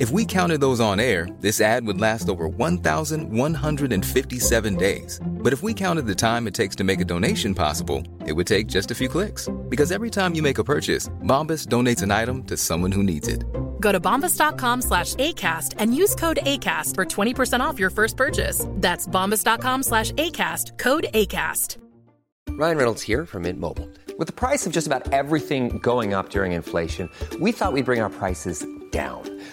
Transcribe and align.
If 0.00 0.10
we 0.10 0.24
counted 0.24 0.60
those 0.60 0.80
on 0.80 0.98
air, 0.98 1.28
this 1.38 1.60
ad 1.60 1.86
would 1.86 2.00
last 2.00 2.28
over 2.28 2.48
1,157 2.48 4.76
days. 4.76 5.20
But 5.24 5.52
if 5.52 5.62
we 5.62 5.72
counted 5.72 6.08
the 6.08 6.16
time 6.16 6.48
it 6.48 6.54
takes 6.54 6.74
to 6.76 6.84
make 6.84 7.00
a 7.00 7.04
donation 7.04 7.54
possible, 7.54 8.02
it 8.26 8.32
would 8.32 8.48
take 8.48 8.66
just 8.66 8.90
a 8.90 8.94
few 8.94 9.08
clicks. 9.08 9.48
Because 9.68 9.92
every 9.92 10.10
time 10.10 10.34
you 10.34 10.42
make 10.42 10.58
a 10.58 10.64
purchase, 10.64 11.08
Bombas 11.22 11.68
donates 11.68 12.02
an 12.02 12.10
item 12.10 12.42
to 12.44 12.56
someone 12.56 12.90
who 12.90 13.04
needs 13.04 13.28
it. 13.28 13.44
Go 13.78 13.92
to 13.92 14.00
bombas.com 14.00 14.82
slash 14.82 15.14
ACAST 15.14 15.74
and 15.78 15.94
use 15.94 16.16
code 16.16 16.40
ACAST 16.42 16.96
for 16.96 17.04
20% 17.04 17.60
off 17.60 17.78
your 17.78 17.90
first 17.90 18.16
purchase. 18.16 18.66
That's 18.70 19.06
bombas.com 19.06 19.84
slash 19.84 20.10
ACAST, 20.10 20.76
code 20.76 21.06
ACAST. 21.14 21.76
Ryan 22.50 22.78
Reynolds 22.78 23.02
here 23.02 23.26
from 23.26 23.42
Mint 23.42 23.60
Mobile. 23.60 23.88
With 24.18 24.26
the 24.26 24.32
price 24.32 24.66
of 24.66 24.72
just 24.72 24.88
about 24.88 25.12
everything 25.12 25.78
going 25.78 26.14
up 26.14 26.30
during 26.30 26.50
inflation, 26.50 27.08
we 27.40 27.52
thought 27.52 27.72
we'd 27.72 27.84
bring 27.84 28.00
our 28.00 28.10
prices 28.10 28.66
down. 28.90 29.33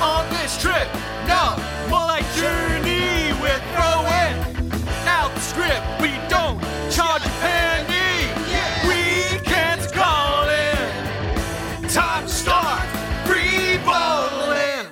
On 0.00 0.28
this 0.30 0.60
trip. 0.60 0.88
No, 1.26 1.56
more 1.88 2.06
like 2.06 2.24
journey. 2.34 3.32
We're 3.40 3.62
throwing 3.72 4.36
out 5.06 5.34
the 5.34 5.40
script. 5.40 5.84
We 6.00 6.10
don't 6.28 6.60
charge 6.90 7.24
a 7.24 7.28
penny. 7.40 8.32
Weekends 8.86 9.90
calling. 9.92 10.76
Time 11.88 12.26
to 12.26 12.32
start 12.32 12.86
free 13.26 13.78
balling. 13.84 14.90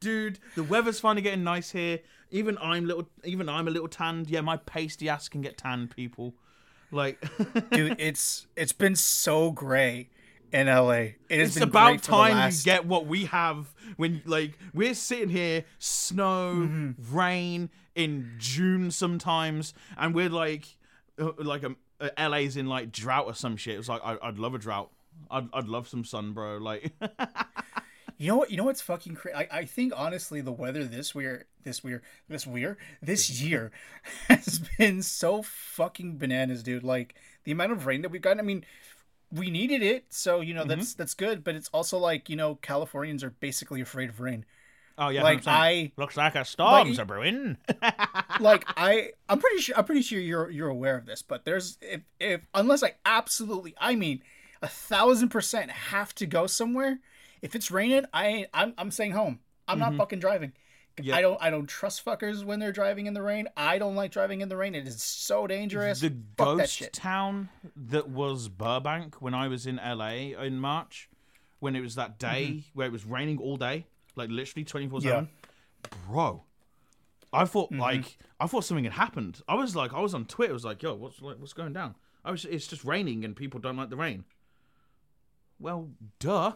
Dude, 0.00 0.38
the 0.54 0.64
weather's 0.64 1.00
finally 1.00 1.22
getting 1.22 1.44
nice 1.44 1.70
here. 1.70 2.00
Even 2.30 2.56
I'm 2.60 2.86
little. 2.86 3.08
Even 3.24 3.48
I'm 3.48 3.68
a 3.68 3.70
little 3.70 3.88
tanned. 3.88 4.30
Yeah, 4.30 4.40
my 4.40 4.56
pasty 4.56 5.08
ass 5.08 5.28
can 5.28 5.42
get 5.42 5.58
tanned. 5.58 5.94
People, 5.94 6.34
like, 6.90 7.20
dude, 7.70 7.96
it's 7.98 8.46
it's 8.56 8.72
been 8.72 8.96
so 8.96 9.50
gray 9.50 10.08
in 10.52 10.66
LA. 10.66 10.90
It 10.90 11.14
has 11.30 11.56
about 11.56 12.02
time 12.02 12.34
last- 12.34 12.64
you 12.66 12.72
get 12.72 12.86
what 12.86 13.06
we 13.06 13.24
have 13.26 13.72
when 13.96 14.22
like 14.24 14.58
we're 14.72 14.94
sitting 14.94 15.28
here 15.28 15.64
snow 15.78 16.54
Mm-hmm. 16.54 17.14
rain 17.16 17.70
in 17.94 18.32
june 18.38 18.90
sometimes 18.90 19.74
and 19.98 20.14
we're 20.14 20.30
like 20.30 20.64
uh, 21.20 21.30
like 21.38 21.62
um, 21.62 21.76
uh, 22.00 22.08
la's 22.30 22.56
in 22.56 22.66
like 22.66 22.90
drought 22.90 23.26
or 23.26 23.34
some 23.34 23.54
shit 23.54 23.78
it's 23.78 23.86
like 23.88 24.00
I, 24.02 24.16
i'd 24.22 24.38
love 24.38 24.54
a 24.54 24.58
drought 24.58 24.90
I'd, 25.30 25.46
I'd 25.52 25.68
love 25.68 25.88
some 25.88 26.02
sun 26.04 26.32
bro 26.32 26.56
like 26.56 26.90
You 28.18 28.28
know 28.28 28.36
what? 28.36 28.50
You 28.52 28.56
know 28.56 28.64
what's 28.64 28.80
fucking 28.82 29.16
crazy? 29.16 29.34
I, 29.34 29.48
I 29.50 29.64
think 29.64 29.92
honestly, 29.96 30.40
the 30.40 30.52
weather 30.52 30.84
this 30.84 31.12
year, 31.12 31.46
this 31.64 31.82
year, 31.82 32.02
this 32.28 32.46
year, 32.46 32.78
this 33.02 33.40
year 33.40 33.72
has 34.28 34.60
been 34.78 35.02
so 35.02 35.42
fucking 35.42 36.18
bananas, 36.18 36.62
dude. 36.62 36.84
Like 36.84 37.16
the 37.42 37.50
amount 37.50 37.72
of 37.72 37.84
rain 37.84 38.02
that 38.02 38.10
we've 38.12 38.22
gotten. 38.22 38.38
I 38.38 38.42
mean, 38.44 38.64
we 39.32 39.50
needed 39.50 39.82
it, 39.82 40.06
so 40.10 40.40
you 40.40 40.54
know 40.54 40.64
that's 40.64 40.92
mm-hmm. 40.92 40.98
that's 40.98 41.14
good. 41.14 41.42
But 41.42 41.54
it's 41.54 41.68
also 41.72 41.98
like 41.98 42.28
you 42.28 42.36
know, 42.36 42.56
Californians 42.56 43.24
are 43.24 43.30
basically 43.30 43.80
afraid 43.80 44.10
of 44.10 44.20
rain. 44.20 44.44
oh 44.98 45.08
yeah 45.08 45.22
Like 45.22 45.42
100%. 45.42 45.44
I, 45.46 45.92
looks 45.96 46.16
like 46.16 46.34
a 46.34 46.44
storm's 46.44 46.98
like- 46.98 47.04
a 47.04 47.06
brewing 47.06 47.56
like 48.40 48.64
I, 48.76 49.10
I'm 49.28 49.38
pretty 49.38 49.58
sure. 49.62 49.76
I'm 49.76 49.84
pretty 49.84 50.02
sure 50.02 50.20
you're 50.20 50.50
you're 50.50 50.68
aware 50.68 50.96
of 50.96 51.06
this. 51.06 51.22
But 51.22 51.44
there's 51.44 51.78
if 51.80 52.02
if 52.20 52.46
unless 52.54 52.82
I 52.82 52.94
absolutely, 53.06 53.74
I 53.78 53.94
mean, 53.94 54.22
a 54.60 54.68
thousand 54.68 55.30
percent 55.30 55.70
have 55.70 56.14
to 56.16 56.26
go 56.26 56.46
somewhere. 56.46 57.00
If 57.40 57.56
it's 57.56 57.70
raining, 57.70 58.04
I 58.12 58.26
ain't, 58.26 58.48
I'm 58.52 58.74
I'm 58.78 58.90
staying 58.90 59.12
home. 59.12 59.40
I'm 59.66 59.78
not 59.78 59.90
mm-hmm. 59.90 59.98
fucking 59.98 60.18
driving. 60.20 60.52
Yeah. 61.00 61.16
I 61.16 61.22
don't 61.22 61.38
I 61.40 61.50
don't 61.50 61.66
trust 61.66 62.04
fuckers 62.04 62.44
when 62.44 62.58
they're 62.58 62.72
driving 62.72 63.06
in 63.06 63.14
the 63.14 63.22
rain. 63.22 63.48
I 63.56 63.78
don't 63.78 63.94
like 63.94 64.10
driving 64.10 64.40
in 64.40 64.48
the 64.48 64.56
rain. 64.56 64.74
It 64.74 64.86
is 64.86 65.02
so 65.02 65.46
dangerous. 65.46 66.00
the 66.00 66.14
Fuck 66.36 66.58
ghost 66.58 66.74
shit. 66.74 66.92
town 66.92 67.48
that 67.76 68.08
was 68.08 68.48
Burbank 68.48 69.22
when 69.22 69.34
I 69.34 69.48
was 69.48 69.66
in 69.66 69.76
LA 69.76 70.34
in 70.42 70.58
March, 70.58 71.08
when 71.60 71.74
it 71.74 71.80
was 71.80 71.94
that 71.94 72.18
mm-hmm. 72.18 72.34
day 72.34 72.64
where 72.74 72.86
it 72.86 72.92
was 72.92 73.06
raining 73.06 73.38
all 73.38 73.56
day, 73.56 73.86
like 74.16 74.28
literally 74.30 74.64
twenty 74.64 74.88
four 74.88 75.00
seven. 75.00 75.28
Bro, 76.08 76.44
I 77.32 77.44
thought 77.46 77.70
mm-hmm. 77.70 77.80
like 77.80 78.18
I 78.38 78.46
thought 78.46 78.64
something 78.64 78.84
had 78.84 78.92
happened. 78.92 79.40
I 79.48 79.54
was 79.54 79.74
like, 79.74 79.94
I 79.94 80.00
was 80.00 80.14
on 80.14 80.26
Twitter. 80.26 80.52
I 80.52 80.54
was 80.54 80.64
like, 80.64 80.82
yo, 80.82 80.94
what's 80.94 81.22
like, 81.22 81.38
what's 81.38 81.52
going 81.52 81.72
down? 81.72 81.94
I 82.24 82.30
was, 82.30 82.44
it's 82.44 82.66
just 82.66 82.84
raining 82.84 83.24
and 83.24 83.34
people 83.34 83.60
don't 83.60 83.76
like 83.76 83.90
the 83.90 83.96
rain. 83.96 84.24
Well, 85.58 85.90
duh. 86.18 86.52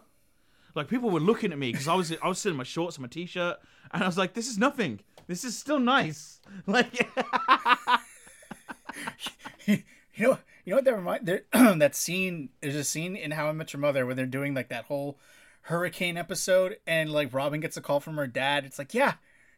Like 0.76 0.88
people 0.88 1.10
were 1.10 1.20
looking 1.20 1.53
at 1.53 1.59
me 1.59 1.72
because 1.72 1.88
I 1.88 1.94
was 1.94 2.12
I 2.22 2.28
was 2.28 2.38
sitting 2.38 2.54
in 2.54 2.59
my 2.59 2.64
shorts 2.64 2.97
and 2.97 3.03
my 3.03 3.09
t-shirt, 3.09 3.56
and 3.92 4.03
I 4.03 4.06
was 4.06 4.19
like, 4.19 4.34
this 4.34 4.48
is 4.48 4.59
nothing. 4.59 5.00
This 5.26 5.42
is 5.44 5.59
still 5.59 5.81
nice. 5.81 6.41
Like. 6.66 7.09
you 9.66 9.78
know 10.19 10.38
you 10.64 10.70
know 10.70 10.76
what 10.76 10.84
that 10.84 10.94
remind 10.94 11.26
there 11.26 11.42
that 11.53 11.94
scene 11.94 12.50
there's 12.60 12.76
a 12.76 12.84
scene 12.84 13.16
in 13.16 13.32
How 13.32 13.48
I 13.48 13.53
Met 13.53 13.72
Your 13.72 13.81
Mother 13.81 14.06
where 14.06 14.14
they're 14.14 14.26
doing 14.26 14.54
like 14.54 14.69
that 14.69 14.84
whole 14.84 15.19
hurricane 15.62 16.16
episode 16.16 16.78
and 16.87 17.12
like 17.12 17.34
Robin 17.34 17.60
gets 17.60 17.76
a 17.76 17.81
call 17.81 18.00
from 18.00 18.16
her 18.16 18.26
dad. 18.26 18.64
It's 18.64 18.78
like, 18.78 18.94
yeah, 18.94 19.14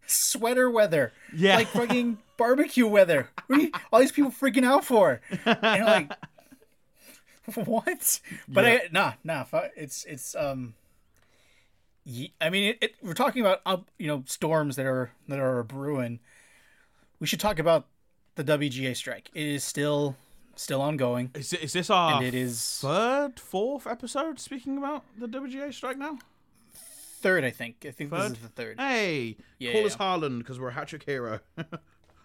sweater 0.06 0.70
weather. 0.70 1.12
Yeah. 1.34 1.56
Like 1.56 1.68
fucking 1.68 2.18
barbecue 2.36 2.86
weather. 2.86 3.28
What 3.46 3.58
are 3.58 3.62
you, 3.62 3.70
all 3.92 4.00
these 4.00 4.12
people 4.12 4.30
freaking 4.30 4.64
out 4.64 4.84
for? 4.84 5.20
And 5.44 5.84
like 5.84 6.12
what? 7.64 8.20
But 8.48 8.64
Yeah. 8.64 8.70
I 8.70 8.88
nah, 8.92 9.12
nah, 9.24 9.44
it's 9.76 10.04
it's 10.04 10.34
um 10.34 10.74
I 12.40 12.50
mean, 12.50 12.64
it, 12.70 12.78
it, 12.80 12.94
we're 13.02 13.12
talking 13.14 13.44
about 13.44 13.60
you 13.98 14.06
know, 14.06 14.22
storms 14.26 14.76
that 14.76 14.86
are 14.86 15.10
that 15.28 15.38
are 15.38 15.62
brewing. 15.62 16.20
We 17.20 17.26
should 17.26 17.40
talk 17.40 17.58
about 17.58 17.86
the 18.36 18.44
WGA 18.44 18.96
strike. 18.96 19.30
It 19.34 19.46
is 19.46 19.64
still 19.64 20.16
still 20.56 20.80
ongoing. 20.80 21.30
Is, 21.34 21.52
is 21.52 21.72
this 21.72 21.90
our 21.90 22.14
And 22.18 22.26
it 22.26 22.34
is- 22.34 22.78
third, 22.80 23.38
fourth 23.38 23.86
episode 23.86 24.40
speaking 24.40 24.78
about 24.78 25.04
the 25.18 25.26
WGA 25.28 25.72
strike 25.74 25.98
now? 25.98 26.18
Third, 27.20 27.44
I 27.44 27.50
think. 27.50 27.84
I 27.86 27.90
think 27.90 28.10
Third? 28.10 28.30
this 28.30 28.38
is 28.38 28.44
the 28.44 28.48
third. 28.48 28.78
Hey, 28.78 29.36
Yeah, 29.58 29.72
call 29.72 29.80
yeah, 29.80 29.86
us 29.88 29.96
Haaland 29.96 30.38
because 30.38 30.60
we're 30.60 30.68
a 30.68 30.72
hat 30.72 30.86
trick 30.88 31.02
hero. 31.04 31.40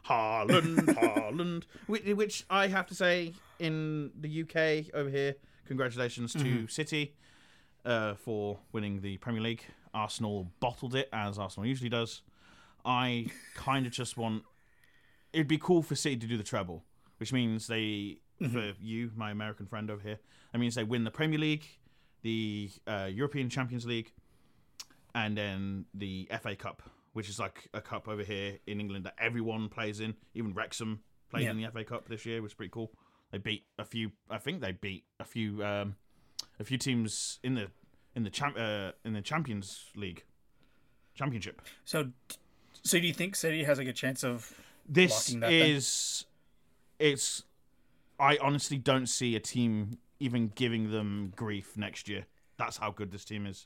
Haaland, 0.07 0.85
Haaland. 0.85 1.63
Which, 1.87 2.03
which 2.05 2.45
I 2.49 2.67
have 2.67 2.85
to 2.87 2.95
say, 2.95 3.33
in 3.59 4.11
the 4.19 4.41
UK 4.43 4.93
over 4.93 5.09
here, 5.09 5.35
congratulations 5.67 6.33
to 6.33 6.39
Mm-hmm. 6.39 6.65
City 6.67 7.13
uh, 7.85 8.15
for 8.15 8.59
winning 8.71 9.01
the 9.01 9.17
Premier 9.17 9.41
League. 9.41 9.63
Arsenal 9.93 10.51
bottled 10.59 10.95
it 10.95 11.07
as 11.13 11.37
Arsenal 11.37 11.67
usually 11.67 11.89
does. 11.89 12.21
I 12.85 13.27
kind 13.55 13.85
of 13.85 13.91
just 13.91 14.17
want. 14.17 14.43
It'd 15.31 15.47
be 15.47 15.57
cool 15.57 15.81
for 15.83 15.95
City 15.95 16.17
to 16.17 16.27
do 16.27 16.37
the 16.37 16.43
treble, 16.43 16.83
which 17.17 17.31
means 17.33 17.67
they, 17.67 18.19
Mm-hmm. 18.41 18.51
for 18.71 18.73
you, 18.81 19.11
my 19.15 19.31
American 19.31 19.67
friend 19.67 19.89
over 19.91 20.01
here, 20.01 20.17
that 20.51 20.57
means 20.57 20.75
they 20.75 20.83
win 20.83 21.03
the 21.03 21.11
Premier 21.11 21.39
League, 21.39 21.65
the 22.23 22.69
uh, 22.87 23.07
European 23.11 23.47
Champions 23.49 23.85
League, 23.85 24.11
and 25.15 25.37
then 25.37 25.85
the 25.93 26.27
FA 26.41 26.55
Cup, 26.55 26.81
which 27.13 27.29
is 27.29 27.39
like 27.39 27.69
a 27.73 27.79
cup 27.81 28.07
over 28.07 28.23
here 28.23 28.57
in 28.67 28.79
England 28.79 29.05
that 29.05 29.13
everyone 29.19 29.69
plays 29.69 29.99
in. 29.99 30.15
Even 30.33 30.53
Wrexham 30.53 31.01
played 31.29 31.43
Yeah. 31.45 31.51
in 31.51 31.57
the 31.61 31.69
FA 31.71 31.83
Cup 31.83 32.09
this 32.09 32.25
year, 32.25 32.41
which 32.41 32.49
was 32.51 32.55
pretty 32.55 32.71
cool. 32.71 32.91
They 33.31 33.37
beat 33.37 33.65
a 33.79 33.85
few. 33.85 34.11
I 34.29 34.39
think 34.39 34.61
they 34.61 34.71
beat 34.73 35.05
a 35.19 35.25
few. 35.25 35.63
Um, 35.63 35.95
a 36.59 36.63
few 36.63 36.77
teams 36.77 37.39
in 37.43 37.55
the 37.55 37.67
in 38.15 38.23
the 38.23 38.29
champ 38.29 38.55
uh, 38.57 38.91
in 39.03 39.13
the 39.13 39.21
Champions 39.21 39.85
League 39.95 40.23
championship. 41.15 41.61
So, 41.85 42.09
so 42.83 42.99
do 42.99 43.05
you 43.07 43.13
think 43.13 43.35
City 43.35 43.63
has 43.63 43.77
like 43.77 43.87
a 43.87 43.93
chance 43.93 44.23
of 44.23 44.51
This 44.87 45.11
locking 45.29 45.39
then? 45.41 45.51
is 45.51 46.25
it's. 46.99 47.43
I 48.19 48.37
honestly 48.41 48.77
don't 48.77 49.07
see 49.07 49.35
a 49.35 49.39
team 49.39 49.97
even 50.19 50.51
giving 50.55 50.91
them 50.91 51.33
grief 51.35 51.75
next 51.75 52.07
year. 52.07 52.25
That's 52.57 52.77
how 52.77 52.91
good 52.91 53.11
this 53.11 53.25
team 53.25 53.45
is. 53.47 53.65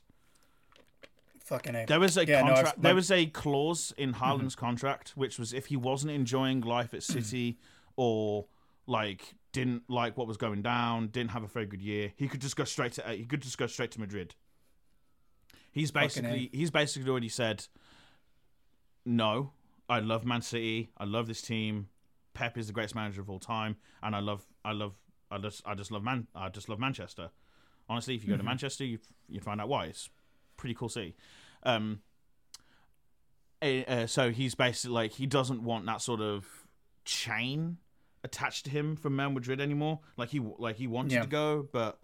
fucking 1.44 1.74
a? 1.74 1.86
There 1.86 2.00
was 2.00 2.16
a 2.16 2.26
Yeah, 2.26 2.40
no, 2.42 2.54
contract. 2.54 2.78
my- 2.78 2.82
there 2.82 2.94
was 2.94 3.10
a 3.10 3.26
clause 3.26 3.92
in 3.96 4.14
Haaland's 4.14 4.56
contract 4.56 5.10
which 5.14 5.38
was 5.38 5.52
if 5.52 5.66
he 5.66 5.76
wasn't 5.76 6.12
enjoying 6.12 6.60
life 6.62 6.94
at 6.94 7.02
City 7.02 7.58
or 7.96 8.46
like 8.86 9.34
didn't 9.52 9.82
like 9.88 10.16
what 10.16 10.26
was 10.26 10.36
going 10.36 10.62
down, 10.62 11.08
didn't 11.08 11.30
have 11.30 11.42
a 11.42 11.48
very 11.48 11.66
good 11.66 11.82
year, 11.82 12.12
he 12.16 12.28
could 12.28 12.40
just 12.40 12.56
go 12.56 12.64
straight 12.64 12.92
to 12.92 13.02
he 13.10 13.24
could 13.24 13.42
just 13.42 13.58
go 13.58 13.66
straight 13.66 13.90
to 13.92 14.00
Madrid. 14.00 14.34
He's 15.72 15.90
basically 15.90 16.50
he's 16.52 16.70
basically 16.70 17.10
already 17.10 17.28
said, 17.28 17.66
no, 19.04 19.52
I 19.88 20.00
love 20.00 20.24
Man 20.24 20.42
City, 20.42 20.90
I 20.98 21.04
love 21.04 21.26
this 21.26 21.42
team. 21.42 21.88
Pep 22.34 22.56
is 22.56 22.68
the 22.68 22.72
greatest 22.72 22.94
manager 22.94 23.20
of 23.20 23.30
all 23.30 23.40
time, 23.40 23.76
and 24.02 24.14
I 24.14 24.20
love 24.20 24.46
I 24.64 24.72
love 24.72 24.94
I 25.30 25.38
just 25.38 25.62
I 25.66 25.74
just 25.74 25.90
love 25.90 26.02
Man 26.02 26.26
I 26.34 26.48
just 26.48 26.68
love 26.68 26.78
Manchester. 26.78 27.30
Honestly, 27.88 28.14
if 28.14 28.22
you 28.22 28.30
go 28.30 28.36
to 28.36 28.42
Manchester, 28.42 28.84
you 28.84 28.98
you'd 29.28 29.44
find 29.44 29.60
out 29.60 29.68
why. 29.68 29.86
It's 29.86 30.10
pretty 30.56 30.74
cool 30.74 30.88
city. 30.88 31.16
Um, 31.62 32.00
uh, 33.60 34.06
so 34.06 34.30
he's 34.30 34.54
basically 34.54 34.94
like 34.94 35.12
he 35.12 35.26
doesn't 35.26 35.62
want 35.62 35.86
that 35.86 36.02
sort 36.02 36.20
of 36.20 36.46
chain 37.04 37.78
attached 38.28 38.64
to 38.66 38.70
him 38.70 38.96
from 38.96 39.18
Real 39.18 39.30
Madrid 39.30 39.60
anymore. 39.60 40.00
Like 40.16 40.28
he 40.30 40.40
like 40.66 40.76
he 40.76 40.86
wanted 40.86 41.12
Yeah. 41.12 41.22
to 41.22 41.26
go, 41.28 41.68
but 41.72 41.98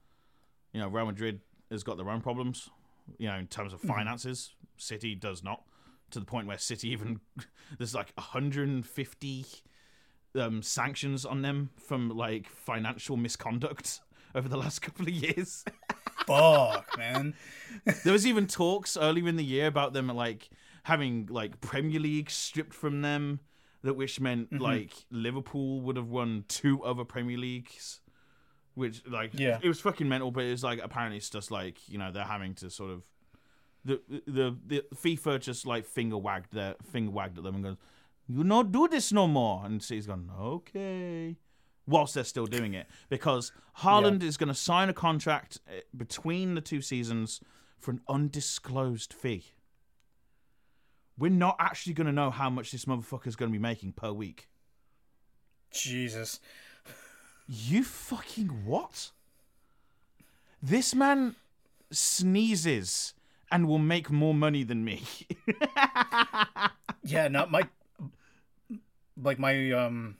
you 0.72 0.80
know 0.80 0.88
Real 0.88 1.06
Madrid 1.06 1.40
has 1.70 1.82
got 1.84 1.96
their 1.96 2.10
own 2.10 2.20
problems. 2.20 2.70
You 3.18 3.28
know, 3.28 3.36
in 3.36 3.46
terms 3.46 3.72
of 3.74 3.80
finances, 3.80 4.54
City 4.76 5.14
does 5.14 5.42
not. 5.42 5.62
To 6.10 6.20
the 6.20 6.26
point 6.26 6.46
where 6.46 6.58
City 6.58 6.88
even 6.90 7.20
there's 7.78 7.94
like 7.94 8.12
150 8.16 9.46
um, 10.36 10.62
sanctions 10.62 11.24
on 11.24 11.42
them 11.42 11.70
from 11.76 12.08
like 12.08 12.48
financial 12.48 13.16
misconduct 13.16 14.00
over 14.34 14.48
the 14.48 14.56
last 14.56 14.80
couple 14.82 15.06
of 15.06 15.12
years. 15.12 15.64
Fuck, 16.26 16.96
man. 16.96 17.34
there 18.04 18.12
was 18.12 18.26
even 18.26 18.46
talks 18.46 18.96
earlier 18.96 19.28
in 19.28 19.36
the 19.36 19.44
year 19.44 19.66
about 19.66 19.92
them 19.92 20.08
like 20.08 20.48
having 20.84 21.26
like 21.30 21.60
Premier 21.60 22.00
League 22.00 22.30
stripped 22.30 22.72
from 22.74 23.02
them, 23.02 23.40
that 23.84 23.94
which 23.94 24.18
meant 24.18 24.50
Mm-hmm. 24.50 24.62
like 24.62 24.92
Liverpool 25.10 25.80
would 25.82 25.96
have 25.96 26.08
won 26.08 26.44
two 26.48 26.82
other 26.82 27.04
Premier 27.04 27.38
Leagues, 27.38 28.00
which 28.74 29.06
like 29.06 29.30
Yeah. 29.38 29.58
it 29.62 29.68
was 29.68 29.80
fucking 29.80 30.08
mental. 30.08 30.30
But 30.32 30.44
it's 30.44 30.62
like 30.64 30.80
apparently 30.82 31.18
it's 31.18 31.30
just 31.30 31.50
like 31.52 31.76
you 31.88 31.98
know 31.98 32.10
they're 32.10 32.24
having 32.24 32.54
to 32.56 32.68
sort 32.70 32.90
of 32.90 33.02
the 33.84 34.00
the 34.26 34.56
the 34.66 34.84
FIFA 34.96 35.40
just 35.40 35.66
like 35.66 35.84
finger 35.86 36.18
wagged 36.18 36.52
their 36.52 36.74
finger 36.90 37.10
wagged 37.12 37.38
at 37.38 37.44
them 37.44 37.54
and 37.56 37.64
goes, 37.64 37.76
"You 38.26 38.42
not 38.42 38.72
do 38.72 38.88
this 38.88 39.12
no 39.12 39.26
more," 39.28 39.64
and 39.64 39.82
City's 39.82 40.06
gone, 40.06 40.30
"Okay." 40.40 41.36
Whilst 41.86 42.14
they're 42.14 42.24
still 42.24 42.46
doing 42.46 42.72
it, 42.72 42.86
because 43.10 43.52
Haaland 43.80 44.22
is 44.22 44.38
going 44.38 44.48
to 44.48 44.54
sign 44.54 44.88
a 44.88 44.94
contract 44.94 45.60
eh, 45.68 45.80
between 45.94 46.54
the 46.54 46.62
two 46.62 46.80
seasons 46.80 47.40
for 47.78 47.90
an 47.90 48.00
undisclosed 48.08 49.12
fee. 49.12 49.44
We're 51.18 51.30
not 51.30 51.56
actually 51.60 51.92
going 51.94 52.06
to 52.08 52.12
know 52.12 52.30
how 52.30 52.50
much 52.50 52.72
this 52.72 52.84
motherfucker's 52.86 53.36
going 53.36 53.50
to 53.50 53.52
be 53.56 53.62
making 53.62 53.92
per 53.92 54.10
week. 54.12 54.48
Jesus. 55.72 56.40
You 57.46 57.84
fucking 57.84 58.64
what? 58.64 59.10
This 60.62 60.94
man 60.94 61.36
sneezes 61.90 63.14
and 63.52 63.68
will 63.68 63.78
make 63.78 64.10
more 64.10 64.34
money 64.34 64.62
than 64.64 64.84
me. 64.84 65.02
Yeah, 67.06 67.28
not 67.28 67.50
my 67.50 67.68
like 69.22 69.38
my 69.38 69.72
um 69.72 70.16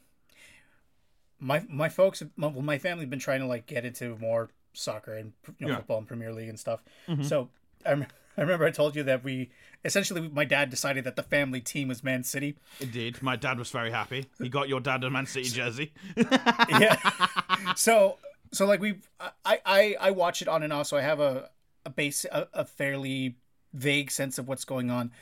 my 1.40 1.64
my 1.70 1.88
folks 1.88 2.22
my, 2.36 2.48
well, 2.48 2.60
my 2.60 2.76
family 2.76 3.04
have 3.04 3.10
been 3.10 3.18
trying 3.18 3.40
to 3.40 3.46
like 3.46 3.64
get 3.64 3.86
into 3.86 4.16
more 4.18 4.50
soccer 4.74 5.14
and 5.14 5.32
you 5.58 5.66
know, 5.66 5.72
Yeah. 5.72 5.76
football 5.78 5.96
and 5.98 6.06
Premier 6.06 6.30
League 6.30 6.50
and 6.50 6.60
stuff. 6.60 6.82
So 7.22 7.48
I, 7.86 7.90
rem- 7.90 8.06
I 8.36 8.40
remember 8.40 8.64
I 8.64 8.70
told 8.70 8.96
you 8.96 9.02
that 9.04 9.22
we 9.22 9.50
essentially 9.84 10.28
my 10.28 10.44
dad 10.44 10.70
decided 10.70 11.04
that 11.04 11.16
the 11.16 11.22
family 11.22 11.60
team 11.60 11.88
was 11.88 12.02
Man 12.02 12.24
City. 12.24 12.56
Indeed, 12.80 13.22
my 13.22 13.36
dad 13.36 13.58
was 13.58 13.70
very 13.70 13.90
happy. 13.90 14.26
He 14.40 14.48
got 14.48 14.68
your 14.68 14.80
dad 14.80 15.04
a 15.04 15.10
Man 15.10 15.26
City 15.26 15.48
jersey. 15.48 15.92
yeah. 16.16 17.74
so 17.76 18.18
so 18.52 18.66
like 18.66 18.80
we 18.80 18.96
I 19.44 19.60
I 19.64 19.96
I 20.00 20.10
watch 20.10 20.42
it 20.42 20.48
on 20.48 20.62
and 20.62 20.72
off, 20.72 20.86
so 20.88 20.96
I 20.96 21.02
have 21.02 21.20
a 21.20 21.50
a 21.86 21.90
base 21.90 22.24
a, 22.30 22.48
a 22.52 22.64
fairly 22.64 23.36
vague 23.72 24.10
sense 24.10 24.38
of 24.38 24.48
what's 24.48 24.64
going 24.64 24.90
on. 24.90 25.12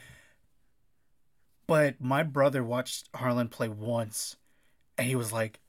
But 1.67 2.00
my 2.00 2.23
brother 2.23 2.62
watched 2.64 3.11
Haaland 3.12 3.50
play 3.50 3.69
once, 3.69 4.37
and 4.99 5.06
he 5.06 5.17
was 5.17 5.32
like 5.32 5.61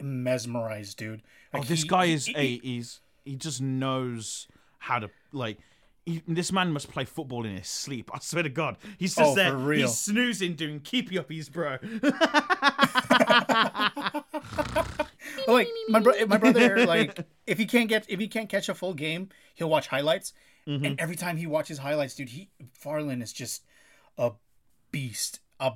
mesmerized, 0.00 0.96
dude. 0.96 1.22
Oh, 1.54 1.62
this 1.62 1.82
he- 1.82 1.88
guy 1.88 2.04
is 2.06 2.26
he- 2.26 2.34
a 2.36 2.58
he's 2.58 3.00
he 3.24 3.36
just 3.36 3.60
knows 3.60 4.48
how 4.78 4.98
to 4.98 5.10
like. 5.32 5.58
He, 6.06 6.22
this 6.28 6.52
man 6.52 6.72
must 6.72 6.88
play 6.88 7.04
football 7.04 7.44
in 7.44 7.56
his 7.56 7.66
sleep. 7.66 8.10
I 8.14 8.20
swear 8.20 8.44
to 8.44 8.48
God, 8.48 8.78
he's 8.96 9.16
just 9.16 9.32
Oh, 9.32 9.34
there. 9.34 9.72
He's 9.72 9.98
snoozing, 9.98 10.54
doing 10.54 10.78
keepy 10.80 11.16
uppies, 11.16 11.50
bro. 11.50 11.78
like 15.48 15.68
my 15.88 16.00
bro- 16.00 16.26
my 16.26 16.36
brother 16.36 16.86
like 16.86 17.26
if 17.46 17.58
he 17.58 17.66
can't 17.66 17.88
get 17.88 18.04
if 18.08 18.20
he 18.20 18.28
can't 18.28 18.48
catch 18.48 18.68
a 18.68 18.74
full 18.74 18.94
game, 18.94 19.28
he'll 19.54 19.68
watch 19.68 19.88
highlights. 19.88 20.32
Mm-hmm. 20.66 20.84
And 20.84 21.00
every 21.00 21.16
time 21.16 21.36
he 21.36 21.46
watches 21.46 21.78
highlights, 21.78 22.14
dude, 22.14 22.30
he 22.30 22.50
Haaland 22.84 23.22
is 23.22 23.32
just 23.32 23.64
a 24.18 24.32
beast, 24.90 25.40
a 25.60 25.72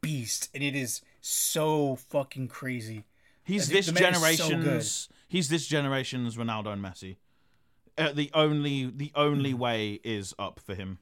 beast, 0.00 0.50
and 0.54 0.62
it 0.62 0.74
is 0.74 1.02
so 1.20 1.96
fucking 1.96 2.48
crazy. 2.48 3.04
He's 3.44 3.68
this 3.68 3.88
is 3.88 3.94
so 3.94 4.00
generation's. 4.00 5.08
he's 5.28 5.48
this 5.48 5.66
generation's 5.66 6.36
Ronaldo 6.36 6.68
and 6.68 6.82
Messi. 6.82 7.16
Uh, 7.96 8.12
the 8.12 8.30
only 8.34 8.86
the 8.94 9.12
only 9.14 9.50
Mm-hmm. 9.52 9.58
way 9.60 10.00
is 10.02 10.34
up 10.38 10.58
for 10.60 10.74
him. 10.74 10.98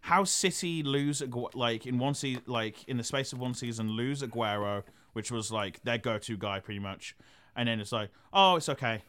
How 0.00 0.24
City 0.24 0.82
lose 0.82 1.22
like 1.54 1.86
in 1.86 1.98
one 1.98 2.14
se- 2.14 2.40
like 2.46 2.84
in 2.88 2.96
the 2.96 3.04
space 3.04 3.32
of 3.32 3.38
one 3.40 3.54
season 3.54 3.88
lose 3.90 4.22
Aguero, 4.22 4.82
which 5.12 5.30
was 5.30 5.50
like 5.52 5.82
their 5.82 5.98
go-to 5.98 6.36
guy 6.36 6.60
pretty 6.60 6.80
much, 6.80 7.14
and 7.56 7.68
then 7.68 7.80
it's 7.80 7.92
like, 7.92 8.10
oh, 8.32 8.56
it's 8.56 8.68
okay, 8.68 9.02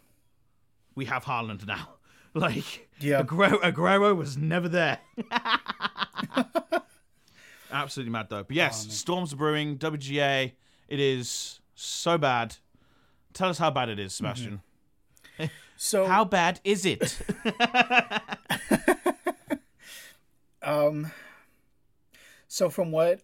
we 0.96 1.06
have 1.06 1.24
Haaland 1.26 1.66
now. 1.68 1.90
Like, 2.38 2.90
Yeah. 3.00 3.22
Aguero, 3.24 3.62
Aguero 3.62 4.14
was 4.14 4.36
never 4.36 4.68
there. 4.68 5.00
Absolutely 7.72 8.12
mad 8.12 8.28
though. 8.30 8.44
But 8.44 8.56
yes, 8.56 8.92
storms 8.94 9.34
are 9.34 9.38
brewing. 9.38 9.78
WGA, 9.78 10.52
it 10.88 11.00
is 11.00 11.60
so 11.76 12.18
bad. 12.18 12.58
Tell 13.34 13.50
us 13.50 13.58
how 13.58 13.72
bad 13.72 13.90
it 13.90 14.00
is, 14.00 14.14
Sebastian. 14.14 14.62
So 15.78 16.06
How 16.06 16.26
bad 16.26 16.60
is 16.64 16.86
it? 16.86 17.18
Um, 20.66 21.12
so 22.48 22.70
from 22.70 22.92
what 22.92 23.22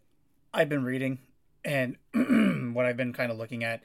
I've 0.53 0.70
been 0.70 0.84
reading 0.84 1.17
and 1.65 1.98
what 2.75 2.86
I've 2.86 2.98
been 2.98 3.13
kind 3.13 3.31
of 3.31 3.38
looking 3.38 3.63
at, 3.63 3.81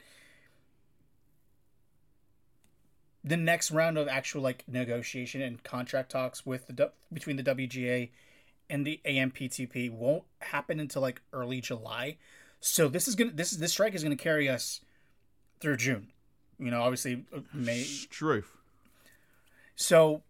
the 3.23 3.35
next 3.35 3.71
round 3.71 3.97
of 3.97 4.07
actual 4.07 4.41
like 4.41 4.63
negotiation 4.67 5.41
and 5.41 5.61
contract 5.63 6.11
talks 6.11 6.45
with 6.45 6.67
the 6.67 6.91
between 7.11 7.35
the 7.35 7.43
WGA 7.43 8.09
and 8.69 8.85
the 8.85 9.01
AMPTP 9.05 9.91
won't 9.91 10.23
happen 10.39 10.79
until 10.79 11.01
like 11.01 11.21
early 11.33 11.59
July. 11.59 12.17
So 12.61 12.87
this 12.87 13.07
is 13.07 13.15
gonna 13.15 13.31
this 13.31 13.51
this 13.51 13.71
strike 13.71 13.95
is 13.95 14.03
gonna 14.03 14.15
carry 14.15 14.47
us 14.47 14.81
through 15.59 15.77
June. 15.77 16.07
You 16.59 16.71
know, 16.71 16.81
obviously 16.81 17.25
uh, 17.35 17.39
May. 17.53 17.85
Truth. 18.09 18.56
So 19.77 20.23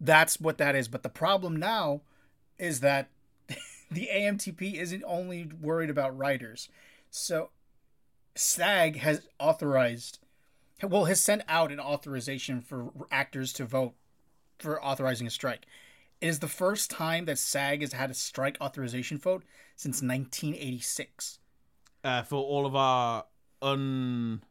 that's 0.00 0.40
what 0.40 0.58
that 0.58 0.74
is. 0.74 0.88
But 0.88 1.02
the 1.02 1.08
problem 1.08 1.56
now 1.56 2.02
is 2.58 2.80
that 2.80 3.08
the 3.90 4.10
AMTP 4.12 4.74
isn't 4.74 5.04
only 5.06 5.50
worried 5.60 5.88
about 5.88 6.18
writers. 6.18 6.68
So 7.10 7.50
SAG 8.34 8.96
has 8.96 9.22
authorized, 9.38 10.18
well, 10.82 11.06
has 11.06 11.20
sent 11.20 11.42
out 11.48 11.72
an 11.72 11.80
authorization 11.80 12.60
for 12.60 12.90
actors 13.10 13.52
to 13.54 13.64
vote 13.64 13.94
for 14.58 14.82
authorizing 14.84 15.26
a 15.26 15.30
strike. 15.30 15.64
It 16.20 16.26
is 16.26 16.40
the 16.40 16.48
first 16.48 16.90
time 16.90 17.24
that 17.24 17.38
SAG 17.38 17.80
has 17.80 17.94
had 17.94 18.10
a 18.10 18.14
strike 18.14 18.58
authorization 18.60 19.18
vote 19.18 19.44
since 19.76 20.02
1986. 20.02 21.38
Uh, 22.02 22.22
for 22.22 22.42
all 22.42 22.66
of 22.66 22.74
our 22.74 23.24
un, 23.62 24.42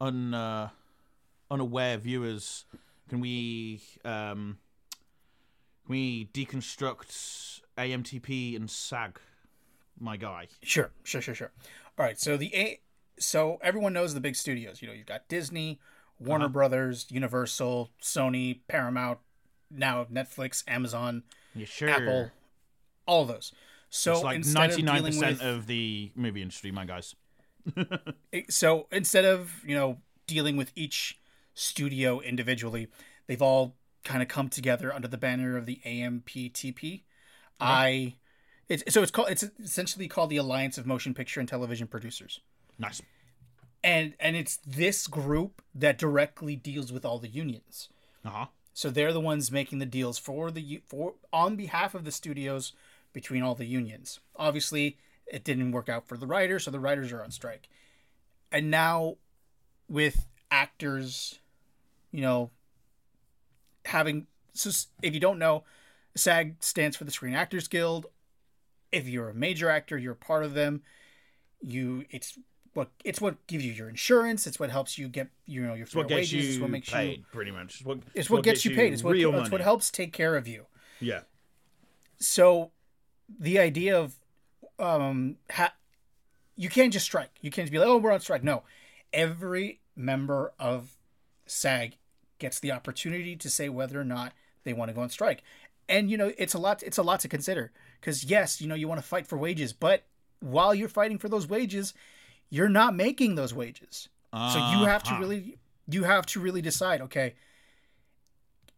un, 0.00 0.34
uh, 0.34 0.68
unaware 1.50 1.96
viewers, 1.98 2.64
can 3.08 3.20
we 3.20 3.80
um, 4.04 4.58
we 5.86 6.26
deconstruct 6.34 7.60
AMTP 7.76 8.56
and 8.56 8.70
SAG, 8.70 9.18
my 9.98 10.16
guy. 10.16 10.48
Sure, 10.62 10.90
sure, 11.04 11.20
sure, 11.20 11.34
sure. 11.34 11.52
All 11.98 12.04
right, 12.04 12.18
so 12.18 12.36
the 12.36 12.54
A, 12.54 12.80
so 13.18 13.58
everyone 13.62 13.92
knows 13.92 14.14
the 14.14 14.20
big 14.20 14.36
studios. 14.36 14.82
You 14.82 14.88
know, 14.88 14.94
you've 14.94 15.06
got 15.06 15.28
Disney, 15.28 15.80
Warner 16.18 16.44
Uh-huh. 16.46 16.52
Brothers, 16.52 17.06
Universal, 17.10 17.90
Sony, 18.02 18.60
Paramount, 18.68 19.18
now 19.70 20.04
Netflix, 20.12 20.62
Amazon, 20.68 21.22
Yeah, 21.54 21.66
sure. 21.66 21.88
Apple, 21.90 22.30
all 23.06 23.22
of 23.22 23.28
those. 23.28 23.52
So 23.90 24.12
it's 24.14 24.22
like 24.22 24.44
ninety 24.44 24.82
of 24.82 24.86
nine 24.86 25.04
percent 25.04 25.40
of 25.40 25.66
the 25.66 26.12
movie 26.14 26.42
industry, 26.42 26.70
my 26.70 26.84
guys. 26.84 27.14
so 28.50 28.86
instead 28.92 29.24
of 29.24 29.62
you 29.66 29.74
know 29.74 29.98
dealing 30.26 30.56
with 30.56 30.72
each 30.76 31.18
studio 31.58 32.20
individually, 32.20 32.88
they've 33.26 33.42
all 33.42 33.74
kind 34.04 34.22
of 34.22 34.28
come 34.28 34.48
together 34.48 34.92
under 34.94 35.08
the 35.08 35.18
banner 35.18 35.56
of 35.56 35.66
the 35.66 35.80
AMPTP. 35.84 37.02
I, 37.60 38.14
it's 38.68 38.84
so 38.92 39.02
it's 39.02 39.10
called 39.10 39.28
it's 39.30 39.44
essentially 39.62 40.08
called 40.08 40.30
the 40.30 40.36
Alliance 40.36 40.78
of 40.78 40.86
Motion 40.86 41.14
Picture 41.14 41.40
and 41.40 41.48
Television 41.48 41.86
Producers. 41.88 42.40
Nice. 42.78 43.02
and 43.82 44.14
and 44.20 44.36
it's 44.36 44.58
this 44.64 45.06
group 45.08 45.62
that 45.74 45.98
directly 45.98 46.54
deals 46.54 46.92
with 46.92 47.04
all 47.04 47.18
the 47.18 47.28
unions. 47.28 47.88
Uh 48.24 48.30
huh. 48.30 48.46
So 48.72 48.90
they're 48.90 49.12
the 49.12 49.20
ones 49.20 49.50
making 49.50 49.80
the 49.80 49.86
deals 49.86 50.18
for 50.18 50.52
the 50.52 50.82
for 50.86 51.14
on 51.32 51.56
behalf 51.56 51.94
of 51.94 52.04
the 52.04 52.12
studios 52.12 52.72
between 53.12 53.42
all 53.42 53.56
the 53.56 53.66
unions. 53.66 54.20
Obviously, 54.36 54.98
it 55.26 55.42
didn't 55.42 55.72
work 55.72 55.88
out 55.88 56.06
for 56.06 56.16
the 56.16 56.26
writers, 56.26 56.64
so 56.64 56.70
the 56.70 56.78
writers 56.78 57.10
are 57.10 57.22
on 57.22 57.32
strike. 57.32 57.68
And 58.52 58.70
now 58.70 59.16
with 59.88 60.26
actors, 60.50 61.40
you 62.10 62.22
know, 62.22 62.50
having 63.84 64.26
so 64.52 64.70
if 65.02 65.14
you 65.14 65.20
don't 65.20 65.38
know, 65.38 65.64
SAG 66.16 66.56
stands 66.60 66.96
for 66.96 67.04
the 67.04 67.10
Screen 67.10 67.34
Actors 67.34 67.68
Guild. 67.68 68.06
If 68.90 69.08
you're 69.08 69.30
a 69.30 69.34
major 69.34 69.68
actor, 69.70 69.98
you're 69.98 70.14
part 70.14 70.44
of 70.44 70.54
them. 70.54 70.82
You 71.60 72.04
it's 72.10 72.38
what 72.74 72.90
it's 73.04 73.20
what 73.20 73.46
gives 73.46 73.64
you 73.64 73.72
your 73.72 73.88
insurance. 73.88 74.46
It's 74.46 74.58
what 74.58 74.70
helps 74.70 74.98
you 74.98 75.08
get 75.08 75.28
you 75.46 75.66
know 75.66 75.74
your 75.74 75.84
It's 75.84 75.94
what 75.94 76.08
fair 76.08 76.18
gets 76.18 76.32
wages. 76.32 76.46
you 76.46 76.52
it's 76.52 76.60
what 76.60 76.70
makes 76.70 76.90
paid, 76.90 77.18
you 77.18 77.24
pretty 77.32 77.50
much. 77.50 77.76
It's 77.76 77.84
what, 77.84 77.98
it's 78.14 78.30
what 78.30 78.44
gets 78.44 78.64
you 78.64 78.74
paid. 78.74 78.92
It's 78.92 79.02
what 79.02 79.16
it's 79.16 79.50
what 79.50 79.60
helps 79.60 79.90
take 79.90 80.12
care 80.12 80.36
of 80.36 80.48
you. 80.48 80.66
Yeah. 81.00 81.20
So 82.18 82.70
the 83.38 83.58
idea 83.58 83.98
of 83.98 84.14
um 84.78 85.36
ha- 85.50 85.74
you 86.56 86.68
can't 86.68 86.92
just 86.92 87.04
strike. 87.04 87.30
You 87.40 87.50
can't 87.50 87.66
just 87.66 87.72
be 87.72 87.78
like, 87.78 87.88
"Oh, 87.88 87.98
we're 87.98 88.12
on 88.12 88.20
strike." 88.20 88.42
No. 88.42 88.62
Every 89.12 89.80
member 89.96 90.52
of 90.58 90.97
SAG 91.50 91.96
gets 92.38 92.60
the 92.60 92.72
opportunity 92.72 93.34
to 93.36 93.50
say 93.50 93.68
whether 93.68 94.00
or 94.00 94.04
not 94.04 94.32
they 94.64 94.72
want 94.72 94.88
to 94.90 94.94
go 94.94 95.00
on 95.02 95.10
strike. 95.10 95.42
And 95.88 96.10
you 96.10 96.16
know, 96.16 96.32
it's 96.38 96.54
a 96.54 96.58
lot 96.58 96.82
it's 96.82 96.98
a 96.98 97.02
lot 97.02 97.20
to 97.20 97.28
consider 97.28 97.72
cuz 98.00 98.24
yes, 98.24 98.60
you 98.60 98.68
know, 98.68 98.74
you 98.74 98.88
want 98.88 99.00
to 99.00 99.06
fight 99.06 99.26
for 99.26 99.36
wages, 99.38 99.72
but 99.72 100.04
while 100.40 100.74
you're 100.74 100.88
fighting 100.88 101.18
for 101.18 101.28
those 101.28 101.48
wages, 101.48 101.94
you're 102.50 102.68
not 102.68 102.94
making 102.94 103.34
those 103.34 103.52
wages. 103.54 104.08
So 104.52 104.58
you 104.58 104.84
have 104.84 105.02
to 105.04 105.14
Uh-huh. 105.14 105.20
really 105.20 105.58
you 105.90 106.04
have 106.04 106.26
to 106.26 106.40
really 106.40 106.60
decide, 106.62 107.00
okay, 107.00 107.34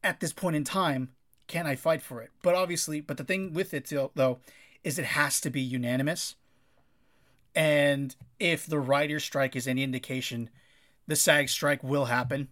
at 0.03 0.21
this 0.21 0.33
point 0.33 0.57
in 0.57 0.65
time, 0.65 1.11
can 1.49 1.67
I 1.67 1.75
fight 1.75 2.01
for 2.01 2.23
it? 2.23 2.31
But 2.43 2.55
obviously, 2.55 3.01
but 3.01 3.17
the 3.17 3.25
thing 3.25 3.53
with 3.53 3.75
it 3.75 3.87
though- 3.87 4.13
though 4.15 4.41
is 4.85 4.99
it 4.99 5.05
has 5.05 5.41
to 5.43 5.51
be 5.51 5.61
unanimous. 5.61 6.37
And 7.55 8.15
if 8.39 8.67
the 8.67 8.79
writer's 8.79 9.25
strike 9.25 9.57
is 9.57 9.67
any 9.67 9.83
indication, 9.83 10.51
the 11.07 11.17
SAG 11.17 11.49
strike 11.49 11.83
will 11.83 12.05
happen. 12.07 12.49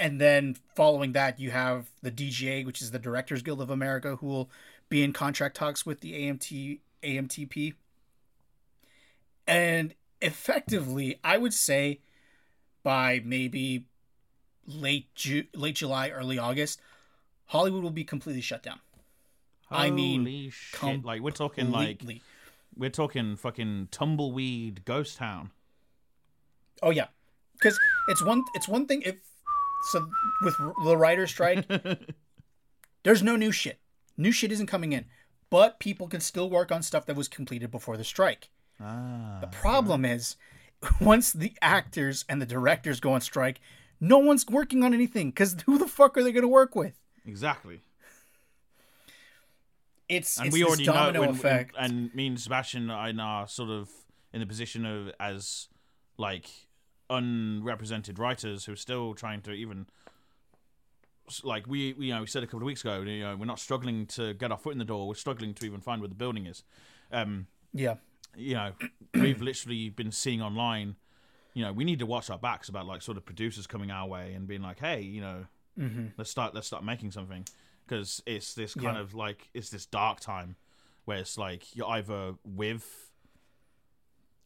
And 0.00 0.18
then 0.18 0.56
following 0.74 1.12
that, 1.12 1.38
you 1.38 1.50
have 1.50 1.90
the 2.00 2.10
DGA, 2.10 2.64
which 2.64 2.80
is 2.80 2.90
the 2.90 2.98
Directors 2.98 3.42
Guild 3.42 3.60
of 3.60 3.68
America, 3.68 4.16
who 4.16 4.26
will 4.26 4.50
be 4.88 5.02
in 5.02 5.12
contract 5.12 5.56
talks 5.56 5.84
with 5.84 6.00
the 6.00 6.14
AMT 6.14 6.80
AMTP. 7.02 7.74
And 9.46 9.94
effectively, 10.22 11.20
I 11.22 11.36
would 11.36 11.52
say 11.52 12.00
by 12.82 13.20
maybe 13.22 13.84
late 14.66 15.14
Ju- 15.14 15.48
late 15.54 15.74
July, 15.74 16.08
early 16.08 16.38
August, 16.38 16.80
Hollywood 17.46 17.82
will 17.82 17.90
be 17.90 18.04
completely 18.04 18.40
shut 18.40 18.62
down. 18.62 18.80
I 19.70 19.90
mean, 19.90 20.20
Holy 20.20 20.48
shit! 20.48 21.04
Like 21.04 21.20
we're 21.20 21.30
talking 21.30 21.70
like 21.70 22.02
we're 22.74 22.88
talking 22.88 23.36
fucking 23.36 23.88
tumbleweed 23.90 24.86
ghost 24.86 25.18
town. 25.18 25.50
Oh 26.82 26.90
yeah, 26.90 27.08
because 27.52 27.78
it's 28.08 28.24
one 28.24 28.44
it's 28.54 28.66
one 28.66 28.86
thing 28.86 29.02
if 29.02 29.16
so 29.90 30.08
with 30.42 30.56
the 30.84 30.96
writer's 30.96 31.30
strike, 31.30 31.66
there's 33.04 33.22
no 33.22 33.36
new 33.36 33.52
shit. 33.52 33.78
New 34.16 34.32
shit 34.32 34.52
isn't 34.52 34.66
coming 34.66 34.92
in, 34.92 35.06
but 35.48 35.78
people 35.80 36.06
can 36.08 36.20
still 36.20 36.50
work 36.50 36.70
on 36.70 36.82
stuff 36.82 37.06
that 37.06 37.16
was 37.16 37.28
completed 37.28 37.70
before 37.70 37.96
the 37.96 38.04
strike. 38.04 38.50
Ah. 38.80 39.38
The 39.40 39.46
problem 39.48 40.04
is, 40.04 40.36
once 41.00 41.32
the 41.32 41.52
actors 41.62 42.24
and 42.28 42.40
the 42.40 42.46
directors 42.46 43.00
go 43.00 43.12
on 43.14 43.20
strike, 43.20 43.60
no 44.00 44.18
one's 44.18 44.46
working 44.46 44.82
on 44.82 44.94
anything 44.94 45.30
because 45.30 45.56
who 45.66 45.78
the 45.78 45.88
fuck 45.88 46.16
are 46.16 46.22
they 46.22 46.32
going 46.32 46.42
to 46.42 46.48
work 46.48 46.74
with? 46.74 46.94
Exactly. 47.26 47.80
It's 50.08 50.38
And 50.38 50.46
it's 50.48 50.54
we 50.54 50.64
already 50.64 50.86
know, 50.86 50.92
domino 50.92 51.22
and, 51.22 51.36
effect. 51.36 51.74
and 51.78 52.12
me 52.14 52.26
and 52.26 52.40
Sebastian 52.40 52.90
are 52.90 53.08
in 53.08 53.20
our 53.20 53.46
sort 53.46 53.70
of 53.70 53.88
in 54.32 54.40
the 54.40 54.46
position 54.46 54.84
of 54.84 55.12
as 55.20 55.68
like 56.16 56.46
unrepresented 57.10 58.18
writers 58.18 58.64
who 58.64 58.72
are 58.72 58.76
still 58.76 59.14
trying 59.14 59.42
to 59.42 59.52
even 59.52 59.86
like 61.44 61.66
we, 61.66 61.92
we 61.92 62.06
you 62.06 62.14
know 62.14 62.20
we 62.22 62.26
said 62.26 62.42
a 62.42 62.46
couple 62.46 62.60
of 62.60 62.64
weeks 62.64 62.80
ago 62.80 63.00
you 63.02 63.20
know 63.20 63.36
we're 63.36 63.44
not 63.44 63.58
struggling 63.58 64.04
to 64.06 64.34
get 64.34 64.50
our 64.50 64.58
foot 64.58 64.72
in 64.72 64.78
the 64.78 64.84
door 64.84 65.06
we're 65.06 65.14
struggling 65.14 65.54
to 65.54 65.64
even 65.66 65.80
find 65.80 66.00
where 66.00 66.08
the 66.08 66.14
building 66.14 66.46
is. 66.46 66.64
Um 67.12 67.46
yeah, 67.72 67.96
you 68.36 68.54
know 68.54 68.72
we've 69.14 69.40
literally 69.42 69.90
been 69.90 70.10
seeing 70.10 70.42
online 70.42 70.96
you 71.54 71.64
know 71.64 71.72
we 71.72 71.84
need 71.84 71.98
to 72.00 72.06
watch 72.06 72.30
our 72.30 72.38
backs 72.38 72.68
about 72.68 72.86
like 72.86 73.02
sort 73.02 73.16
of 73.16 73.24
producers 73.24 73.66
coming 73.66 73.90
our 73.90 74.08
way 74.08 74.32
and 74.34 74.46
being 74.48 74.62
like 74.62 74.80
hey 74.80 75.00
you 75.00 75.20
know 75.20 75.46
let's 76.18 76.30
start 76.30 76.54
let's 76.54 76.66
start 76.66 76.84
making 76.84 77.10
something. 77.10 77.44
Because 77.86 78.22
it's 78.26 78.54
this 78.54 78.74
kind 78.74 78.96
Yeah. 78.96 79.02
of 79.02 79.14
like 79.14 79.48
it's 79.54 79.70
this 79.70 79.84
dark 79.86 80.20
time 80.20 80.56
where 81.06 81.18
it's 81.18 81.36
like 81.38 81.74
you're 81.74 81.88
either 81.88 82.34
with 82.44 83.09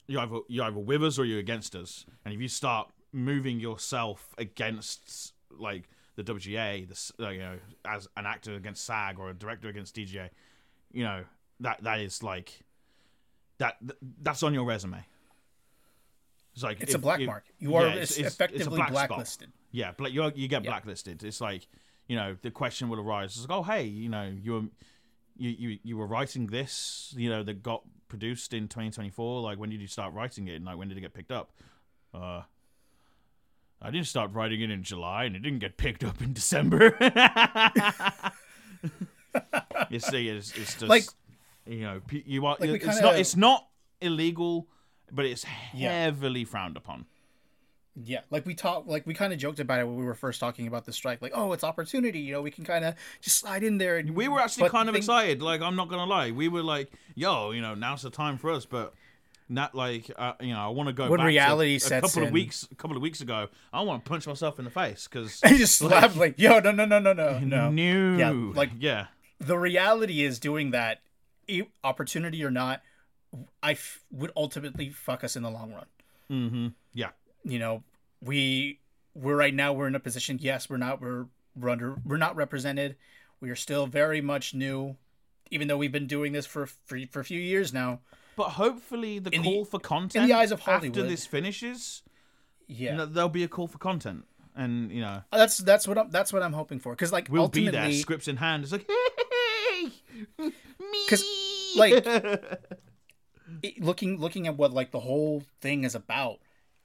you're 0.06 0.20
either 0.22 0.38
you're 0.48 0.64
either 0.64 0.78
with 0.78 1.02
us 1.04 1.18
or 1.18 1.24
you're 1.24 1.38
against 1.38 1.74
us 1.74 2.04
and 2.24 2.34
if 2.34 2.40
you 2.40 2.48
start 2.48 2.88
moving 3.12 3.60
yourself 3.60 4.34
against 4.38 5.32
like 5.50 5.88
the 6.16 6.22
WGA 6.24 6.88
this 6.88 7.12
uh, 7.20 7.28
you 7.28 7.38
know 7.40 7.56
as 7.84 8.08
an 8.16 8.26
actor 8.26 8.54
against 8.54 8.84
SAG 8.84 9.18
or 9.18 9.30
a 9.30 9.34
director 9.34 9.68
against 9.68 9.96
DGA 9.96 10.28
you 10.92 11.04
know 11.04 11.24
that 11.60 11.82
that 11.84 12.00
is 12.00 12.22
like 12.22 12.60
that 13.58 13.76
that's 14.22 14.42
on 14.42 14.52
your 14.54 14.64
resume 14.64 15.04
it's 16.54 16.62
like 16.62 16.80
it's 16.80 16.90
if- 16.92 16.98
a 16.98 17.02
black 17.02 17.20
if- 17.20 17.26
mark. 17.26 17.44
You 17.58 17.74
are 17.74 17.82
yeah, 17.86 17.92
it's- 17.94 18.12
it's- 18.18 18.26
it's 18.26 18.40
a 18.40 18.44
effectively 18.44 18.76
spot. 18.76 18.90
blacklisted. 18.92 19.52
Yeah, 19.72 19.92
but 19.96 20.12
you 20.12 20.22
you 20.36 20.46
get 20.46 20.62
Yeah. 20.64 20.70
blacklisted. 20.70 21.24
It's 21.24 21.40
like 21.40 21.66
you 22.06 22.14
know 22.16 22.36
the 22.42 22.50
question 22.52 22.88
will 22.88 23.00
arise. 23.00 23.36
It's 23.36 23.48
like, 23.48 23.58
oh 23.58 23.62
hey, 23.64 23.84
you 23.84 24.08
know 24.08 24.22
you 24.40 24.52
were 24.52 24.62
you 25.36 25.50
you 25.50 25.78
you 25.82 25.96
were 25.96 26.06
writing 26.06 26.46
this, 26.46 27.12
you 27.16 27.28
know 27.28 27.42
that 27.42 27.62
got 27.62 27.82
produced 28.14 28.54
in 28.54 28.68
2024. 28.68 29.40
Like 29.40 29.58
when 29.58 29.70
did 29.70 29.80
you 29.80 29.88
start 29.88 30.14
writing 30.14 30.46
it? 30.46 30.54
And 30.54 30.64
like 30.64 30.76
when 30.76 30.86
did 30.88 30.96
it 30.96 31.00
get 31.00 31.14
picked 31.14 31.32
up? 31.32 31.50
Uh, 32.14 32.42
I 33.82 33.90
didn't 33.90 34.06
start 34.06 34.32
writing 34.32 34.60
it 34.60 34.70
in 34.70 34.84
July, 34.84 35.24
and 35.24 35.34
it 35.34 35.40
didn't 35.40 35.58
get 35.58 35.76
picked 35.76 36.04
up 36.04 36.22
in 36.22 36.32
December. 36.32 36.96
you 39.90 39.98
see, 39.98 40.28
it's, 40.28 40.52
it's 40.56 40.74
just 40.74 40.82
Like- 40.88 41.06
you 41.66 41.80
know 41.80 42.00
you 42.10 42.46
are. 42.46 42.56
Like 42.60 42.70
it's 42.70 42.84
kinda- 42.84 43.02
not 43.02 43.18
it's 43.18 43.36
not 43.36 43.66
illegal, 44.00 44.68
but 45.10 45.24
it's 45.24 45.44
Yeah. 45.74 45.90
heavily 46.04 46.44
frowned 46.44 46.76
upon. 46.76 47.06
Yeah, 48.02 48.20
like 48.30 48.44
we 48.44 48.54
talked, 48.54 48.88
like 48.88 49.06
we 49.06 49.14
kind 49.14 49.32
of 49.32 49.38
joked 49.38 49.60
about 49.60 49.78
it 49.80 49.86
when 49.86 49.96
we 49.96 50.04
were 50.04 50.14
first 50.14 50.40
talking 50.40 50.66
about 50.66 50.84
the 50.84 50.92
strike. 50.92 51.22
Like, 51.22 51.30
oh, 51.34 51.52
it's 51.52 51.62
opportunity. 51.62 52.18
You 52.18 52.32
know, 52.32 52.42
we 52.42 52.50
can 52.50 52.64
kind 52.64 52.84
of 52.84 52.94
just 53.20 53.38
slide 53.38 53.62
in 53.62 53.78
there. 53.78 53.98
And, 53.98 54.10
We 54.16 54.26
were 54.26 54.40
actually 54.40 54.68
kind 54.68 54.88
of 54.88 54.94
thing- 54.94 55.02
excited. 55.02 55.40
Like 55.42 55.60
I'm 55.60 55.76
not 55.76 55.88
gonna 55.88 56.04
lie, 56.06 56.32
we 56.32 56.48
were 56.48 56.62
like, 56.62 56.90
"Yo, 57.14 57.52
you 57.52 57.62
know, 57.62 57.74
now's 57.74 58.02
the 58.02 58.10
time 58.10 58.36
for 58.36 58.50
us." 58.50 58.66
But 58.66 58.94
not 59.48 59.74
like, 59.74 60.10
uh, 60.16 60.32
you 60.40 60.54
know, 60.54 60.58
I 60.58 60.68
want 60.68 60.88
to 60.88 60.92
go. 60.92 61.08
When 61.08 61.18
back 61.18 61.24
to 61.24 61.28
reality 61.28 61.76
a 61.76 61.80
sets 61.80 62.12
couple 62.14 62.26
of 62.26 62.32
weeks, 62.32 62.66
a 62.72 62.74
couple 62.74 62.96
of 62.96 63.02
weeks 63.02 63.20
ago, 63.20 63.46
I 63.72 63.82
want 63.82 64.04
to 64.04 64.08
punch 64.08 64.26
myself 64.26 64.58
in 64.58 64.64
the 64.64 64.70
face 64.72 65.06
because 65.06 65.40
And 65.44 65.56
just 65.56 65.76
slap 65.76 66.16
like, 66.16 66.36
yo, 66.38 66.58
no, 66.60 66.72
no, 66.72 66.86
no, 66.86 66.98
no, 66.98 67.12
no, 67.12 67.38
no. 67.38 67.70
no, 67.70 68.16
Yeah, 68.18 68.30
like 68.58 68.70
yeah, 68.78 69.06
the 69.38 69.56
reality 69.58 70.24
is 70.24 70.38
doing 70.40 70.70
that, 70.72 71.02
opportunity 71.84 72.42
or 72.44 72.50
not, 72.50 72.82
I 73.62 73.72
f- 73.72 74.02
would 74.10 74.32
ultimately 74.36 74.90
fuck 74.90 75.24
us 75.24 75.36
in 75.36 75.42
the 75.42 75.50
long 75.50 75.72
run. 75.72 75.86
mm-hmm, 76.30 76.68
You 77.44 77.58
know, 77.58 77.82
we 78.22 78.80
we're 79.14 79.36
right 79.36 79.54
now 79.54 79.72
we're 79.72 79.86
in 79.86 79.94
a 79.94 80.00
position. 80.00 80.38
Yes, 80.40 80.68
we're 80.70 80.76
not 80.78 81.00
we're 81.00 81.26
we're 81.54 81.68
under 81.70 81.96
we're 82.04 82.16
not 82.16 82.36
represented. 82.36 82.96
We 83.40 83.50
are 83.50 83.56
still 83.56 83.86
very 83.86 84.20
much 84.20 84.54
new, 84.54 84.96
even 85.50 85.68
though 85.68 85.76
we've 85.76 85.92
been 85.92 86.06
doing 86.06 86.32
this 86.32 86.46
for 86.46 86.66
for, 86.66 86.98
for 87.10 87.20
a 87.20 87.24
few 87.24 87.40
years 87.40 87.72
now. 87.72 88.00
but 88.36 88.50
hopefully 88.50 89.18
the 89.18 89.30
In 89.30 89.42
the- 89.42 89.48
call 89.48 89.64
for 89.64 89.78
content 89.78 90.22
in 90.24 90.28
the 90.28 90.34
eyes 90.34 90.50
of 90.52 90.60
Hollywood 90.60 90.96
after 90.98 91.08
this 91.08 91.26
finishes, 91.26 92.02
Yeah, 92.66 93.04
there'll 93.08 93.28
be 93.28 93.44
a 93.44 93.48
call 93.48 93.66
for 93.68 93.78
content. 93.78 94.24
and 94.56 94.90
you 94.90 95.00
know 95.02 95.22
uh, 95.30 95.36
That's 95.38 95.58
that's 95.58 95.86
what 95.86 95.98
I'm 95.98 96.10
that's 96.10 96.32
what 96.32 96.42
I'm 96.42 96.54
hoping 96.54 96.78
for. 96.80 96.92
Because 96.94 97.12
like 97.12 97.28
we'll 97.30 97.48
be 97.48 97.68
there, 97.68 97.92
scripts 97.92 98.26
in 98.28 98.36
hand. 98.38 98.62
It's 98.64 98.72
like, 98.72 98.88
hey, 99.70 99.90
me. 100.38 100.52
because 101.06 101.22
like 101.76 102.06
looking 103.78 104.18
looking 104.18 104.46
at 104.46 104.56
what 104.56 104.72
like 104.72 104.90
the 104.90 105.00
whole 105.00 105.42
thing 105.60 105.84
is 105.84 105.94
about 105.94 106.38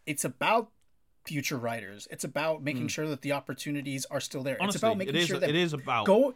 it's 0.05 0.23
about 0.25 0.69
future 1.25 1.57
writers. 1.57 2.07
It's 2.09 2.23
about 2.23 2.63
making 2.63 2.87
sure 2.87 3.07
that 3.07 3.21
the 3.21 3.33
opportunities 3.33 4.05
are 4.05 4.19
still 4.19 4.41
there. 4.43 4.57
It's 4.61 4.75
Hmm. 4.75 4.85
About 4.85 4.97
making 4.97 5.15
it 5.15 5.19
is- 5.21 5.27
sure 5.27 5.39
that 5.39 5.49
it 5.49 5.55
is 5.55 5.73
about- 5.73 6.05
go 6.05 6.33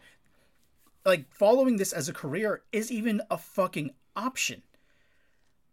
like 1.04 1.30
following 1.34 1.76
this 1.76 1.92
as 1.92 2.08
a 2.08 2.12
career 2.14 2.62
is 2.72 2.90
even 2.90 3.20
a 3.30 3.36
fucking 3.36 3.90
option. 4.16 4.62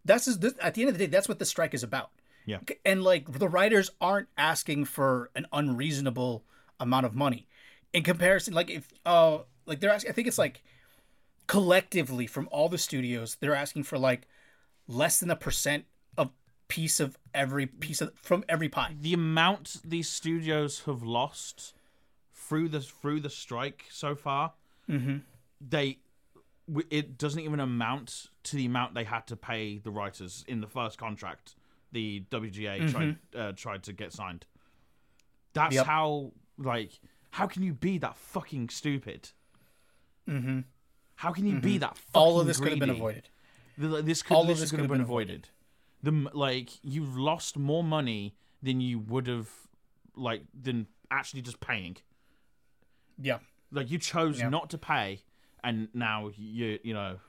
That's 0.03 0.25
just, 0.25 0.41
this, 0.41 0.53
at 0.59 0.73
the 0.73 0.81
end 0.81 0.89
of 0.89 0.97
the 0.97 1.05
day 1.05 1.09
that's 1.11 1.29
what 1.29 1.39
the 1.39 1.45
strike 1.45 1.73
is 1.73 1.83
about. 1.83 2.11
Yeah. 2.43 2.57
and 2.83 3.03
like 3.03 3.31
the 3.37 3.47
writers 3.47 3.91
aren't 4.01 4.27
asking 4.35 4.85
for 4.85 5.29
an 5.35 5.45
unreasonable 5.53 6.43
amount 6.79 7.05
of 7.05 7.13
money. 7.15 7.47
In 7.93 8.01
comparison 8.03 8.53
like 8.55 8.69
if 8.71 8.91
uh 9.05 9.39
like 9.67 9.79
they're 9.79 9.91
asking 9.91 10.09
i 10.09 10.13
think 10.13 10.27
it's 10.27 10.39
like 10.39 10.63
collectively 11.47 12.25
from 12.27 12.47
all 12.51 12.67
the 12.69 12.77
studios 12.77 13.37
they're 13.39 13.53
asking 13.55 13.83
for 13.83 13.97
like 13.97 14.27
less 14.87 15.19
than 15.19 15.29
a 15.29 15.35
percent 15.35 15.85
of 16.17 16.31
piece 16.67 16.99
of 16.99 17.17
every 17.33 17.65
piece 17.65 18.01
of 18.01 18.11
from 18.21 18.43
every 18.49 18.69
pie 18.69 18.95
the 18.99 19.13
amount 19.13 19.77
these 19.83 20.09
studios 20.09 20.81
have 20.85 21.01
lost 21.03 21.73
through 22.33 22.67
the 22.67 22.81
through 22.81 23.19
the 23.19 23.29
strike 23.29 23.85
so 23.89 24.13
far, 24.15 24.51
they 25.59 25.99
it 26.89 27.17
doesn't 27.17 27.39
even 27.39 27.59
amount 27.59 28.27
to 28.43 28.55
the 28.55 28.65
amount 28.65 28.93
they 28.93 29.03
had 29.03 29.25
to 29.27 29.35
pay 29.35 29.77
the 29.77 29.91
writers 29.91 30.43
in 30.47 30.61
the 30.61 30.67
first 30.67 30.97
contract. 30.97 31.55
The 31.93 32.23
WGA 32.31 32.89
tried 32.91 33.17
uh, 33.35 33.51
tried 33.53 33.83
to 33.83 33.93
get 33.93 34.11
signed. 34.13 34.45
That's 35.53 35.75
Yep. 35.75 35.85
how 35.85 36.31
like 36.57 36.99
how 37.31 37.47
can 37.47 37.63
you 37.63 37.73
be 37.73 37.97
that 37.99 38.17
fucking 38.17 38.69
stupid? 38.69 39.29
Mm-hmm. 40.29 40.59
How 41.15 41.31
can 41.31 41.45
you 41.45 41.59
be 41.59 41.77
that 41.77 41.97
fucking 41.97 42.21
all 42.21 42.39
of 42.39 42.47
this 42.47 42.59
could 42.59 42.69
have 42.71 42.79
been 42.79 42.89
avoided 42.89 43.29
This 43.77 44.21
could 44.23 44.33
All 44.35 44.41
of 44.43 44.47
this 44.47 44.59
this 44.59 44.71
could 44.71 44.79
have 44.79 44.89
been 44.89 45.01
avoided. 45.01 45.49
The 46.03 46.29
like 46.33 46.69
you've 46.83 47.17
lost 47.17 47.57
more 47.57 47.83
money 47.83 48.35
than 48.63 48.81
you 48.81 48.99
would 48.99 49.27
have 49.27 49.49
like 50.15 50.43
than 50.59 50.87
actually 51.09 51.41
just 51.41 51.59
paying. 51.59 51.97
yeah 53.21 53.39
Like 53.71 53.91
you 53.91 53.97
chose 53.99 54.39
Yeah. 54.39 54.49
not 54.49 54.69
to 54.71 54.77
pay, 54.77 55.21
and 55.63 55.87
now 55.93 56.31
you 56.37 56.79
you 56.83 56.93
know, 56.93 57.19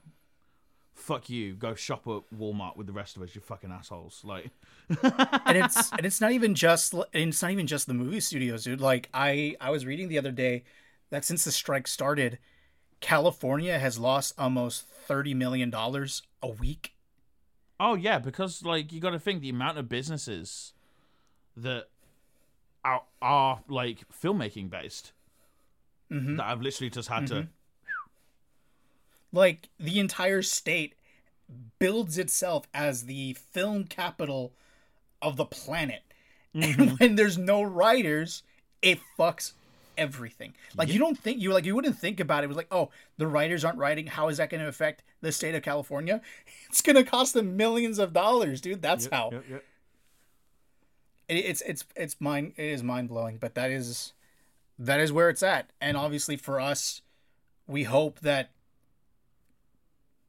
fuck 0.94 1.28
you. 1.30 1.54
Go 1.54 1.74
shop 1.74 2.06
at 2.06 2.22
Walmart 2.36 2.76
with 2.76 2.86
the 2.86 2.92
rest 2.92 3.16
of 3.16 3.22
us. 3.22 3.34
You 3.34 3.40
fucking 3.40 3.70
assholes. 3.70 4.22
Like 4.24 4.50
and 5.02 5.56
it's 5.58 5.90
and 5.92 6.04
it's 6.06 6.20
not 6.20 6.32
even 6.32 6.54
just 6.54 6.92
and 6.94 7.04
it's 7.30 7.42
not 7.42 7.50
even 7.50 7.66
just 7.66 7.86
the 7.86 7.94
movie 7.94 8.20
studios 8.20 8.64
dude 8.64 8.80
like 8.80 9.08
i 9.14 9.56
i 9.60 9.70
was 9.70 9.86
reading 9.86 10.08
the 10.08 10.18
other 10.18 10.32
day 10.32 10.64
that 11.10 11.24
since 11.24 11.44
the 11.44 11.52
strike 11.52 11.86
started 11.86 12.38
california 13.00 13.78
has 13.78 13.98
lost 13.98 14.34
almost 14.38 14.86
30 14.86 15.34
million 15.34 15.70
dollars 15.70 16.22
a 16.42 16.48
week 16.48 16.91
Oh 17.84 17.94
yeah, 17.94 18.18
because 18.20 18.64
like 18.64 18.92
you 18.92 19.00
got 19.00 19.10
to 19.10 19.18
think 19.18 19.40
the 19.42 19.48
amount 19.50 19.76
of 19.76 19.88
businesses 19.88 20.72
that 21.56 21.88
are, 22.84 23.02
are 23.20 23.60
like 23.68 24.04
filmmaking 24.10 24.70
based 24.70 25.12
Mm-hmm. 26.10 26.36
that 26.36 26.44
I've 26.46 26.60
literally 26.60 26.90
just 26.90 27.08
had 27.08 27.26
to. 27.28 27.48
like 29.32 29.68
the 29.80 29.98
entire 29.98 30.42
state 30.42 30.94
builds 31.78 32.18
itself 32.18 32.66
as 32.74 33.04
the 33.06 33.32
film 33.34 33.84
capital 33.84 34.52
of 35.22 35.36
the 35.36 35.44
planet 35.46 36.02
and 36.54 36.98
when 36.98 37.14
there's 37.16 37.38
no 37.38 37.62
writers 37.62 38.42
it 38.82 38.98
fucks 39.18 39.52
everything. 39.96 40.54
Like 40.76 40.92
you 40.92 40.98
don't 40.98 41.18
think 41.18 41.40
you 41.40 41.52
like 41.52 41.64
you 41.64 41.74
wouldn't 41.74 41.98
think 41.98 42.20
about 42.20 42.42
it. 42.42 42.44
it 42.44 42.48
was 42.48 42.56
like 42.56 42.68
oh 42.70 42.90
the 43.16 43.26
writers 43.26 43.64
aren't 43.64 43.78
writing. 43.78 44.06
How 44.06 44.28
is 44.28 44.38
that 44.38 44.50
going 44.50 44.62
to 44.62 44.68
affect 44.68 45.02
the 45.20 45.32
state 45.32 45.54
of 45.54 45.62
california? 45.62 46.20
It's 46.68 46.80
going 46.80 46.96
to 46.96 47.04
cost 47.04 47.34
them 47.34 47.56
millions 47.56 47.98
of 47.98 48.12
dollars 48.12 48.60
dude. 48.60 48.80
That's 48.80 49.08
how. 49.12 49.30
Yep, 49.32 49.44
yep. 49.50 49.64
it, 51.28 51.34
it's 51.34 51.60
it's 51.62 51.84
it's 51.96 52.20
mind 52.20 52.54
it 52.56 52.64
is 52.64 52.82
mind 52.82 53.08
blowing, 53.08 53.36
but 53.38 53.54
that 53.54 53.70
is 53.70 54.12
that 54.78 55.00
is 55.00 55.12
where 55.12 55.28
it's 55.28 55.42
at, 55.42 55.70
and 55.80 55.96
obviously 55.96 56.36
for 56.36 56.58
us, 56.58 57.02
we 57.66 57.84
hope 57.84 58.20
that 58.20 58.50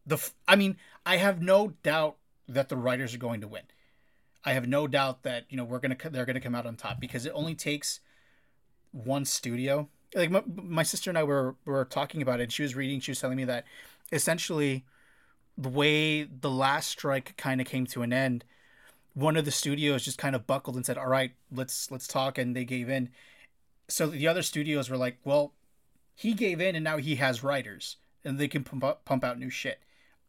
the 0.06 0.18
I 0.48 0.56
mean 0.56 0.78
I 1.06 1.18
have 1.18 1.42
no 1.42 1.74
doubt 1.84 2.18
that 2.48 2.70
the 2.70 2.78
writers 2.78 3.14
are 3.16 3.20
going 3.20 3.42
to 3.42 3.48
win. 3.48 3.64
I 4.46 4.54
have 4.54 4.68
no 4.68 4.88
doubt 4.88 5.24
that 5.24 5.46
you 5.50 5.58
know 5.58 5.64
we're 5.64 5.80
gonna 5.80 5.98
they're 6.12 6.26
gonna 6.26 6.42
come 6.42 6.56
out 6.56 6.66
on 6.66 6.76
top 6.76 7.00
because 7.00 7.26
it 7.26 7.32
only 7.34 7.56
takes 7.56 8.00
one 8.94 9.26
studio. 9.26 9.90
Like 10.16 10.32
my, 10.32 10.44
my 10.48 10.84
sister 10.84 11.10
and 11.12 11.18
I 11.18 11.24
were 11.24 11.56
were 11.66 11.86
talking 11.86 12.22
about 12.22 12.40
it. 12.40 12.44
And 12.44 12.54
she 12.54 12.64
was 12.64 12.76
reading. 12.76 13.02
She 13.02 13.12
was 13.12 13.20
telling 13.20 13.38
me 13.38 13.46
that 13.46 13.66
essentially 14.12 14.86
the 15.58 15.70
way 15.70 16.24
the 16.24 16.50
last 16.50 16.90
strike 16.90 17.36
kind 17.36 17.60
of 17.60 17.68
came 17.68 17.86
to 17.88 18.02
an 18.02 18.14
end 18.14 18.46
one 19.14 19.38
of 19.38 19.46
the 19.46 19.52
studios 19.52 20.04
just 20.04 20.18
kind 20.18 20.36
of 20.36 20.48
buckled 20.48 20.76
and 20.76 20.86
said, 20.86 20.98
"All 20.98 21.08
right, 21.08 21.32
let's 21.52 21.92
let's 21.92 22.08
talk," 22.08 22.38
and 22.38 22.56
they 22.56 22.66
gave 22.66 22.90
in. 22.90 23.10
So 23.88 24.08
the 24.08 24.28
other 24.28 24.42
studios 24.42 24.90
were 24.90 24.98
like, 24.98 25.18
"Well, 25.24 25.54
he 26.16 26.34
gave 26.34 26.60
in, 26.60 26.76
and 26.76 26.84
now 26.84 26.98
he 26.98 27.16
has 27.16 27.44
writers, 27.44 27.98
and 28.24 28.40
they 28.40 28.48
can 28.48 28.64
pump 28.64 28.84
out, 28.84 29.06
pump 29.06 29.24
out 29.24 29.40
new 29.40 29.50
shit." 29.50 29.80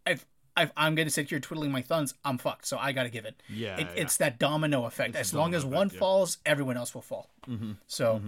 I've, 0.07 0.27
I've 0.57 0.70
I'm 0.77 0.94
gonna 0.94 1.11
sit 1.11 1.31
here 1.31 1.40
twiddling 1.40 1.72
my 1.72 1.83
thumbs. 1.83 2.14
I'm 2.24 2.38
fucked, 2.38 2.66
so 2.66 2.77
I 2.79 2.92
gotta 2.92 3.09
give 3.09 3.24
in. 3.24 3.35
Yeah, 3.48 3.77
it, 3.79 3.87
yeah. 3.94 4.03
it's 4.03 4.18
that 4.18 4.38
domino 4.38 4.85
effect. 4.85 5.11
It's 5.11 5.31
as 5.31 5.35
long 5.35 5.55
as 5.55 5.64
one 5.64 5.90
yeah. 5.92 5.98
falls, 5.98 6.38
everyone 6.44 6.77
else 6.77 6.94
will 6.94 7.03
fall. 7.03 7.31
Mm-hmm. 7.48 7.72
So. 7.87 8.20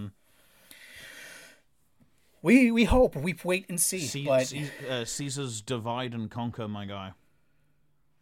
We, 2.41 2.71
we 2.71 2.85
hope 2.85 3.15
we 3.15 3.35
wait 3.43 3.65
and 3.67 3.79
see, 3.81 4.25
but 4.25 4.53
uh, 4.89 5.05
Caesar's 5.05 5.61
divide 5.61 6.13
and 6.13 6.29
conquer, 6.29 6.67
my 6.67 6.85
guy. 6.85 7.13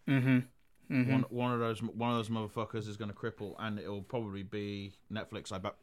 Mm-hmm. 0.07 1.11
One, 1.11 1.25
one 1.29 1.51
of 1.51 1.59
those 1.59 1.81
one 1.81 2.11
of 2.11 2.17
those 2.17 2.29
motherfuckers 2.29 2.87
is 2.87 2.95
going 2.95 3.11
to 3.11 3.15
cripple, 3.15 3.55
and 3.59 3.79
it'll 3.79 4.01
probably 4.03 4.43
be 4.43 4.93
Netflix. 5.11 5.51
I 5.51 5.57
bet. 5.57 5.75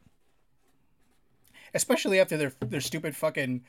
especially 1.73 2.19
after 2.19 2.37
their 2.37 2.53
their 2.61 2.81
stupid 2.81 3.15
fucking 3.15 3.63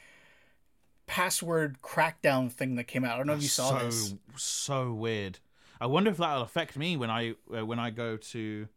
password 1.07 1.79
crackdown 1.83 2.51
thing 2.51 2.77
that 2.77 2.85
came 2.85 3.05
out. 3.05 3.15
I 3.15 3.17
don't 3.19 3.27
know 3.27 3.35
if 3.35 3.43
you 3.43 3.49
saw 3.49 3.79
so 3.79 3.85
this. 3.85 4.15
so 4.37 4.93
weird. 4.93 5.39
I 5.81 5.87
wonder 5.87 6.11
if 6.11 6.17
that'll 6.19 6.43
affect 6.43 6.77
me 6.77 6.97
when 6.97 7.11
I 7.11 7.35
uh, 7.55 7.67
when 7.67 7.79
I 7.79 7.91
go 7.91 8.17
to, 8.17 8.69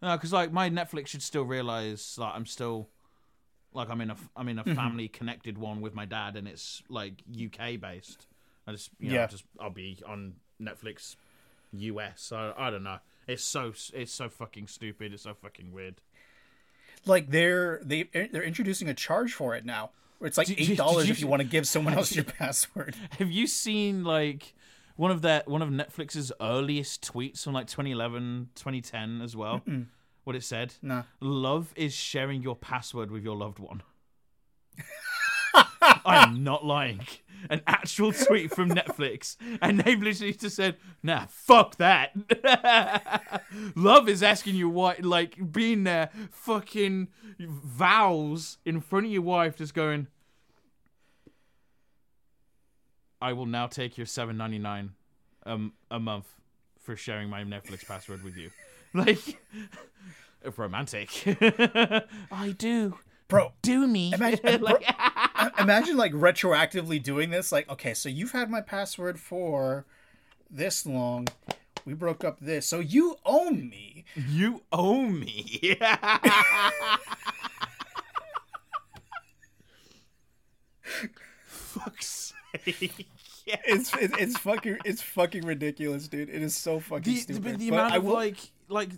No, 0.00 0.16
because 0.16 0.32
like 0.32 0.52
my 0.52 0.70
Netflix 0.70 1.08
should 1.08 1.22
still 1.22 1.44
realize 1.44 2.14
that 2.16 2.32
I'm 2.34 2.46
still 2.46 2.88
like 3.78 3.88
I'm 3.88 4.00
in 4.02 4.10
a 4.10 4.16
I'm 4.36 4.48
in 4.48 4.58
a 4.58 4.64
Mm-hmm. 4.64 4.74
family 4.74 5.08
connected 5.08 5.56
one 5.56 5.80
with 5.80 5.94
my 5.94 6.04
dad, 6.04 6.36
and 6.36 6.46
it's 6.46 6.82
like 6.90 7.22
UK 7.32 7.80
based. 7.80 8.26
I 8.66 8.72
just 8.72 8.90
you 9.00 9.08
know, 9.08 9.14
Yeah. 9.14 9.26
just 9.28 9.44
I'll 9.58 9.70
be 9.70 9.98
on 10.06 10.34
Netflix 10.60 11.16
US. 11.72 12.20
So 12.20 12.52
I 12.58 12.70
don't 12.70 12.82
know. 12.82 12.98
It's 13.26 13.42
so 13.44 13.72
it's 13.94 14.12
so 14.12 14.28
fucking 14.28 14.66
stupid. 14.66 15.12
It's 15.14 15.22
so 15.22 15.32
fucking 15.34 15.72
weird. 15.72 16.00
Like 17.06 17.30
they're 17.30 17.80
they 17.84 18.02
they're 18.32 18.42
introducing 18.42 18.88
a 18.88 18.94
charge 18.94 19.32
for 19.32 19.54
it 19.54 19.64
now. 19.64 19.90
It's 20.20 20.36
like 20.36 20.50
eight 20.58 20.76
dollars 20.76 21.08
if 21.08 21.20
you- 21.20 21.28
want 21.28 21.42
to 21.42 21.48
give 21.48 21.66
someone 21.66 21.94
else 21.94 22.14
your 22.14 22.24
password. 22.24 22.94
Have 23.18 23.30
you 23.30 23.46
seen 23.46 24.02
like 24.04 24.54
one 24.96 25.10
of 25.12 25.22
their 25.22 25.42
one 25.46 25.62
of 25.62 25.68
Netflix's 25.68 26.32
earliest 26.40 27.02
tweets 27.12 27.44
from 27.44 27.52
like 27.52 27.68
2011, 27.68 28.48
2010 28.56 29.20
as 29.22 29.36
well? 29.36 29.62
What 30.28 30.36
it 30.36 30.44
said? 30.44 30.74
Nah. 30.82 31.04
Love 31.20 31.72
is 31.74 31.94
sharing 31.94 32.42
your 32.42 32.54
password 32.54 33.10
with 33.10 33.24
your 33.24 33.34
loved 33.34 33.58
one. 33.58 33.82
I 35.54 36.22
am 36.22 36.44
not 36.44 36.66
lying. 36.66 37.00
An 37.48 37.62
actual 37.66 38.12
tweet 38.12 38.54
from 38.54 38.68
Netflix, 38.68 39.36
and 39.62 39.80
they've 39.80 39.98
literally 39.98 40.34
just 40.34 40.54
said, 40.54 40.76
"Nah, 41.02 41.24
fuck 41.30 41.76
that." 41.76 42.12
Love 43.74 44.06
is 44.06 44.22
asking 44.22 44.56
you 44.56 44.68
what, 44.68 45.02
like, 45.02 45.50
being 45.50 45.84
there, 45.84 46.10
fucking 46.30 47.08
vows 47.40 48.58
in 48.66 48.82
front 48.82 49.06
of 49.06 49.12
your 49.12 49.22
wife, 49.22 49.56
just 49.56 49.72
going, 49.72 50.08
I 53.22 53.32
will 53.32 53.46
now 53.46 53.66
take 53.66 53.96
your 53.96 54.06
seven 54.06 54.36
ninety 54.36 54.58
nine 54.58 54.90
um 55.46 55.72
a 55.90 55.98
month 55.98 56.26
for 56.78 56.96
sharing 56.96 57.30
my 57.30 57.44
Netflix 57.44 57.88
password 57.88 58.22
with 58.22 58.36
you. 58.36 58.50
Like 58.94 59.38
romantic. 60.56 61.10
I 62.32 62.54
do. 62.56 62.98
Bro, 63.28 63.52
Do 63.60 63.86
me. 63.86 64.12
Imagine, 64.14 64.62
Like- 64.62 64.80
bro, 64.86 65.48
imagine 65.58 65.96
like 65.98 66.12
retroactively 66.12 67.02
doing 67.02 67.30
this. 67.30 67.52
Like, 67.52 67.68
okay, 67.68 67.92
so 67.94 68.08
you've 68.08 68.32
had 68.32 68.50
my 68.50 68.60
password 68.62 69.20
for 69.20 69.84
this 70.50 70.86
long. 70.86 71.28
We 71.84 71.92
broke 71.94 72.24
up 72.24 72.38
this, 72.40 72.66
so 72.66 72.80
you 72.80 73.16
own 73.26 73.68
me. 73.68 74.04
you 74.16 74.62
owe 74.72 75.06
me. 75.06 75.76
Fuck's 81.46 82.32
sake. 82.64 83.06
Yeah. 83.48 83.56
It's 83.66 83.94
it, 83.96 84.10
it's 84.18 84.36
fucking 84.38 84.78
it's 84.84 85.00
fucking 85.02 85.44
ridiculous, 85.46 86.06
dude. 86.08 86.28
It 86.28 86.42
is 86.42 86.54
so 86.54 86.80
fucking 86.80 87.12
the, 87.14 87.18
stupid. 87.20 87.44
the, 87.44 87.56
the 87.56 87.70
But 87.70 87.74
amount 87.76 87.92
I 87.94 87.96
of 87.96 88.04
will- 88.04 88.14
like 88.14 88.36
like 88.68 88.90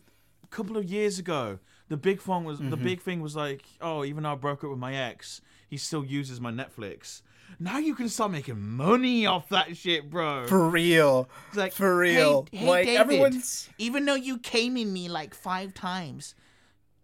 a 0.44 0.46
couple 0.48 0.76
of 0.76 0.84
years 0.84 1.18
ago 1.18 1.58
the 1.88 1.96
big 1.96 2.20
thing 2.20 2.44
was 2.44 2.58
the 2.58 2.64
Mm-hmm. 2.66 2.84
big 2.84 3.00
thing 3.02 3.20
was 3.20 3.34
like, 3.34 3.62
oh, 3.80 4.04
even 4.04 4.22
though 4.22 4.32
I 4.32 4.36
broke 4.36 4.62
up 4.64 4.70
with 4.70 4.78
my 4.78 4.94
ex, 4.94 5.40
he 5.68 5.76
still 5.76 6.04
uses 6.04 6.40
my 6.40 6.52
Netflix. 6.52 7.22
Now 7.58 7.78
you 7.78 7.96
can 7.96 8.08
start 8.08 8.30
making 8.30 8.60
money 8.60 9.26
off 9.26 9.48
that 9.48 9.76
shit, 9.76 10.08
bro. 10.08 10.46
For 10.46 10.68
real. 10.68 11.28
It's 11.48 11.56
like, 11.56 11.72
For 11.72 11.96
real. 11.96 12.46
Hey, 12.52 12.58
hey, 12.58 12.66
like 12.68 12.84
David, 12.86 13.00
everyone's 13.00 13.68
even 13.78 14.04
though 14.04 14.14
you 14.14 14.38
came 14.38 14.76
in 14.76 14.92
me 14.92 15.08
like 15.08 15.34
five 15.34 15.74
times, 15.74 16.36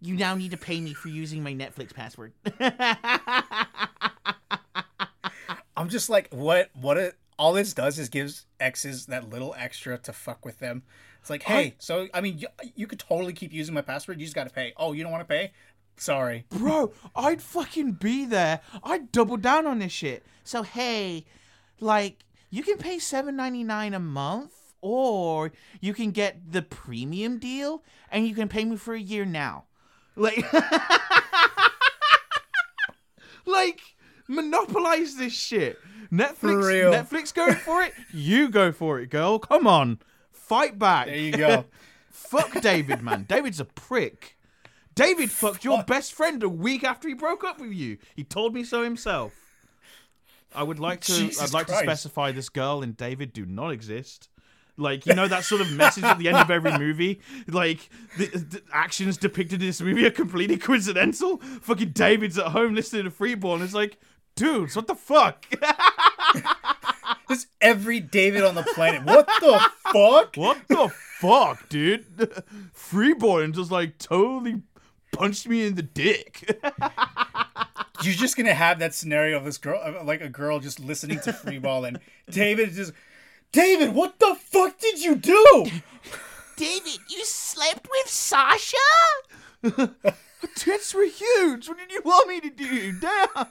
you 0.00 0.14
now 0.14 0.36
need 0.36 0.52
to 0.52 0.56
pay 0.56 0.80
me 0.80 0.94
for 0.94 1.08
using 1.08 1.42
my 1.42 1.52
Netflix 1.52 1.92
password. 1.92 2.32
I'm 5.76 5.88
just 5.88 6.08
like, 6.08 6.28
what? 6.32 6.70
What? 6.74 6.96
It, 6.96 7.14
all 7.38 7.52
this 7.52 7.74
does 7.74 7.98
is 7.98 8.08
gives 8.08 8.46
exes 8.60 9.06
that 9.06 9.28
little 9.28 9.54
extra 9.58 9.98
to 9.98 10.12
fuck 10.12 10.44
with 10.44 10.58
them. 10.58 10.82
It's 11.20 11.30
like, 11.30 11.42
hey, 11.42 11.74
so 11.78 12.08
I 12.14 12.20
mean, 12.20 12.38
you, 12.38 12.48
you 12.74 12.86
could 12.86 13.00
totally 13.00 13.32
keep 13.32 13.52
using 13.52 13.74
my 13.74 13.82
password. 13.82 14.20
You 14.20 14.26
just 14.26 14.36
got 14.36 14.44
to 14.44 14.54
pay. 14.54 14.72
Oh, 14.76 14.92
you 14.92 15.02
don't 15.02 15.12
want 15.12 15.22
to 15.22 15.34
pay? 15.34 15.52
Sorry. 15.96 16.44
Bro, 16.50 16.92
I'd 17.14 17.42
fucking 17.42 17.92
be 17.92 18.26
there. 18.26 18.60
I'd 18.84 19.10
double 19.12 19.36
down 19.36 19.66
on 19.66 19.80
this 19.80 19.92
shit. 19.92 20.24
So 20.44 20.62
hey, 20.62 21.24
like 21.80 22.24
you 22.50 22.62
can 22.62 22.78
pay 22.78 22.98
seven 22.98 23.36
ninety 23.36 23.64
nine 23.64 23.92
a 23.92 23.98
month, 23.98 24.54
or 24.80 25.52
you 25.80 25.94
can 25.94 26.12
get 26.12 26.52
the 26.52 26.62
premium 26.62 27.38
deal, 27.38 27.82
and 28.10 28.26
you 28.26 28.34
can 28.34 28.48
pay 28.48 28.64
me 28.64 28.76
for 28.76 28.94
a 28.94 29.00
year 29.00 29.24
now. 29.24 29.64
Like, 30.14 30.44
like 33.46 33.80
monopolize 34.28 35.16
this 35.16 35.32
shit. 35.32 35.78
Netflix. 36.12 37.08
Netflix 37.08 37.34
going 37.34 37.56
for 37.56 37.82
it. 37.82 37.92
You 38.12 38.48
go 38.48 38.72
for 38.72 39.00
it, 39.00 39.10
girl. 39.10 39.38
Come 39.38 39.66
on, 39.66 39.98
fight 40.32 40.78
back. 40.78 41.06
There 41.06 41.16
you 41.16 41.32
go. 41.32 41.64
Fuck 42.10 42.60
David, 42.60 43.02
man. 43.02 43.24
David's 43.28 43.60
a 43.60 43.64
prick. 43.64 44.36
David 44.94 45.30
fucked 45.30 45.62
your 45.62 45.82
best 45.82 46.14
friend 46.14 46.42
a 46.42 46.48
week 46.48 46.82
after 46.82 47.06
he 47.06 47.12
broke 47.14 47.44
up 47.44 47.60
with 47.60 47.72
you. 47.72 47.98
He 48.16 48.24
told 48.24 48.54
me 48.54 48.64
so 48.64 48.82
himself. 48.82 49.34
I 50.54 50.62
would 50.62 50.78
like 50.78 51.02
to. 51.02 51.12
Jesus 51.12 51.42
I'd 51.42 51.52
like 51.52 51.66
Christ. 51.66 51.82
to 51.82 51.86
specify 51.86 52.32
this 52.32 52.48
girl 52.48 52.82
and 52.82 52.96
David 52.96 53.34
do 53.34 53.44
not 53.44 53.70
exist. 53.70 54.30
Like 54.78 55.06
you 55.06 55.14
know 55.14 55.28
that 55.28 55.44
sort 55.44 55.60
of 55.60 55.72
message 55.72 56.04
at 56.04 56.18
the 56.18 56.28
end 56.28 56.38
of 56.38 56.50
every 56.50 56.76
movie. 56.78 57.20
Like 57.46 57.88
the, 58.16 58.26
the 58.26 58.62
actions 58.72 59.16
depicted 59.18 59.60
in 59.60 59.66
this 59.66 59.80
movie 59.80 60.06
are 60.06 60.10
completely 60.10 60.56
coincidental. 60.56 61.38
Fucking 61.38 61.90
David's 61.90 62.38
at 62.38 62.48
home 62.48 62.74
listening 62.74 63.04
to 63.04 63.10
Freeball 63.10 63.54
and 63.54 63.62
it's 63.62 63.74
like, 63.74 63.98
dudes, 64.36 64.76
what 64.76 64.86
the 64.86 64.94
fuck? 64.94 65.44
There's 67.28 67.48
every 67.60 67.98
David 67.98 68.44
on 68.44 68.54
the 68.54 68.62
planet. 68.62 69.02
What 69.02 69.26
the 69.40 69.58
fuck? 69.92 70.36
What 70.36 70.68
the 70.68 70.88
fuck, 71.18 71.68
dude? 71.68 72.04
Freeborn 72.72 73.52
just 73.52 73.72
like 73.72 73.98
totally 73.98 74.62
punched 75.12 75.48
me 75.48 75.66
in 75.66 75.74
the 75.74 75.82
dick. 75.82 76.60
You're 78.02 78.14
just 78.14 78.36
gonna 78.36 78.54
have 78.54 78.78
that 78.78 78.94
scenario 78.94 79.38
of 79.38 79.44
this 79.44 79.58
girl, 79.58 80.02
like 80.04 80.20
a 80.20 80.28
girl 80.28 80.60
just 80.60 80.78
listening 80.78 81.18
to 81.20 81.32
Freeball, 81.32 81.88
and 81.88 81.98
David 82.30 82.72
just, 82.72 82.92
David, 83.52 83.94
what 83.94 84.18
the 84.18 84.36
fuck 84.38 84.78
did 84.78 85.02
you 85.02 85.16
do? 85.16 85.66
David, 86.56 86.98
you 87.08 87.24
slept 87.24 87.88
with 87.90 88.08
Sasha? 88.08 88.76
Her 90.46 90.52
tits 90.54 90.94
were 90.94 91.04
huge. 91.04 91.68
What 91.68 91.78
did 91.78 91.90
you 91.90 92.02
want 92.04 92.28
me 92.28 92.40
to 92.40 92.50
do? 92.50 92.92
Damn. 92.92 93.46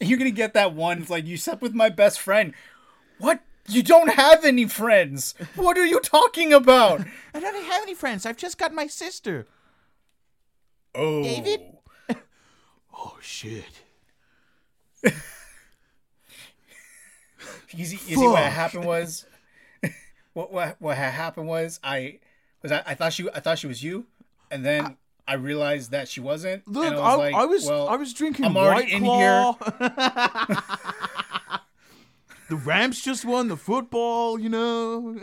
You're 0.00 0.18
gonna 0.18 0.30
get 0.30 0.54
that 0.54 0.74
one. 0.74 1.00
It's 1.00 1.10
like 1.10 1.26
you 1.26 1.36
slept 1.36 1.60
with 1.60 1.74
my 1.74 1.88
best 1.88 2.20
friend. 2.20 2.54
What? 3.18 3.40
You 3.66 3.82
don't 3.82 4.10
have 4.10 4.44
any 4.44 4.66
friends. 4.66 5.34
What 5.56 5.78
are 5.78 5.86
you 5.86 5.98
talking 6.00 6.52
about? 6.52 7.00
I 7.32 7.40
don't 7.40 7.64
have 7.64 7.82
any 7.82 7.94
friends. 7.94 8.26
I've 8.26 8.36
just 8.36 8.58
got 8.58 8.74
my 8.74 8.86
sister. 8.86 9.46
Oh, 10.94 11.22
David? 11.22 11.60
Oh 12.96 13.18
shit. 13.20 13.82
Easy, 17.76 17.98
easy. 18.06 18.16
What 18.16 18.40
happened 18.44 18.84
was, 18.84 19.26
what 20.32 20.52
what 20.52 20.76
what 20.80 20.96
happened 20.96 21.48
was 21.48 21.80
I 21.82 22.20
was 22.62 22.72
I, 22.72 22.82
I 22.86 22.94
thought 22.94 23.12
she 23.12 23.28
I 23.30 23.40
thought 23.40 23.58
she 23.58 23.66
was 23.66 23.82
you, 23.82 24.06
and 24.50 24.64
then 24.64 24.96
I, 25.26 25.34
realized 25.34 25.92
that 25.92 26.08
she 26.08 26.20
wasn't. 26.20 26.66
Look, 26.68 26.92
I, 26.92 26.96
I 26.96 27.16
was 27.16 27.18
like, 27.18 27.34
I 27.34 27.44
was 27.44 27.66
well, 27.66 27.88
I 27.88 27.96
was 27.96 28.12
drinking 28.12 28.46
I'm 28.46 28.54
White 28.54 28.64
already 28.64 28.92
in 28.92 29.02
Claw. 29.02 29.52
the 32.48 32.56
Rams 32.56 33.00
just 33.00 33.24
won 33.24 33.48
the 33.48 33.56
football, 33.56 34.38
you 34.38 34.48
know. 34.48 35.20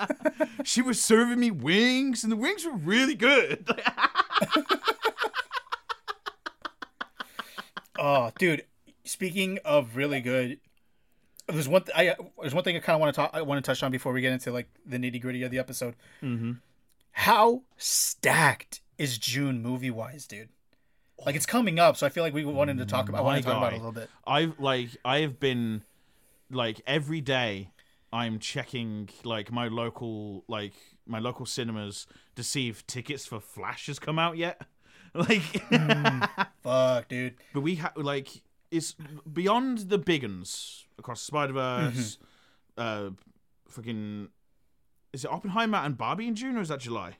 she 0.64 0.82
was 0.82 1.00
serving 1.00 1.40
me 1.40 1.50
wings, 1.50 2.22
and 2.22 2.32
the 2.32 2.36
wings 2.36 2.64
were 2.64 2.76
really 2.76 3.14
good. 3.14 3.68
Oh, 8.02 8.32
dude. 8.36 8.64
Speaking 9.04 9.58
of 9.64 9.96
really 9.96 10.20
good, 10.20 10.58
there's 11.46 11.68
one. 11.68 11.84
Th- 11.84 11.96
I 11.96 12.16
there's 12.40 12.54
one 12.54 12.64
thing 12.64 12.76
I 12.76 12.80
kind 12.80 12.94
of 12.94 13.00
want 13.00 13.14
to 13.14 13.20
talk. 13.20 13.30
I 13.32 13.42
want 13.42 13.64
to 13.64 13.68
touch 13.68 13.82
on 13.82 13.92
before 13.92 14.12
we 14.12 14.20
get 14.20 14.32
into 14.32 14.50
like 14.50 14.68
the 14.84 14.96
nitty 14.96 15.20
gritty 15.20 15.42
of 15.44 15.50
the 15.50 15.58
episode. 15.58 15.94
Mm-hmm. 16.22 16.52
How 17.12 17.62
stacked 17.76 18.80
is 18.98 19.18
June 19.18 19.62
movie 19.62 19.90
wise, 19.90 20.26
dude? 20.26 20.48
Like 21.24 21.36
it's 21.36 21.46
coming 21.46 21.78
up, 21.78 21.96
so 21.96 22.06
I 22.06 22.08
feel 22.08 22.24
like 22.24 22.34
we 22.34 22.44
wanted 22.44 22.78
to 22.78 22.86
talk 22.86 23.08
about. 23.08 23.18
I 23.18 23.22
want 23.22 23.42
to 23.42 23.48
talk 23.48 23.56
about 23.58 23.72
it 23.72 23.76
a 23.76 23.78
little 23.78 23.92
bit. 23.92 24.10
I've 24.26 24.58
like 24.58 24.88
I 25.04 25.20
have 25.20 25.38
been 25.38 25.84
like 26.50 26.80
every 26.86 27.20
day 27.20 27.70
I'm 28.12 28.38
checking 28.38 29.08
like 29.24 29.52
my 29.52 29.68
local 29.68 30.44
like 30.48 30.74
my 31.06 31.18
local 31.18 31.46
cinemas 31.46 32.06
to 32.36 32.42
see 32.42 32.68
if 32.68 32.86
tickets 32.86 33.24
for 33.26 33.40
Flash 33.40 33.86
has 33.86 33.98
come 33.98 34.18
out 34.18 34.36
yet. 34.36 34.60
Like 35.14 35.42
Fuck, 36.62 37.08
dude. 37.08 37.34
but 37.52 37.60
we 37.60 37.74
have 37.74 37.92
like 37.96 38.28
it's 38.70 38.94
beyond 39.30 39.90
the 39.90 39.98
big 39.98 40.24
uns 40.24 40.86
across 40.98 41.20
Spider 41.20 41.52
Verse, 41.52 42.16
uh 42.78 43.10
freaking 43.70 44.28
is 45.12 45.24
it 45.24 45.30
Oppenheimer 45.30 45.78
and 45.78 45.96
Barbie 45.96 46.26
in 46.26 46.34
June 46.34 46.56
or 46.56 46.60
is 46.60 46.68
that 46.68 46.80
July? 46.80 47.16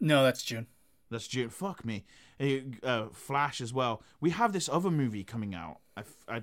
No, 0.00 0.22
that's 0.22 0.42
June. 0.42 0.66
That's 1.10 1.26
June. 1.28 1.48
Fuck 1.50 1.84
me. 1.84 2.04
Uh, 2.82 3.06
Flash 3.12 3.60
as 3.60 3.72
well. 3.72 4.02
We 4.20 4.30
have 4.30 4.52
this 4.52 4.68
other 4.68 4.90
movie 4.90 5.24
coming 5.24 5.54
out. 5.54 5.78
I, 5.96 6.02
I- 6.28 6.42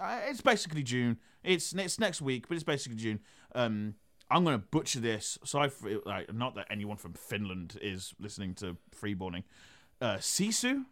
I- 0.00 0.18
it's 0.30 0.40
basically 0.40 0.82
June. 0.82 1.18
It's 1.44 1.72
it's 1.74 1.98
next 1.98 2.22
week, 2.22 2.48
but 2.48 2.54
it's 2.54 2.64
basically 2.64 2.96
June. 2.96 3.20
Um, 3.54 3.94
I'm 4.30 4.44
gonna 4.44 4.58
butcher 4.58 5.00
this. 5.00 5.38
So 5.44 5.58
I 5.60 5.70
like 6.06 6.32
not 6.32 6.54
that 6.54 6.66
anyone 6.70 6.96
from 6.96 7.12
Finland 7.14 7.78
is 7.82 8.14
listening 8.18 8.54
to 8.56 8.76
Freeborning. 8.92 9.44
Uh, 10.00 10.16
Sisu 10.16 10.84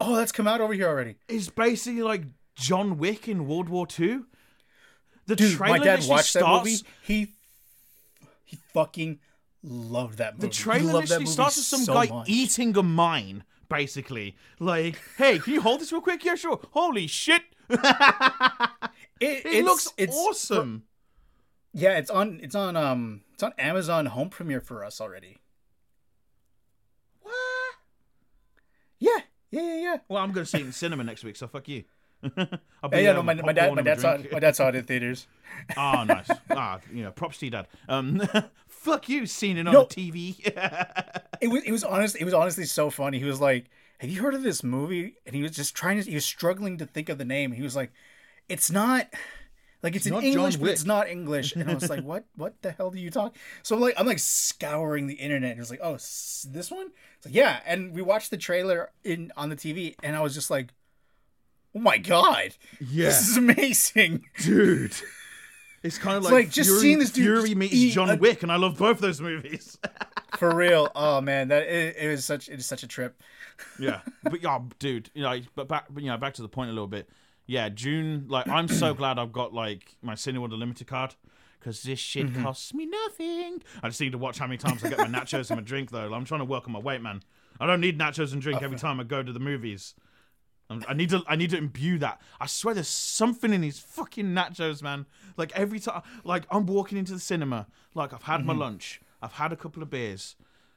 Oh, 0.00 0.16
that's 0.16 0.32
come 0.32 0.46
out 0.46 0.60
over 0.60 0.72
here 0.72 0.88
already. 0.88 1.16
is 1.28 1.48
basically 1.50 2.02
like 2.02 2.24
John 2.54 2.96
Wick 2.98 3.28
in 3.28 3.46
World 3.46 3.68
War 3.68 3.86
Two. 3.86 4.26
The 5.26 5.36
Dude, 5.36 5.56
trailer 5.56 5.78
my 5.78 5.84
dad 5.84 6.04
watched 6.08 6.34
that 6.34 6.46
movie. 6.46 6.76
He 7.02 7.34
he 8.50 8.58
fucking 8.74 9.18
loved 9.62 10.18
that 10.18 10.34
movie. 10.34 10.46
The 10.48 10.52
trailer 10.52 10.92
literally 10.94 11.26
starts 11.26 11.56
with 11.56 11.66
some 11.66 11.80
so 11.80 11.94
guy 11.94 12.06
much. 12.06 12.28
eating 12.28 12.76
a 12.76 12.82
mine, 12.82 13.44
basically. 13.68 14.36
Like, 14.58 14.98
hey, 15.18 15.38
can 15.38 15.52
you 15.54 15.60
hold 15.60 15.80
this 15.80 15.92
real 15.92 16.00
quick? 16.00 16.24
Yeah, 16.24 16.34
sure. 16.34 16.60
Holy 16.72 17.06
shit! 17.06 17.42
It, 19.22 19.44
It 19.44 19.64
looks 19.66 19.92
it's- 19.98 20.16
awesome. 20.16 20.84
Yeah, 21.74 21.98
it's 21.98 22.10
on 22.10 22.40
it's 22.42 22.54
on 22.54 22.74
um 22.76 23.20
it's 23.34 23.42
on 23.42 23.52
Amazon 23.58 24.06
Home 24.06 24.28
Premiere 24.30 24.60
for 24.62 24.82
us 24.84 25.00
already. 25.00 25.36
What? 27.20 27.34
Yeah, 28.98 29.18
yeah, 29.50 29.60
yeah, 29.62 29.76
yeah. 29.76 29.96
Well, 30.08 30.22
I'm 30.22 30.32
going 30.32 30.44
to 30.44 30.50
see 30.50 30.58
it 30.58 30.66
in 30.66 30.72
cinema 30.72 31.04
next 31.04 31.22
week, 31.22 31.36
so 31.36 31.46
fuck 31.46 31.68
you. 31.68 31.84
Yeah, 32.92 33.12
no, 33.12 33.22
my, 33.22 33.34
my 33.34 33.52
dad, 33.52 33.74
my 33.74 33.82
dad 33.82 34.00
saw, 34.00 34.16
drink. 34.16 34.32
my 34.32 34.38
dad 34.40 34.56
saw 34.56 34.68
it 34.68 34.74
in 34.74 34.84
theaters. 34.84 35.26
Ah, 35.76 36.04
nice. 36.04 36.28
Ah, 36.50 36.80
you 36.92 37.02
know, 37.02 37.10
props 37.10 37.38
to 37.38 37.46
you, 37.46 37.50
dad. 37.50 37.66
Um, 37.88 38.22
fuck 38.68 39.08
you, 39.08 39.26
seeing 39.26 39.56
it 39.58 39.66
on 39.66 39.74
No. 39.74 39.84
TV. 39.84 40.36
It 41.40 41.48
was, 41.48 41.62
it 41.64 41.72
was 41.72 41.84
honest, 41.84 42.16
it 42.18 42.24
was 42.24 42.34
honestly 42.34 42.64
so 42.64 42.88
funny. 42.90 43.18
He 43.18 43.24
was 43.24 43.40
like, 43.40 43.66
"Have 43.98 44.10
you 44.10 44.22
heard 44.22 44.34
of 44.34 44.42
this 44.42 44.62
movie?" 44.62 45.16
And 45.26 45.34
he 45.34 45.42
was 45.42 45.52
just 45.52 45.74
trying 45.74 46.00
to, 46.02 46.08
he 46.08 46.14
was 46.14 46.24
struggling 46.24 46.78
to 46.78 46.86
think 46.86 47.08
of 47.08 47.18
the 47.18 47.24
name. 47.24 47.52
He 47.52 47.62
was 47.62 47.74
like, 47.76 47.92
"It's 48.48 48.70
not." 48.70 49.08
Like 49.82 49.96
it's, 49.96 50.04
in 50.06 50.12
English, 50.14 50.56
but 50.56 50.68
it's 50.68 50.84
not 50.84 51.08
English, 51.08 51.56
and 51.56 51.70
I 51.70 51.74
was 51.74 51.88
like, 51.88 52.04
"What? 52.04 52.24
What 52.36 52.60
the 52.60 52.70
hell 52.72 52.90
do 52.90 52.98
you 52.98 53.10
talk?" 53.10 53.34
So 53.62 53.74
I'm 53.74 53.80
like, 53.80 53.94
I'm 53.98 54.06
like 54.06 54.18
scouring 54.18 55.06
the 55.06 55.14
internet. 55.14 55.52
And 55.52 55.58
it 55.58 55.62
was 55.62 55.70
like, 55.70 55.80
"Oh, 55.82 55.94
s- 55.94 56.46
this 56.50 56.70
one?" 56.70 56.88
It's 57.16 57.26
like, 57.26 57.34
"Yeah." 57.34 57.60
And 57.64 57.94
we 57.94 58.02
watched 58.02 58.30
the 58.30 58.36
trailer 58.36 58.90
in 59.04 59.32
on 59.38 59.48
the 59.48 59.56
TV, 59.56 59.94
and 60.02 60.14
I 60.14 60.20
was 60.20 60.34
just 60.34 60.50
like, 60.50 60.74
"Oh 61.74 61.78
my 61.80 61.98
god, 61.98 62.54
yeah, 62.80 63.06
this 63.06 63.28
is 63.28 63.36
amazing!" 63.36 64.24
dude. 64.42 64.94
It's 65.82 65.96
kind 65.96 66.18
of 66.18 66.24
It's 66.24 66.30
like, 66.32 66.44
like 66.46 66.50
just 66.52 66.68
Fury, 66.68 66.80
seeing 66.82 66.98
this 66.98 67.10
dude 67.10 67.24
Fury 67.24 67.54
meets 67.54 67.94
John 67.94 68.10
a- 68.10 68.16
Wick, 68.16 68.42
and 68.42 68.52
I 68.52 68.56
love 68.56 68.76
both 68.76 68.98
those 68.98 69.20
movies. 69.20 69.78
For 70.38 70.54
real. 70.54 70.88
Oh 70.94 71.20
man, 71.22 71.48
that 71.48 71.62
it, 71.66 71.96
it 71.98 72.08
was 72.08 72.24
such 72.24 72.48
it 72.48 72.58
is 72.58 72.66
such 72.66 72.82
a 72.82 72.86
trip. 72.86 73.20
Yeah, 73.78 74.00
but 74.22 74.42
yeah, 74.42 74.58
dude, 74.78 75.10
you 75.14 75.22
know, 75.22 75.40
but 75.54 75.68
back, 75.68 75.86
but, 75.90 76.02
you 76.02 76.10
know, 76.10 76.16
back 76.18 76.34
to 76.34 76.42
the 76.42 76.48
point 76.48 76.68
a 76.70 76.72
little 76.72 76.86
bit. 76.86 77.08
Yeah, 77.46 77.68
June. 77.70 78.26
Like, 78.28 78.46
I'm 78.48 78.68
so 78.68 78.92
glad 79.00 79.18
I've 79.18 79.32
got 79.32 79.52
like 79.54 79.96
my 80.02 80.14
Cineworld 80.14 80.52
Unlimited 80.52 80.86
card 80.86 81.14
because 81.58 81.82
this 81.82 81.98
shit 81.98 82.26
Mm-hmm. 82.26 82.42
costs 82.42 82.72
me 82.74 82.86
nothing. 82.86 83.62
I 83.82 83.88
just 83.88 84.00
need 84.00 84.12
to 84.12 84.18
watch 84.18 84.38
how 84.38 84.46
many 84.46 84.58
times 84.58 84.84
I 84.84 84.88
get 84.90 84.98
my 84.98 85.06
nachos 85.06 85.50
and 85.50 85.58
my 85.60 85.64
drink 85.64 85.90
though. 85.90 86.12
I'm 86.12 86.24
trying 86.26 86.40
to 86.40 86.44
work 86.46 86.66
on 86.66 86.72
my 86.72 86.78
weight, 86.78 87.00
man. 87.02 87.22
I 87.58 87.66
don't 87.66 87.80
need 87.80 87.98
nachos 87.98 88.32
and 88.32 88.40
drink 88.40 88.62
every 88.62 88.78
time 88.78 89.00
I 89.00 89.04
go 89.04 89.22
to 89.22 89.32
the 89.32 89.40
movies. 89.40 89.94
I'm- 90.70 90.96
need 90.96 91.10
to 91.10 91.22
I 91.26 91.36
need 91.36 91.50
to 91.50 91.58
imbue 91.58 91.98
that. 91.98 92.20
I 92.40 92.46
swear 92.46 92.74
there's 92.74 92.88
something 92.88 93.52
in 93.52 93.60
these 93.60 93.78
fucking 93.80 94.26
nachos, 94.26 94.82
man. 94.82 95.06
Like 95.36 95.52
every 95.52 95.80
time 95.80 96.02
like 96.24 96.44
I'm 96.50 96.66
walking 96.66 96.96
into 96.96 97.12
the 97.12 97.18
cinema, 97.20 97.66
like 97.94 98.12
I've 98.12 98.22
had 98.22 98.44
my 98.46 98.52
lunch, 98.54 99.00
I've 99.20 99.32
had 99.32 99.52
a 99.52 99.56
couple 99.56 99.82
of 99.82 99.90
beers. 99.90 100.36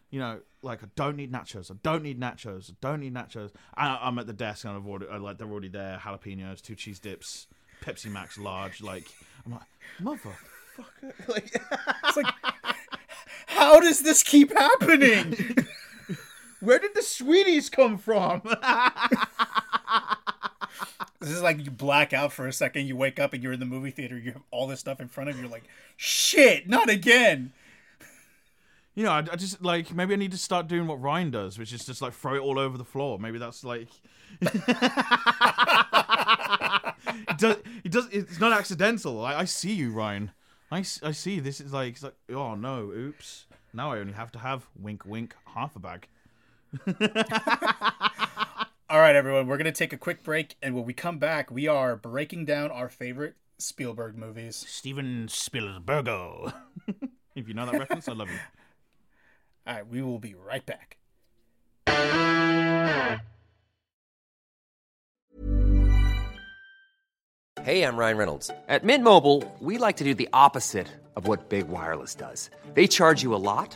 You 0.10 0.19
know, 0.19 0.39
like 0.62 0.84
I 0.84 0.88
don't 0.95 1.15
need 1.15 1.32
nachos. 1.32 1.71
I 1.71 1.75
don't 1.84 2.03
need 2.03 2.19
nachos. 2.19 2.71
I 2.71 2.75
don't 2.82 2.99
need 3.01 3.13
nachos. 3.13 3.51
I, 3.75 3.97
I'm 4.01 4.17
at 4.19 4.27
the 4.27 4.34
desk 4.34 4.65
and 4.65 4.75
I've 4.75 4.86
ordered 4.86 5.10
uh, 5.12 5.19
like 5.19 5.38
they're 5.38 5.47
already 5.49 5.69
there. 5.69 5.99
Jalapenos, 6.03 6.62
two 6.62 6.75
cheese 6.75 6.99
dips, 6.99 7.47
Pepsi 7.84 8.12
Max 8.12 8.38
large. 8.38 8.82
Like 8.82 9.06
I'm 9.45 9.53
like 9.53 9.62
motherfucker. 10.01 10.36
Like 11.27 11.56
It's 12.06 12.17
like, 12.17 12.34
how 13.45 13.79
does 13.79 14.01
this 14.01 14.23
keep 14.23 14.51
happening? 14.53 15.56
where 16.62 16.79
did 16.79 16.95
the 16.95 17.03
sweeties 17.03 17.69
come 17.69 17.97
from? 17.99 18.41
This 21.23 21.31
is 21.31 21.41
like 21.41 21.63
you 21.63 21.71
black 21.71 22.12
out 22.12 22.33
for 22.33 22.47
a 22.47 22.53
second, 22.53 22.86
you 22.86 22.97
wake 22.97 23.19
up 23.19 23.33
and 23.33 23.41
you're 23.41 23.53
in 23.53 23.59
the 23.59 23.65
movie 23.65 23.91
theater, 23.91 24.17
you 24.17 24.33
have 24.33 24.41
all 24.51 24.67
this 24.67 24.81
stuff 24.81 24.99
in 24.99 25.07
front 25.07 25.29
of 25.29 25.39
you, 25.39 25.47
like, 25.47 25.63
shit, 25.95 26.67
not 26.67 26.89
again. 26.89 27.53
You 28.95 29.05
know, 29.05 29.12
I, 29.12 29.19
I 29.19 29.36
just 29.38 29.63
like 29.63 29.93
maybe 29.93 30.13
I 30.13 30.17
need 30.17 30.31
to 30.31 30.38
start 30.38 30.67
doing 30.67 30.86
what 30.86 31.01
Ryan 31.01 31.31
does, 31.31 31.57
which 31.57 31.73
is 31.73 31.86
just 31.86 32.01
like 32.01 32.13
throw 32.13 32.36
it 32.36 32.39
all 32.39 32.59
over 32.59 32.77
the 32.77 32.83
floor. 32.83 33.17
Maybe 33.17 33.39
that's 33.39 33.63
like. 33.63 33.88
it 34.41 34.51
does. 37.38 37.57
It 37.83 37.91
does. 37.91 38.07
It's 38.12 38.39
not 38.39 38.51
accidental. 38.51 39.25
I, 39.25 39.39
I 39.39 39.45
see 39.45 39.73
you, 39.73 39.91
Ryan. 39.91 40.31
I 40.71 40.81
see. 40.81 41.39
This 41.39 41.59
is 41.59 41.73
like, 41.73 41.93
it's 41.93 42.03
like. 42.03 42.15
Oh 42.29 42.53
no! 42.53 42.91
Oops. 42.91 43.45
Now 43.73 43.93
I 43.93 43.99
only 43.99 44.13
have 44.13 44.31
to 44.33 44.39
have 44.39 44.67
wink, 44.79 45.05
wink, 45.05 45.36
half 45.55 45.75
a 45.75 45.79
bag. 45.79 46.07
All 48.93 48.99
right, 48.99 49.15
everyone, 49.15 49.47
we're 49.47 49.58
going 49.58 49.65
to 49.65 49.71
take 49.71 49.91
a 49.91 49.97
quick 49.97 50.21
break, 50.21 50.56
and 50.62 50.75
when 50.75 50.86
we 50.86 50.93
come 50.93 51.17
back, 51.17 51.49
we 51.49 51.67
are 51.67 51.95
breaking 51.95 52.45
down 52.45 52.69
our 52.69 52.89
favorite 52.89 53.34
Spielberg 53.58 54.15
movies. 54.15 54.56
Steven 54.56 55.27
Spielberg. 55.27 56.53
if 57.36 57.47
you 57.47 57.56
know 57.56 57.65
that 57.65 57.79
reference, 57.79 58.08
I 58.08 58.13
love 58.13 58.29
you. 58.29 58.38
All 59.65 59.73
right, 59.73 59.88
we 59.88 60.03
will 60.03 60.19
be 60.19 60.36
right 60.36 60.63
back. 60.63 60.97
Hey, 67.63 67.82
I'm 67.82 67.97
Ryan 67.97 68.17
Reynolds. 68.17 68.51
At 68.67 68.84
Mint 68.84 69.03
Mobile, 69.03 69.43
we 69.60 69.79
like 69.79 69.97
to 69.97 70.03
do 70.03 70.13
the 70.13 70.29
opposite 70.34 70.89
of 71.15 71.25
what 71.25 71.49
Big 71.49 71.67
Wireless 71.67 72.13
does. 72.13 72.51
They 72.75 72.86
charge 72.86 73.23
you 73.23 73.34
a 73.34 73.41
lot, 73.41 73.75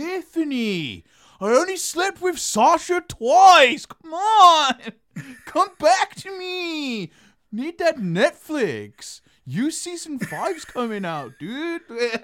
Tiffany, 0.00 1.04
I 1.40 1.46
only 1.46 1.76
slept 1.78 2.20
with 2.20 2.38
Sasha 2.38 3.02
twice. 3.08 3.86
Come 3.86 4.12
on, 4.12 4.74
come 5.46 5.70
back 5.78 6.14
to 6.16 6.38
me. 6.38 7.10
Need 7.50 7.78
that 7.78 7.96
Netflix. 7.96 9.22
You 9.46 9.70
season 9.70 10.18
five's 10.18 10.66
coming 10.66 11.06
out, 11.06 11.32
dude. 11.38 11.80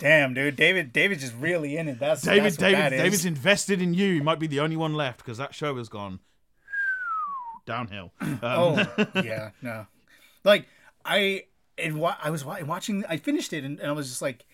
Damn, 0.00 0.32
dude, 0.34 0.56
David, 0.56 0.92
David's 0.92 1.22
just 1.22 1.34
really 1.36 1.76
in 1.76 1.88
it. 1.88 1.98
That's 1.98 2.22
David, 2.22 2.44
that's 2.44 2.56
David, 2.56 2.78
that. 2.78 2.90
David's 2.90 3.24
invested 3.24 3.80
in 3.82 3.92
you. 3.94 4.06
You 4.06 4.22
might 4.22 4.38
be 4.38 4.46
the 4.46 4.60
only 4.60 4.76
one 4.76 4.94
left 4.94 5.18
because 5.18 5.38
that 5.38 5.54
show 5.54 5.76
has 5.76 5.88
gone 5.90 6.20
downhill. 7.66 8.12
Um, 8.20 8.38
Oh, 8.42 8.86
yeah, 9.24 9.50
no. 9.60 9.86
Like 10.44 10.66
I 11.04 11.44
and 11.78 11.98
wa- 11.98 12.16
I 12.22 12.30
was 12.30 12.44
wa- 12.46 12.58
watching. 12.64 13.04
I 13.08 13.16
finished 13.18 13.52
it, 13.54 13.64
and, 13.64 13.78
and 13.80 13.88
I 13.88 13.92
was 13.92 14.08
just 14.08 14.20
like, 14.22 14.44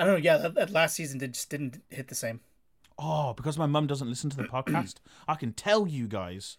I 0.00 0.04
don't 0.04 0.14
know. 0.14 0.20
Yeah, 0.20 0.38
that, 0.38 0.54
that 0.54 0.70
last 0.70 0.94
season 0.96 1.18
did, 1.18 1.34
just 1.34 1.50
didn't 1.50 1.82
hit 1.90 2.08
the 2.08 2.14
same. 2.14 2.40
Oh, 2.98 3.34
because 3.34 3.58
my 3.58 3.66
mum 3.66 3.86
doesn't 3.86 4.08
listen 4.08 4.30
to 4.30 4.36
the 4.36 4.42
podcast, 4.56 4.94
I 5.28 5.34
can 5.34 5.52
tell 5.52 5.86
you 5.86 6.08
guys. 6.08 6.56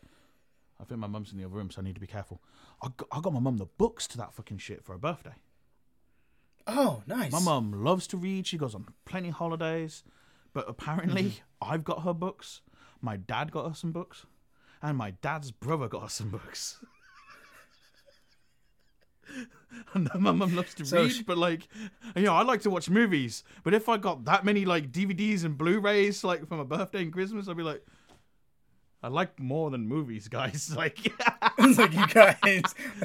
I 0.80 0.84
think 0.84 1.00
my 1.00 1.08
mum's 1.08 1.32
in 1.32 1.38
the 1.38 1.46
other 1.46 1.56
room, 1.56 1.70
so 1.72 1.82
I 1.82 1.84
need 1.84 1.96
to 1.96 2.02
be 2.02 2.08
careful. 2.08 2.42
I 2.82 2.90
got, 2.96 3.08
I 3.12 3.20
got 3.20 3.34
my 3.34 3.40
mum 3.40 3.58
the 3.58 3.66
books 3.66 4.08
to 4.08 4.18
that 4.18 4.34
fucking 4.34 4.60
shit 4.60 4.84
for 4.84 4.94
her 4.94 4.98
birthday. 5.00 5.36
Oh, 6.68 7.02
nice. 7.08 7.32
My 7.32 7.40
mum 7.40 7.84
loves 7.84 8.08
to 8.08 8.18
read. 8.18 8.46
She 8.48 8.58
goes 8.58 8.76
on 8.76 8.86
plenty 9.06 9.30
of 9.30 9.36
holidays. 9.36 10.04
But 10.54 10.70
apparently, 10.70 11.24
Mm-hmm. 11.24 11.40
I've 11.74 11.84
got 11.84 12.04
her 12.04 12.14
books. 12.14 12.62
My 13.02 13.18
dad 13.18 13.52
got 13.52 13.68
her 13.68 13.76
some 13.76 13.92
books. 13.92 14.26
And 14.82 14.98
my 14.98 15.12
dad's 15.12 15.52
brother 15.52 15.88
got 15.88 16.04
her 16.04 16.10
some 16.10 16.30
books. 16.30 16.84
I 19.96 20.00
my 20.18 20.32
mum 20.32 20.56
loves 20.56 20.74
to 20.76 20.86
So 20.86 21.04
read, 21.04 21.12
she- 21.12 21.24
but 21.24 21.38
like, 21.38 21.68
you 22.16 22.24
know, 22.24 22.34
I 22.34 22.44
like 22.44 22.62
to 22.62 22.70
watch 22.70 22.90
movies. 22.90 23.44
But 23.64 23.74
if 23.74 23.88
I 23.90 23.98
got 23.98 24.26
that 24.26 24.44
many 24.46 24.66
like 24.66 24.92
DVDs 24.92 25.44
and 25.46 25.58
Blu-rays 25.58 26.24
like 26.24 26.48
for 26.48 26.56
my 26.56 26.64
birthday 26.64 27.02
and 27.04 27.12
Christmas, 27.14 27.48
I'd 27.48 27.58
be 27.58 27.64
like, 27.64 27.86
I 29.04 29.08
like 29.08 29.40
more 29.40 29.72
than 29.72 29.88
movies, 29.88 30.28
guys. 30.28 30.72
Like, 30.78 31.00
It's 31.58 31.78
like 31.80 31.94
you 31.94 32.06
guys. 32.08 32.62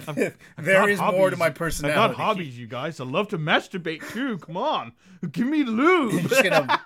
there 0.59 0.89
is 0.89 0.99
is 0.99 1.01
more 1.01 1.31
to 1.31 1.37
hobbies. 1.37 1.39
my 1.39 1.47
I 1.47 1.51
personality. 1.51 2.15
got 2.15 2.15
hobbies, 2.17 2.59
you 2.59 2.67
guys. 2.67 3.01
I 3.01 3.05
love 3.05 3.29
to 3.29 3.39
masturbate 3.39 4.07
too. 4.13 4.39
Come 4.39 4.57
on, 4.59 4.93
give 5.33 5.47
me 5.47 5.65
lube. 5.65 6.13
You're 6.13 6.23
just 6.23 6.43
gonna, 6.45 6.81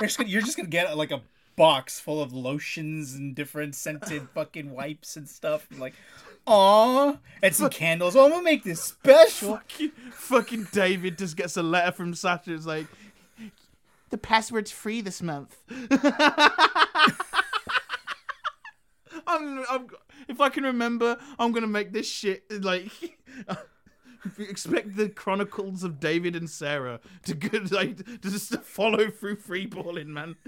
you're 0.00 0.06
just 0.08 0.18
gonna, 0.18 0.28
you're 0.30 0.42
just 0.42 0.56
gonna 0.56 0.68
get 0.68 0.96
like 0.96 1.10
a 1.12 1.22
box 1.56 1.98
full 1.98 2.22
of 2.22 2.32
lotions 2.32 3.14
and 3.14 3.34
different 3.34 3.74
scented 3.74 4.28
fucking 4.34 4.70
wipes 4.72 5.16
and 5.16 5.28
stuff. 5.28 5.66
Like, 5.78 5.94
aw, 6.48 7.16
and 7.42 7.54
some 7.54 7.70
candles. 7.70 8.16
Oh, 8.16 8.24
I'm 8.24 8.30
gonna 8.30 8.42
make 8.42 8.64
this 8.64 8.82
special. 8.82 9.56
fucking, 9.56 9.92
fucking 10.12 10.68
David 10.72 11.18
just 11.18 11.36
gets 11.36 11.56
a 11.56 11.62
letter 11.62 11.92
from 11.92 12.14
Sasha. 12.14 12.54
It's 12.54 12.66
like, 12.66 12.86
the 14.10 14.18
password's 14.18 14.70
free 14.70 15.00
this 15.00 15.22
month. 15.22 15.56
I'm, 19.26 19.64
I'm, 19.70 19.88
if 20.28 20.40
I 20.40 20.48
can 20.48 20.64
remember, 20.64 21.18
I'm 21.38 21.52
gonna 21.52 21.66
make 21.66 21.92
this 21.92 22.08
shit 22.08 22.44
like. 22.62 22.90
expect 24.38 24.96
the 24.96 25.08
Chronicles 25.08 25.84
of 25.84 26.00
David 26.00 26.34
and 26.34 26.50
Sarah 26.50 27.00
to 27.24 27.34
go, 27.34 27.58
like 27.70 27.98
to 27.98 28.18
just 28.18 28.50
to 28.52 28.58
follow 28.58 29.10
through 29.10 29.36
free 29.36 29.66
balling, 29.66 30.12
man. 30.12 30.36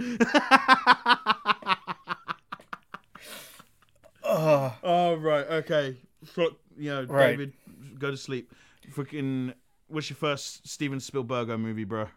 Oh 4.83 5.15
right, 5.17 5.47
okay. 5.47 5.97
Fuck, 6.25 6.53
you 6.77 6.91
know, 6.91 7.05
Right. 7.05 7.31
David, 7.31 7.53
go 7.99 8.11
to 8.11 8.17
sleep. 8.17 8.53
Fucking, 8.93 9.55
what's 9.89 10.11
your 10.11 10.17
first 10.17 10.67
Steven 10.69 11.01
Spielberg 11.01 11.49
movie, 11.59 11.85
bro? 11.85 12.09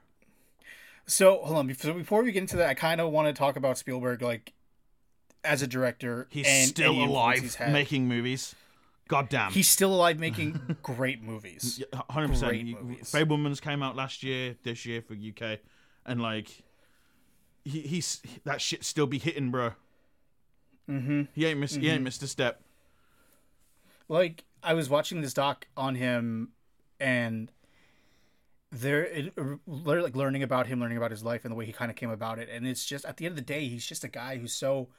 So 1.05 1.39
hold 1.43 1.57
on. 1.57 1.73
So 1.75 1.93
before 1.93 2.23
we 2.23 2.31
get 2.31 2.41
into 2.41 2.57
that, 2.57 2.69
I 2.69 2.73
kind 2.73 3.01
of 3.01 3.11
want 3.11 3.27
to 3.27 3.33
talk 3.33 3.55
about 3.55 3.77
Spielberg, 3.77 4.21
like 4.21 4.53
as 5.43 5.61
a 5.61 5.67
director. 5.67 6.27
He's 6.29 6.47
and 6.47 6.67
still 6.69 6.91
any 6.91 7.01
influence 7.03 7.11
alive 7.11 7.39
he's 7.41 7.55
had. 7.55 7.73
making 7.73 8.07
movies. 8.07 8.55
God 9.09 9.27
damn. 9.29 9.51
He's 9.51 9.69
still 9.69 9.93
alive 9.93 10.17
making 10.17 10.77
great 10.81 11.21
movies. 11.21 11.83
hundred 12.09 12.29
percent. 12.29 12.51
great 12.51 12.81
movies. 12.81 13.11
Fabelmans 13.11 13.61
came 13.61 13.83
out 13.83 13.95
last 13.95 14.23
year, 14.23 14.55
this 14.63 14.85
year 14.85 15.01
for 15.01 15.13
UK, 15.13 15.59
and 16.05 16.21
like, 16.21 16.63
he, 17.65 17.81
he's 17.81 18.21
that 18.45 18.61
shit 18.61 18.85
still 18.85 19.05
be 19.07 19.19
hitting, 19.19 19.51
bro. 19.51 19.73
Mm-hmm. 20.89 21.21
He 21.33 21.45
ain't 21.45 21.59
missed. 21.59 21.77
He 21.77 21.89
ain't 21.89 22.03
missed 22.03 22.23
a 22.23 22.27
step. 22.27 22.61
like 24.09 24.43
I 24.61 24.73
was 24.73 24.89
watching 24.89 25.21
this 25.21 25.33
doc 25.33 25.65
on 25.75 25.95
him, 25.95 26.49
and 26.99 27.51
there, 28.71 29.03
it, 29.03 29.33
like 29.67 30.15
learning 30.15 30.43
about 30.43 30.67
him, 30.67 30.79
learning 30.79 30.97
about 30.97 31.11
his 31.11 31.23
life, 31.23 31.45
and 31.45 31.51
the 31.51 31.55
way 31.55 31.65
he 31.65 31.71
kind 31.73 31.89
of 31.91 31.95
came 31.97 32.09
about 32.09 32.39
it. 32.39 32.49
And 32.51 32.67
it's 32.67 32.85
just 32.85 33.05
at 33.05 33.17
the 33.17 33.25
end 33.25 33.33
of 33.33 33.35
the 33.37 33.53
day, 33.53 33.67
he's 33.67 33.85
just 33.85 34.03
a 34.03 34.07
guy 34.07 34.37
who's 34.37 34.53
so 34.53 34.89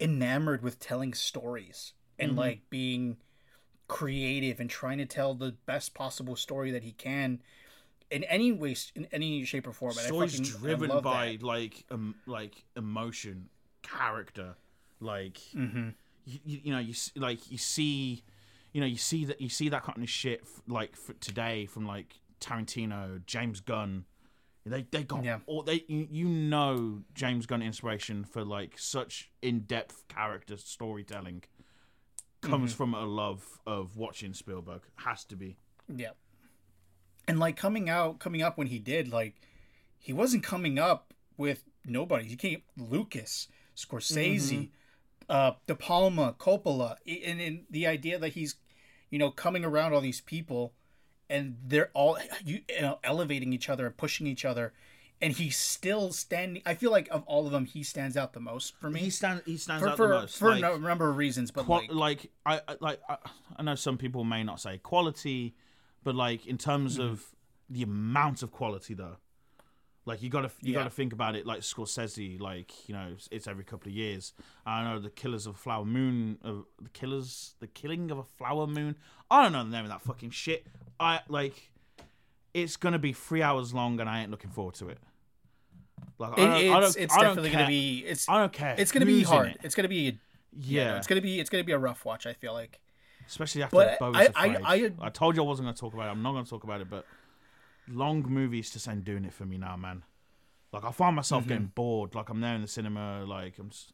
enamored 0.00 0.62
with 0.62 0.78
telling 0.80 1.12
stories 1.12 1.92
and 2.18 2.36
like 2.36 2.60
being 2.70 3.16
creative 3.88 4.60
and 4.60 4.68
trying 4.70 4.98
to 4.98 5.06
tell 5.06 5.34
the 5.34 5.56
best 5.66 5.94
possible 5.94 6.36
story 6.36 6.70
that 6.70 6.82
he 6.82 6.92
can 6.92 7.40
in 8.10 8.24
any 8.24 8.52
way, 8.52 8.76
in 8.94 9.06
any 9.12 9.44
shape 9.44 9.66
or 9.66 9.72
form. 9.72 9.94
And 9.98 10.06
fucking- 10.08 10.46
I 10.46 10.58
driven 10.58 10.90
by 11.02 11.36
that. 11.38 11.42
like 11.42 11.84
um, 11.90 12.14
like 12.26 12.64
emotion, 12.76 13.48
character, 13.82 14.56
like 15.00 15.38
Mm-hmm. 15.54 15.88
you, 16.24 16.60
you, 16.64 16.72
know 16.72 16.78
you 16.78 16.94
like 17.16 17.50
you 17.50 17.58
see, 17.58 18.22
you 18.72 18.80
know 18.80 18.86
you 18.86 18.96
see 18.98 19.24
that 19.26 19.40
you 19.40 19.48
see 19.48 19.68
that 19.70 19.82
kind 19.82 20.02
of 20.02 20.08
shit 20.08 20.40
f- 20.42 20.62
like 20.68 20.94
today 21.20 21.66
from 21.66 21.86
like 21.86 22.14
Tarantino, 22.40 23.24
James 23.26 23.60
Gunn. 23.60 24.04
They 24.66 24.86
they 24.90 25.02
got 25.04 25.24
Yeah. 25.24 25.38
all 25.46 25.62
they 25.62 25.84
you, 25.88 26.06
you 26.10 26.26
know 26.28 27.02
James 27.14 27.46
Gunn 27.46 27.62
inspiration 27.62 28.24
for 28.24 28.44
like 28.44 28.74
such 28.78 29.30
in 29.42 29.60
depth 29.60 30.04
character 30.08 30.56
storytelling 30.56 31.42
Mm-hmm. 32.42 32.50
comes 32.52 32.72
from 32.72 32.94
a 32.94 33.04
love 33.04 33.44
of 33.66 33.96
watching 33.98 34.32
Spielberg. 34.32 34.80
Has 34.96 35.24
to 35.26 35.36
be. 35.36 35.58
Yeah. 35.94 36.12
And 37.28 37.38
like 37.38 37.56
coming 37.56 37.90
out, 37.90 38.18
coming 38.18 38.40
up 38.42 38.56
when 38.56 38.66
he 38.66 38.78
did, 38.78 39.08
like 39.12 39.34
he 39.98 40.14
wasn't 40.14 40.42
coming 40.42 40.78
up 40.78 41.12
with 41.36 41.64
nobody. 41.84 42.26
He 42.28 42.36
came 42.36 42.62
Lucas, 42.78 43.48
Scorsese, 43.76 44.70
uh, 45.30 45.52
De 45.66 45.74
Palma, 45.74 46.34
Coppola, 46.38 46.96
and, 47.06 47.40
and 47.40 47.62
the 47.70 47.86
idea 47.86 48.18
that 48.18 48.30
he's, 48.34 48.56
you 49.10 49.18
know, 49.18 49.30
coming 49.30 49.64
around 49.64 49.94
all 49.94 50.00
these 50.02 50.20
people, 50.20 50.74
and 51.30 51.56
they're 51.64 51.90
all 51.94 52.18
you, 52.44 52.60
you 52.68 52.82
know, 52.82 52.98
elevating 53.04 53.52
each 53.52 53.68
other 53.70 53.86
and 53.86 53.96
pushing 53.96 54.26
each 54.26 54.44
other, 54.44 54.72
and 55.22 55.32
he's 55.34 55.56
still 55.56 56.12
standing. 56.12 56.62
I 56.66 56.74
feel 56.74 56.90
like 56.90 57.08
of 57.10 57.22
all 57.26 57.46
of 57.46 57.52
them, 57.52 57.64
he 57.64 57.82
stands 57.82 58.16
out 58.16 58.32
the 58.32 58.40
most 58.40 58.74
for 58.80 58.90
me. 58.90 59.00
He 59.00 59.10
stands 59.10 59.42
he 59.46 59.56
stands 59.56 59.82
for 59.82 59.88
out 59.90 59.96
for, 59.96 60.08
the 60.08 60.14
most. 60.22 60.36
for 60.38 60.50
like- 60.58 60.74
a 60.74 60.78
number 60.78 61.08
of 61.08 61.16
reasons, 61.16 61.50
but 61.52 61.64
Qual- 61.66 61.82
like, 61.90 62.28
like, 62.44 62.60
I 62.68 62.72
I- 62.72 62.76
like 62.80 63.00
I, 63.08 63.16
I 63.56 63.62
know 63.62 63.74
some 63.76 63.96
people 63.98 64.24
may 64.24 64.42
not 64.42 64.60
say 64.60 64.78
quality, 64.78 65.54
but 66.02 66.14
like 66.14 66.46
in 66.46 66.58
terms 66.58 66.98
Mm-hmm. 66.98 67.12
of 67.12 67.24
the 67.68 67.82
amount 67.84 68.42
of 68.42 68.50
quality 68.50 68.94
though, 68.94 69.18
like 70.06 70.22
you 70.22 70.30
gotta 70.30 70.50
you 70.62 70.72
Yeah. 70.72 70.80
gotta 70.80 70.90
think 70.90 71.12
about 71.12 71.36
it 71.36 71.46
like 71.46 71.60
Scorsese, 71.60 72.40
like 72.40 72.88
you 72.88 72.94
know 72.94 73.14
it's, 73.30 73.46
every 73.46 73.64
couple 73.64 73.88
of 73.88 73.94
years. 73.94 74.32
I 74.66 74.82
don't 74.82 74.92
know 74.94 74.98
the 75.00 75.10
Killers 75.10 75.46
of 75.46 75.56
Flower 75.56 75.84
Moon, 75.84 76.38
uh, 76.44 76.52
the 76.80 76.88
Killers, 76.92 77.54
the 77.60 77.66
Killing 77.66 78.10
of 78.10 78.18
a 78.18 78.24
Flower 78.24 78.66
Moon. 78.66 78.96
I 79.30 79.42
don't 79.42 79.52
know 79.52 79.62
the 79.64 79.70
name 79.70 79.84
of 79.84 79.90
that 79.90 80.00
fucking 80.02 80.30
shit. 80.30 80.66
I 80.98 81.20
like, 81.28 81.70
it's 82.54 82.76
gonna 82.76 82.98
be 82.98 83.12
three 83.12 83.42
hours 83.42 83.72
long, 83.74 84.00
and 84.00 84.08
I 84.08 84.20
ain't 84.22 84.30
looking 84.30 84.50
forward 84.50 84.74
to 84.76 84.88
it. 84.88 84.98
Like 86.18 86.32
I 86.32 86.36
don't, 86.36 86.50
I 86.50 86.56
it's 86.58 86.94
don't, 86.94 87.04
it's 87.04 87.14
I 87.14 87.16
don't 87.18 87.24
definitely 87.36 87.50
care. 87.50 87.58
gonna 87.60 87.68
be 87.68 87.98
it's 88.06 88.28
I 88.28 88.38
don't 88.38 88.52
care. 88.52 88.74
it's 88.78 88.92
gonna 88.92 89.06
be 89.06 89.22
hard. 89.22 89.48
it. 89.48 89.58
It's 89.62 89.74
gonna 89.74 89.88
be 89.88 90.18
Yeah, 90.52 90.96
it's 90.96 91.06
gonna 91.06 91.20
be 91.20 91.40
it's 91.40 91.50
gonna 91.50 91.64
be 91.64 91.72
a 91.72 91.78
rough 91.78 92.04
watch. 92.04 92.26
I 92.26 92.32
feel 92.32 92.52
like. 92.52 92.80
Especially 93.26 93.62
after 93.62 93.76
But 93.76 93.98
Bo 94.00 94.12
I- 94.12 94.22
is 94.24 94.28
I- 94.34 94.92
I- 95.06 95.08
told 95.10 95.36
you 95.36 95.42
I 95.44 95.46
wasn't 95.46 95.66
going 95.66 95.74
to 95.76 95.80
talk 95.80 95.94
about 95.94 96.08
it. 96.08 96.10
I'm 96.10 96.20
not 96.20 96.32
going 96.32 96.42
to 96.42 96.50
talk 96.50 96.64
about 96.64 96.80
it, 96.80 96.90
but 96.90 97.06
long 97.90 98.22
movies 98.28 98.70
just 98.70 98.88
ain't 98.88 99.04
doing 99.04 99.24
it 99.24 99.32
for 99.32 99.44
me 99.46 99.58
now, 99.58 99.76
man. 99.76 100.02
Like 100.72 100.84
I 100.84 100.92
find 100.92 101.16
myself 101.16 101.46
getting 101.46 101.64
Mm-hmm. 101.64 101.74
bored. 101.74 102.14
Like 102.14 102.28
I'm 102.28 102.40
there 102.40 102.54
in 102.54 102.62
the 102.62 102.68
cinema. 102.68 103.24
Like 103.24 103.58
I'm, 103.58 103.70
just, 103.70 103.92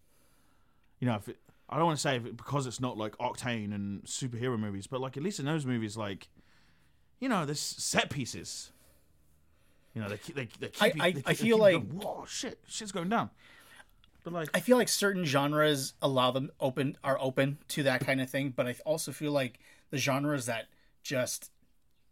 you 1.00 1.06
know, 1.06 1.14
if 1.16 1.28
it, 1.28 1.38
I 1.68 1.76
don't 1.76 1.86
want 1.86 1.98
to 1.98 2.02
say 2.02 2.16
if 2.16 2.26
it, 2.26 2.36
because 2.36 2.66
it's 2.66 2.80
not 2.80 2.96
like 2.98 3.16
Octane 3.18 3.74
and 3.74 4.02
superhero 4.04 4.58
movies, 4.58 4.86
but 4.86 5.00
like 5.00 5.16
at 5.16 5.22
least 5.22 5.38
in 5.40 5.46
those 5.46 5.64
movies, 5.66 5.96
like 5.96 6.28
you 7.18 7.28
know, 7.28 7.44
there's 7.46 7.60
set 7.60 8.10
pieces. 8.10 8.70
You 9.94 10.02
know, 10.02 10.08
they 10.10 10.18
keep 10.18 10.36
they 10.36 10.48
they 10.60 10.68
keep. 10.68 10.82
I- 10.82 11.06
I- 11.06 11.10
they 11.12 11.12
keep- 11.14 11.28
I 11.28 11.34
feel 11.34 11.58
like- 11.58 11.72
going, 11.74 12.00
whoa, 12.00 12.24
shit, 12.28 12.58
shit's 12.68 12.92
going 12.92 13.08
down. 13.08 13.30
But 14.22 14.32
like, 14.32 14.48
I 14.54 14.60
feel 14.60 14.76
like 14.76 14.88
certain 14.88 15.24
genres 15.24 15.94
allow 16.02 16.32
them 16.32 16.50
open 16.60 16.98
are 17.04 17.16
open 17.20 17.58
to 17.68 17.84
that 17.84 18.04
kind 18.04 18.20
of 18.20 18.28
thing, 18.28 18.50
but 18.54 18.66
I 18.66 18.74
also 18.84 19.12
feel 19.12 19.32
like 19.32 19.58
the 19.90 19.98
genres 19.98 20.46
that 20.46 20.66
just 21.02 21.50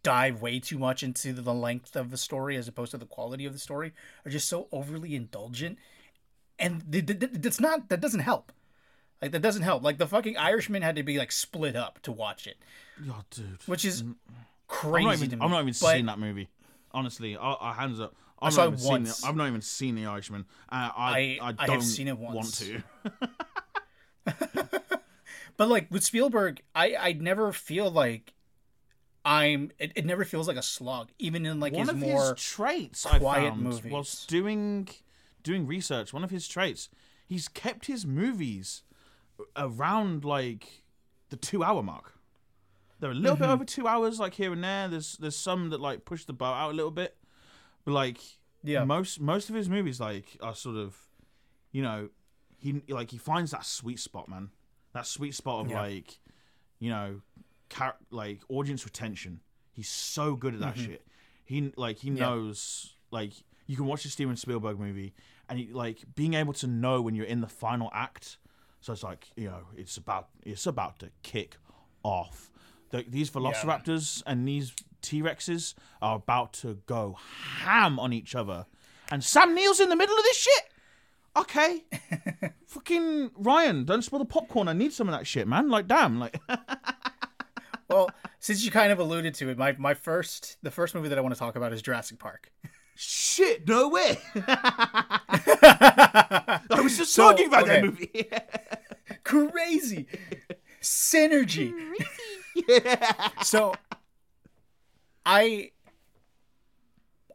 dive 0.05 0.41
way 0.41 0.61
too 0.61 0.79
much 0.79 1.03
into 1.03 1.33
the 1.33 1.53
length 1.53 1.97
of 1.97 2.13
the 2.13 2.17
story 2.17 2.57
as 2.57 2.69
opposed 2.69 2.93
to 2.93 2.99
the 2.99 3.07
quality 3.07 3.45
of 3.45 3.53
the 3.53 3.59
story 3.59 3.93
are 4.25 4.31
just 4.31 4.49
so 4.49 4.69
overly 4.71 5.17
indulgent, 5.17 5.77
and 6.61 6.91
th- 6.93 7.07
th- 7.07 7.19
th- 7.19 7.33
that's 7.35 7.59
not 7.59 7.89
that 7.89 8.01
doesn't 8.01 8.21
help. 8.21 8.53
Like 9.21 9.33
that 9.33 9.43
doesn't 9.43 9.63
help. 9.63 9.83
Like 9.83 9.99
the 9.99 10.07
fucking 10.07 10.37
Irishman 10.37 10.83
had 10.83 10.95
to 10.95 11.03
be 11.03 11.19
like 11.19 11.33
split 11.33 11.75
up 11.75 12.01
to 12.03 12.13
watch 12.13 12.47
it, 12.47 12.57
oh, 13.11 13.23
dude, 13.31 13.59
which 13.67 13.85
is 13.85 14.03
I'm 14.03 14.17
crazy 14.69 15.05
not 15.07 15.15
even, 15.17 15.31
to 15.31 15.37
me. 15.37 15.43
I'm 15.45 15.51
not 15.51 15.63
even 15.63 15.75
seen 15.75 16.07
that 16.07 16.19
movie. 16.21 16.49
Honestly, 16.93 17.37
I, 17.37 17.57
I 17.61 17.73
hands 17.73 17.99
up. 17.99 18.15
I've 18.41 18.53
saw 18.53 18.65
not 18.65 18.67
it 18.67 18.69
even 18.69 18.79
seen 18.79 18.91
once. 18.93 19.19
it. 19.23 19.27
I've 19.27 19.37
not 19.37 19.49
even 19.49 19.63
seen 19.63 19.95
The 19.97 20.07
Irishman. 20.07 20.45
Uh, 20.71 20.91
I, 20.97 21.39
I- 21.41 21.47
I, 21.49 21.55
I 21.59 21.67
don't 21.67 21.77
have 21.77 21.85
seen 21.85 22.09
it 22.09 22.19
want 22.19 22.53
to. 22.55 22.83
But 25.57 25.69
like 25.69 25.87
with 25.91 26.03
Spielberg, 26.03 26.63
I 26.75 26.97
I 26.97 27.13
never 27.13 27.53
feel 27.53 27.91
like 27.91 28.33
I'm. 29.25 29.71
It, 29.79 29.93
it 29.97 30.05
never 30.05 30.25
feels 30.25 30.47
like 30.49 30.57
a 30.57 30.63
slog, 30.63 31.11
even 31.19 31.47
in 31.47 31.61
like 31.61 31.73
one 31.73 31.83
his 31.83 31.89
of 31.91 31.97
more. 31.97 32.35
his 32.35 32.43
traits 32.43 33.07
I 33.07 33.19
quiet 33.19 33.51
found 33.51 33.63
movies. 33.63 33.93
whilst 33.93 34.29
doing 34.29 34.89
doing 35.43 35.67
research. 35.67 36.13
One 36.13 36.25
of 36.25 36.31
his 36.31 36.47
traits, 36.49 36.89
he's 37.27 37.49
kept 37.49 37.87
his 37.87 38.05
movies 38.07 38.83
around 39.57 40.25
like 40.25 40.83
the 41.31 41.37
two 41.37 41.63
hour 41.65 41.83
mark. 41.83 42.13
They're 43.01 43.11
a 43.11 43.15
little 43.15 43.37
Mm-hmm. 43.37 43.43
bit 43.45 43.51
over 43.51 43.65
two 43.65 43.87
hours, 43.89 44.21
like 44.21 44.35
here 44.35 44.53
and 44.53 44.63
there. 44.63 44.89
There's 44.89 45.17
there's 45.19 45.37
some 45.37 45.71
that 45.71 45.81
like 45.81 46.05
push 46.05 46.25
the 46.25 46.33
boat 46.33 46.55
out 46.55 46.71
a 46.71 46.75
little 46.75 46.91
bit, 46.91 47.17
but 47.85 47.93
like 47.93 48.19
Yeah. 48.63 48.85
most 48.85 49.21
most 49.21 49.49
of 49.49 49.55
his 49.55 49.69
movies 49.69 50.01
like 50.01 50.37
are 50.43 50.55
sort 50.55 50.77
of, 50.77 50.97
you 51.73 51.83
know, 51.83 52.11
he 52.59 52.83
like 52.89 53.11
he 53.11 53.19
finds 53.19 53.51
that 53.51 53.65
sweet 53.65 54.01
spot, 54.01 54.29
man. 54.29 54.51
That 54.93 55.07
sweet 55.07 55.35
spot 55.35 55.65
of 55.65 55.71
Yeah. 55.71 55.81
like, 55.81 56.19
you 56.79 56.91
know, 56.91 57.21
char- 57.71 57.97
like 58.11 58.41
audience 58.49 58.85
retention. 58.85 59.41
He's 59.73 59.89
so 59.89 60.37
good 60.37 60.55
at 60.55 60.61
that 60.61 60.75
Mm-hmm. 60.77 60.85
shit. 60.93 61.07
He 61.45 61.73
like 61.77 61.99
he 61.99 62.11
knows 62.11 62.95
like 63.11 63.33
you 63.67 63.77
can 63.77 63.87
watch 63.87 64.05
a 64.05 64.09
Steven 64.09 64.37
Spielberg 64.37 64.79
movie 64.79 65.15
and 65.49 65.59
he, 65.59 65.69
like 65.73 65.99
being 66.15 66.35
able 66.35 66.53
to 66.55 66.67
know 66.67 67.03
when 67.03 67.15
you're 67.15 67.27
in 67.27 67.41
the 67.41 67.47
final 67.49 67.91
act. 67.93 68.39
So 68.81 68.93
it's 68.93 69.03
like 69.03 69.29
you 69.37 69.49
know 69.49 69.61
it's 69.77 69.97
about 69.97 70.29
it's 70.45 70.67
about 70.67 70.99
to 71.01 71.11
kick 71.23 71.57
off. 72.03 72.51
The, 72.91 73.05
these 73.09 73.31
Velociraptors 73.31 74.23
and 74.27 74.47
these 74.47 74.73
T 75.03 75.21
Rexes 75.23 75.75
are 76.01 76.17
about 76.17 76.53
to 76.55 76.79
go 76.87 77.17
ham 77.61 77.99
on 77.99 78.13
each 78.13 78.35
other, 78.35 78.67
and 79.11 79.23
Sam 79.25 79.55
Neill's 79.55 79.81
in 79.81 79.89
the 79.89 79.97
middle 79.97 80.17
of 80.17 80.23
this 80.23 80.37
shit. 80.37 80.65
Okay, 81.37 81.83
fucking 82.67 83.33
Ryan, 83.37 83.85
don't 83.85 84.03
spill 84.03 84.21
the 84.21 84.25
popcorn. 84.25 84.69
I 84.69 84.73
need 84.73 84.93
some 84.93 85.09
of 85.09 85.13
that 85.15 85.27
shit, 85.27 85.49
man. 85.49 85.69
Like, 85.69 85.89
damn, 85.89 86.19
like. 86.21 86.39
well, 87.89 88.11
since 88.41 88.65
you 88.65 88.71
kind 88.71 88.93
of 88.93 88.99
alluded 88.99 89.35
to 89.35 89.49
it, 89.51 89.59
my 89.59 89.75
my 89.79 89.95
first 89.95 90.57
the 90.63 90.71
first 90.71 90.95
movie 90.95 91.09
that 91.09 91.19
I 91.19 91.21
want 91.21 91.35
to 91.35 91.39
talk 91.39 91.57
about 91.57 91.73
is 91.73 91.83
Jurassic 91.83 92.19
Park. 92.19 92.51
Shit, 92.97 93.67
no 93.67 93.89
way. 93.89 94.19
I 94.37 95.21
was 96.83 96.97
just 96.97 97.13
So, 97.13 97.31
talking 97.31 97.49
about 97.49 97.67
that 97.67 97.85
movie. 97.85 98.29
Crazy 99.25 100.07
synergy. 100.81 101.73
So, 103.43 103.75
I 105.27 105.73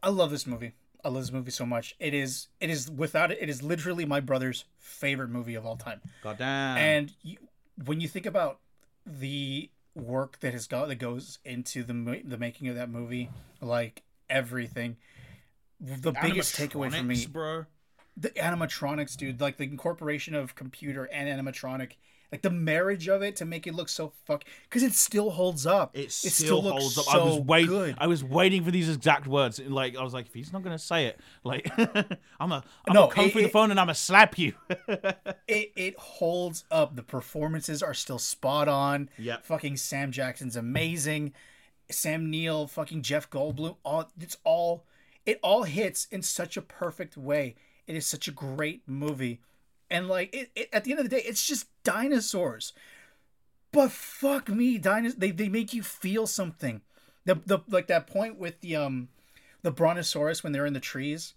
I 0.01 0.09
love 0.09 0.31
this 0.31 0.47
movie. 0.47 0.71
I 1.03 1.09
love 1.09 1.23
this 1.23 1.31
movie 1.33 1.51
so 1.51 1.65
much. 1.65 1.93
It 1.99 2.13
is 2.13 2.47
it 2.61 2.69
is 2.69 2.89
without 2.89 3.29
it. 3.31 3.37
It 3.41 3.49
is 3.49 3.61
literally 3.61 4.05
my 4.05 4.21
brother's 4.21 4.63
favorite 4.77 5.29
movie 5.29 5.55
of 5.55 5.65
all 5.65 5.75
time. 5.75 5.99
God 6.23 6.37
damn. 6.37 6.77
And 6.77 7.13
you, 7.21 7.35
when 7.85 7.99
you 7.99 8.07
think 8.07 8.25
about 8.25 8.59
the 9.05 9.69
work 9.99 10.39
that 10.39 10.53
has 10.53 10.67
got 10.67 10.87
that 10.87 10.95
goes 10.95 11.39
into 11.45 11.83
the 11.83 12.21
the 12.25 12.37
making 12.37 12.67
of 12.67 12.75
that 12.75 12.89
movie, 12.89 13.29
like 13.61 14.03
everything, 14.29 14.97
the 15.79 16.11
biggest 16.11 16.55
takeaway 16.55 16.91
for 16.91 17.03
me, 17.03 17.25
bro. 17.25 17.65
the 18.17 18.29
animatronics, 18.31 19.15
dude, 19.15 19.39
like 19.41 19.57
the 19.57 19.63
incorporation 19.63 20.35
of 20.35 20.55
computer 20.55 21.05
and 21.05 21.27
animatronic, 21.27 21.93
like 22.31 22.41
the 22.43 22.49
marriage 22.49 23.07
of 23.07 23.21
it 23.23 23.35
to 23.37 23.45
make 23.45 23.65
it 23.65 23.73
look 23.73 23.89
so 23.89 24.13
fuck, 24.25 24.43
because 24.63 24.83
it 24.83 24.93
still 24.93 25.31
holds 25.31 25.65
up. 25.65 25.97
It 25.97 26.11
still, 26.11 26.61
looks 26.63 26.81
holds 26.81 26.97
up. 26.99 27.05
So 27.05 27.11
I 27.19 27.23
was 27.23 27.39
waiting. 27.39 27.69
Good. 27.69 27.95
I 27.97 28.07
was 28.07 28.23
waiting 28.23 28.63
for 28.63 28.71
these 28.71 28.87
exact 28.93 29.27
words. 29.27 29.59
And, 29.59 29.73
Like 29.73 29.95
I 29.97 30.03
was 30.03 30.13
like, 30.13 30.27
if 30.27 30.33
he's 30.33 30.53
not 30.53 30.63
gonna 30.63 30.77
say 30.79 31.05
it, 31.07 31.19
like 31.43 31.71
I'm 32.39 32.51
a, 32.51 32.63
I'm 32.87 32.93
No, 32.93 33.01
gonna 33.03 33.11
come 33.13 33.25
it- 33.25 33.31
through 33.33 33.41
the 33.43 33.49
phone 33.49 33.71
and 33.71 33.79
I'm 33.79 33.85
gonna 33.87 33.95
slap 33.95 34.37
you. 34.37 34.53
it 35.47 35.71
it 35.75 35.97
holds 35.97 36.65
up. 36.71 36.95
The 36.95 37.03
performances 37.03 37.81
are 37.81 37.93
still 37.93 38.19
spot 38.19 38.67
on. 38.67 39.09
Yeah, 39.17 39.37
Fucking 39.43 39.77
Sam 39.77 40.11
Jackson's 40.11 40.55
amazing. 40.55 41.33
Sam 41.91 42.29
Neill, 42.29 42.67
fucking 42.67 43.01
Jeff 43.01 43.29
Goldblum. 43.29 43.77
All 43.83 44.11
it's 44.19 44.37
all 44.43 44.85
it 45.25 45.39
all 45.41 45.63
hits 45.63 46.05
in 46.11 46.21
such 46.21 46.57
a 46.57 46.61
perfect 46.61 47.17
way. 47.17 47.55
It 47.87 47.95
is 47.95 48.05
such 48.05 48.27
a 48.27 48.31
great 48.31 48.83
movie. 48.85 49.41
And 49.89 50.07
like 50.07 50.33
it, 50.33 50.51
it, 50.55 50.69
at 50.73 50.83
the 50.83 50.91
end 50.91 50.99
of 50.99 51.09
the 51.09 51.15
day, 51.15 51.23
it's 51.25 51.45
just 51.45 51.67
dinosaurs. 51.83 52.73
But 53.71 53.91
fuck 53.91 54.49
me, 54.49 54.79
dinos 54.79 55.15
they 55.17 55.31
they 55.31 55.49
make 55.49 55.73
you 55.73 55.83
feel 55.83 56.25
something. 56.27 56.81
The 57.25 57.35
the 57.45 57.59
like 57.69 57.87
that 57.87 58.07
point 58.07 58.37
with 58.39 58.59
the 58.61 58.75
um 58.75 59.09
the 59.61 59.71
brontosaurus 59.71 60.43
when 60.43 60.53
they're 60.53 60.65
in 60.65 60.73
the 60.73 60.79
trees. 60.79 61.33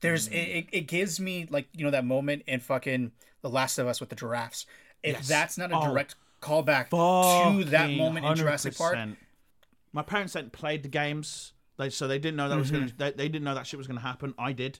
There's 0.00 0.28
it, 0.28 0.36
it, 0.36 0.66
it 0.72 0.80
gives 0.82 1.18
me 1.20 1.46
like 1.50 1.68
you 1.72 1.84
know 1.84 1.90
that 1.90 2.04
moment 2.04 2.42
in 2.46 2.60
fucking 2.60 3.12
The 3.42 3.50
Last 3.50 3.78
of 3.78 3.86
Us 3.86 4.00
with 4.00 4.08
the 4.10 4.16
giraffes. 4.16 4.66
If 5.02 5.16
Yes. 5.16 5.28
that's 5.28 5.58
not 5.58 5.72
a 5.72 5.76
Oh, 5.76 5.88
direct 5.88 6.14
callback 6.40 6.90
to 6.90 7.64
that 7.70 7.90
moment 7.90 8.26
in 8.26 8.34
Jurassic 8.36 8.76
Park, 8.76 8.98
My 9.92 10.02
parents 10.02 10.34
hadn't 10.34 10.52
played 10.52 10.82
the 10.82 10.88
games, 10.88 11.52
they 11.78 11.90
so 11.90 12.06
they 12.08 12.18
didn't 12.18 12.36
know 12.36 12.48
that 12.48 12.56
was 12.58 12.70
gonna. 12.70 12.86
Mm-hmm. 12.86 12.96
They, 12.98 13.10
they 13.12 13.28
didn't 13.28 13.44
know 13.44 13.54
that 13.54 13.66
shit 13.66 13.78
was 13.78 13.86
gonna 13.86 14.00
happen. 14.00 14.34
I 14.38 14.52
did. 14.52 14.78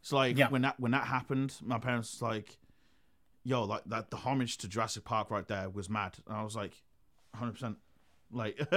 It's 0.00 0.12
like 0.12 0.36
Yeah. 0.38 0.48
when 0.48 0.62
that 0.62 0.78
when 0.80 0.92
that 0.92 1.06
happened, 1.06 1.56
my 1.62 1.78
parents 1.78 2.14
was 2.14 2.22
like, 2.22 2.58
"Yo, 3.44 3.64
like 3.64 3.84
that 3.86 4.10
the 4.10 4.16
homage 4.18 4.56
to 4.58 4.68
Jurassic 4.68 5.04
Park 5.04 5.30
right 5.30 5.46
there 5.46 5.68
was 5.68 5.88
mad," 5.90 6.18
and 6.26 6.36
I 6.36 6.42
was 6.44 6.54
like, 6.56 6.82
"100 7.32 7.52
percent." 7.52 7.78
Like, 8.30 8.56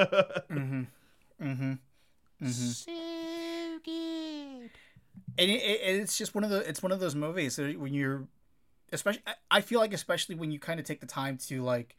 Mm-hmm. 1.42 1.74
and 5.38 5.50
it, 5.52 5.62
it, 5.62 5.82
it's 6.02 6.18
just 6.18 6.34
one 6.36 6.44
of 6.44 6.50
the 6.50 6.68
it's 6.68 6.82
one 6.82 6.92
of 6.92 7.00
those 7.00 7.16
movies 7.16 7.56
that 7.58 7.80
when 7.80 7.94
you're 7.94 8.28
especially 8.92 9.22
I- 9.28 9.36
I 9.58 9.62
feel 9.62 9.80
like 9.80 9.94
especially 9.94 10.36
when 10.36 10.52
you 10.52 10.60
kind 10.60 10.80
of 10.80 10.86
take 10.86 11.02
the 11.02 11.08
time 11.08 11.38
to 11.50 11.62
like 11.64 11.96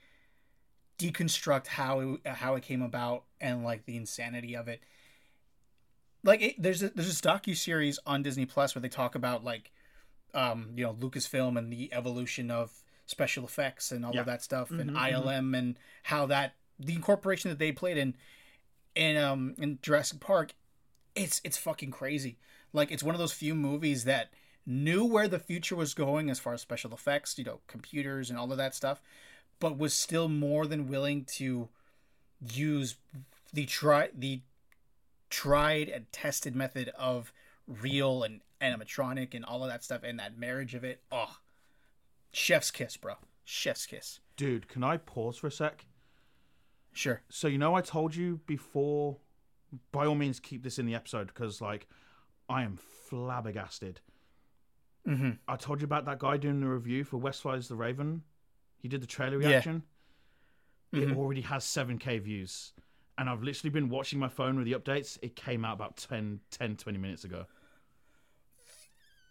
deconstruct 0.99 1.67
how 1.67 2.01
it, 2.01 2.27
how 2.27 2.55
it 2.55 2.63
came 2.63 2.83
about 2.83 3.25
and 3.41 3.65
like 3.65 3.85
the 3.87 3.97
insanity 3.97 4.55
of 4.57 4.69
it 4.69 4.81
like 6.25 6.43
it, 6.43 6.63
there's 6.63 6.83
a 6.83 6.91
there's 6.91 7.09
this 7.09 7.21
docu 7.21 7.57
series 7.57 7.99
on 8.07 8.23
Disney 8.23 8.47
Plus 8.47 8.75
where 8.75 8.83
they 8.83 8.89
talk 8.89 9.15
about 9.15 9.45
like 9.45 9.71
um 10.35 10.71
you 10.77 10.85
know 10.85 10.95
Lucasfilm 10.95 11.59
and 11.59 11.73
the 11.73 11.93
evolution 11.93 12.51
of 12.51 12.73
special 13.07 13.45
effects 13.45 13.93
and 13.93 14.05
all 14.07 14.15
Yeah. 14.15 14.21
of 14.21 14.27
that 14.27 14.43
stuff 14.43 14.71
and 14.71 14.91
Mhm, 14.91 14.97
ILM 14.97 15.55
and 15.59 15.79
how 16.05 16.27
that 16.27 16.55
the 16.79 16.95
incorporation 16.95 17.51
that 17.51 17.59
they 17.59 17.73
played 17.73 17.97
in 17.99 18.17
in 18.95 19.17
um 19.17 19.55
in 19.59 19.79
Jurassic 19.83 20.21
Park 20.21 20.55
it's 21.15 21.41
it's 21.45 21.59
fucking 21.59 21.91
crazy. 21.91 22.39
Like 22.73 22.91
it's 22.91 23.03
one 23.03 23.15
of 23.15 23.19
those 23.19 23.33
few 23.35 23.55
movies 23.55 24.05
that 24.05 24.31
knew 24.65 25.05
where 25.05 25.29
the 25.29 25.39
future 25.39 25.77
was 25.77 25.93
going 25.93 26.31
as 26.31 26.39
far 26.39 26.55
as 26.55 26.63
special 26.63 26.93
effects, 26.95 27.37
you 27.37 27.45
know, 27.45 27.61
computers 27.67 28.31
and 28.31 28.39
all 28.39 28.51
of 28.51 28.57
that 28.59 28.75
stuff, 28.75 29.03
but 29.61 29.77
was 29.77 29.93
still 29.93 30.29
more 30.29 30.67
than 30.67 30.89
willing 30.89 31.25
to 31.25 31.69
use 32.41 32.97
the 33.53 33.67
try 33.67 34.09
the 34.17 34.41
tried 35.33 35.89
and 35.89 36.05
tested 36.13 36.55
method 36.55 36.91
of 36.99 37.33
real 37.67 38.23
and 38.23 38.43
animatronic 38.61 39.35
and 39.35 39.45
all 39.45 39.65
of 39.65 39.71
that 39.71 39.83
stuff 39.83 40.03
and 40.05 40.19
that 40.19 40.37
marriage 40.39 40.75
of 40.75 40.85
it. 40.85 41.03
Oh, 41.11 41.39
chef's 42.33 42.71
kiss, 42.71 42.97
bro. 42.99 43.15
Chef's 43.45 43.87
kiss. 43.87 44.21
dude, 44.37 44.69
can 44.69 44.85
I 44.85 44.97
pause 44.99 45.39
for 45.39 45.47
a 45.49 45.51
sec? 45.51 45.87
Sure. 46.93 47.23
So 47.31 47.49
you 47.49 47.59
know, 47.59 47.75
I 47.75 47.81
told 47.81 48.15
you 48.15 48.41
before. 48.47 49.17
By 49.91 50.05
all 50.05 50.15
means, 50.15 50.39
keep 50.39 50.63
this 50.63 50.79
in 50.79 50.85
the 50.85 50.95
episode 50.95 51.29
because, 51.29 51.63
like, 51.63 51.89
I 52.47 52.63
am 52.63 52.77
flabbergasted. 53.09 54.01
Mm-hmm. 55.09 55.31
I 55.49 55.57
told 55.57 55.81
you 55.81 55.87
about 55.87 56.05
that 56.05 56.19
guy 56.19 56.37
doing 56.37 56.61
the 56.61 56.67
review 56.69 57.05
for 57.05 57.17
West 57.17 57.41
Flies 57.41 57.69
the 57.69 57.75
Raven. 57.75 58.23
He 58.77 58.87
did 58.89 59.01
the 59.01 59.07
trailer 59.07 59.41
Yeah. 59.41 59.49
reaction. 59.49 59.83
Mhm. 60.93 61.11
It 61.13 61.17
already 61.17 61.41
has 61.41 61.65
7k 61.65 62.19
views. 62.19 62.75
And 63.23 63.31
I've 63.31 63.45
literally 63.45 63.71
been 63.71 63.89
watching 63.89 64.19
my 64.19 64.27
phone 64.27 64.57
with 64.57 64.65
the 64.65 64.73
updates. 64.73 65.17
It 65.23 65.37
came 65.37 65.65
out 65.65 65.75
about 65.75 65.97
10, 65.97 66.41
10 66.51 66.75
20 66.75 66.99
minutes 66.99 67.23
ago. 67.23 67.45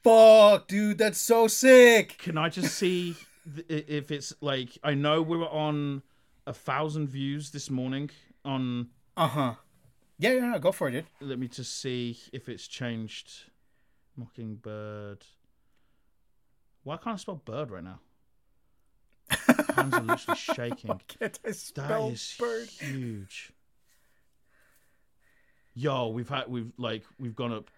Fuck, 0.01 0.69
dude, 0.69 0.97
that's 0.97 1.19
so 1.19 1.49
sick. 1.49 2.17
Can 2.17 2.37
I 2.37 2.47
just 2.47 2.73
see 2.77 3.17
th- 3.53 3.67
if 3.89 4.09
it's 4.09 4.31
like. 4.39 4.77
I 4.81 4.93
know 4.93 5.21
we 5.21 5.35
were 5.35 5.49
on 5.49 6.03
a 6.47 6.53
thousand 6.53 7.09
views 7.09 7.51
this 7.51 7.69
morning 7.69 8.11
on. 8.45 8.91
Uh 9.17 9.27
huh. 9.27 9.53
Yeah, 10.17 10.31
yeah, 10.35 10.45
no, 10.45 10.57
go 10.59 10.71
for 10.71 10.87
it, 10.87 10.91
dude. 10.91 11.05
Let 11.19 11.37
me 11.37 11.49
just 11.49 11.77
see 11.81 12.17
if 12.31 12.47
it's 12.47 12.67
changed. 12.67 13.29
Mockingbird. 14.15 15.25
Why 16.83 16.95
can't 16.95 17.15
I 17.15 17.17
spell 17.17 17.35
bird 17.35 17.71
right 17.71 17.83
now? 17.83 17.99
Hands 19.75 19.93
are 19.93 19.99
literally 20.01 20.37
shaking. 20.37 21.01
Can't 21.09 21.39
I 21.43 21.49
That 21.49 21.55
spell 21.57 22.07
is 22.09 22.35
bird? 22.39 22.69
huge. 22.69 23.51
Yo, 25.73 26.09
we've 26.09 26.29
had 26.29 26.47
we've 26.47 26.71
like 26.77 27.03
we've 27.19 27.35
gone 27.35 27.53
up 27.53 27.69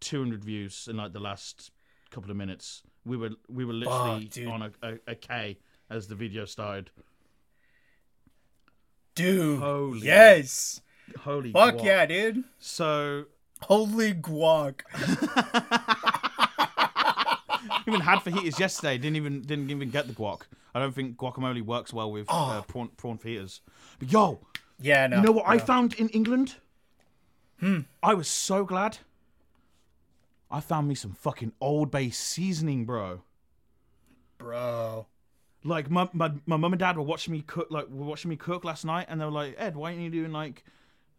200 0.00 0.44
views 0.44 0.88
in 0.90 0.96
like 0.96 1.12
the 1.12 1.20
last 1.20 1.70
couple 2.10 2.30
of 2.30 2.36
minutes. 2.36 2.82
We 3.04 3.16
were 3.16 3.30
we 3.48 3.64
were 3.64 3.72
literally 3.72 4.26
dude. 4.26 4.48
on 4.48 4.62
a, 4.62 4.70
a, 4.82 4.98
a 5.08 5.14
K 5.14 5.58
as 5.90 6.08
the 6.08 6.14
video 6.14 6.44
started. 6.44 6.90
Dude. 9.14 9.60
Holy 9.60 10.00
yes. 10.00 10.80
Holy 11.20 11.52
Fuck 11.52 11.76
guac. 11.76 11.84
yeah, 11.84 12.06
dude. 12.06 12.44
So 12.58 13.24
Holy 13.62 14.14
guac. 14.14 14.80
even 17.86 18.00
had 18.00 18.18
fajitas 18.20 18.58
yesterday. 18.58 18.98
Didn't 18.98 19.16
even 19.16 19.42
didn't 19.42 19.70
even 19.70 19.90
get 19.90 20.08
the 20.08 20.14
guac. 20.14 20.42
I 20.74 20.80
don't 20.80 20.94
think 20.94 21.16
guacamole 21.18 21.60
works 21.62 21.92
well 21.92 22.10
with 22.10 22.26
uh, 22.30 22.62
prawn 22.62 22.88
prawn 22.96 23.18
fajitas. 23.18 23.60
But 23.98 24.10
yo, 24.10 24.40
Yeah, 24.80 25.06
no. 25.06 25.18
you 25.18 25.22
know 25.22 25.32
what 25.32 25.46
I 25.46 25.58
found 25.58 25.92
in 25.94 26.08
England? 26.08 26.56
Hmm. 27.62 27.80
I 28.02 28.14
was 28.14 28.26
so 28.26 28.64
glad. 28.64 28.98
I 30.50 30.58
found 30.60 30.88
me 30.88 30.96
some 30.96 31.12
fucking 31.12 31.52
Old 31.60 31.92
Bay 31.92 32.10
seasoning, 32.10 32.84
bro. 32.84 33.22
Bro. 34.36 35.06
Like 35.62 35.88
my 35.88 36.08
my 36.12 36.32
my 36.44 36.56
mum 36.56 36.72
and 36.72 36.80
dad 36.80 36.96
were 36.96 37.04
watching 37.04 37.30
me 37.30 37.42
cook. 37.42 37.68
Like 37.70 37.88
were 37.88 38.04
watching 38.04 38.30
me 38.30 38.36
cook 38.36 38.64
last 38.64 38.84
night, 38.84 39.06
and 39.08 39.20
they 39.20 39.24
were 39.24 39.30
like, 39.30 39.54
"Ed, 39.56 39.76
why 39.76 39.90
aren't 39.90 40.02
you 40.02 40.10
doing 40.10 40.32
like 40.32 40.64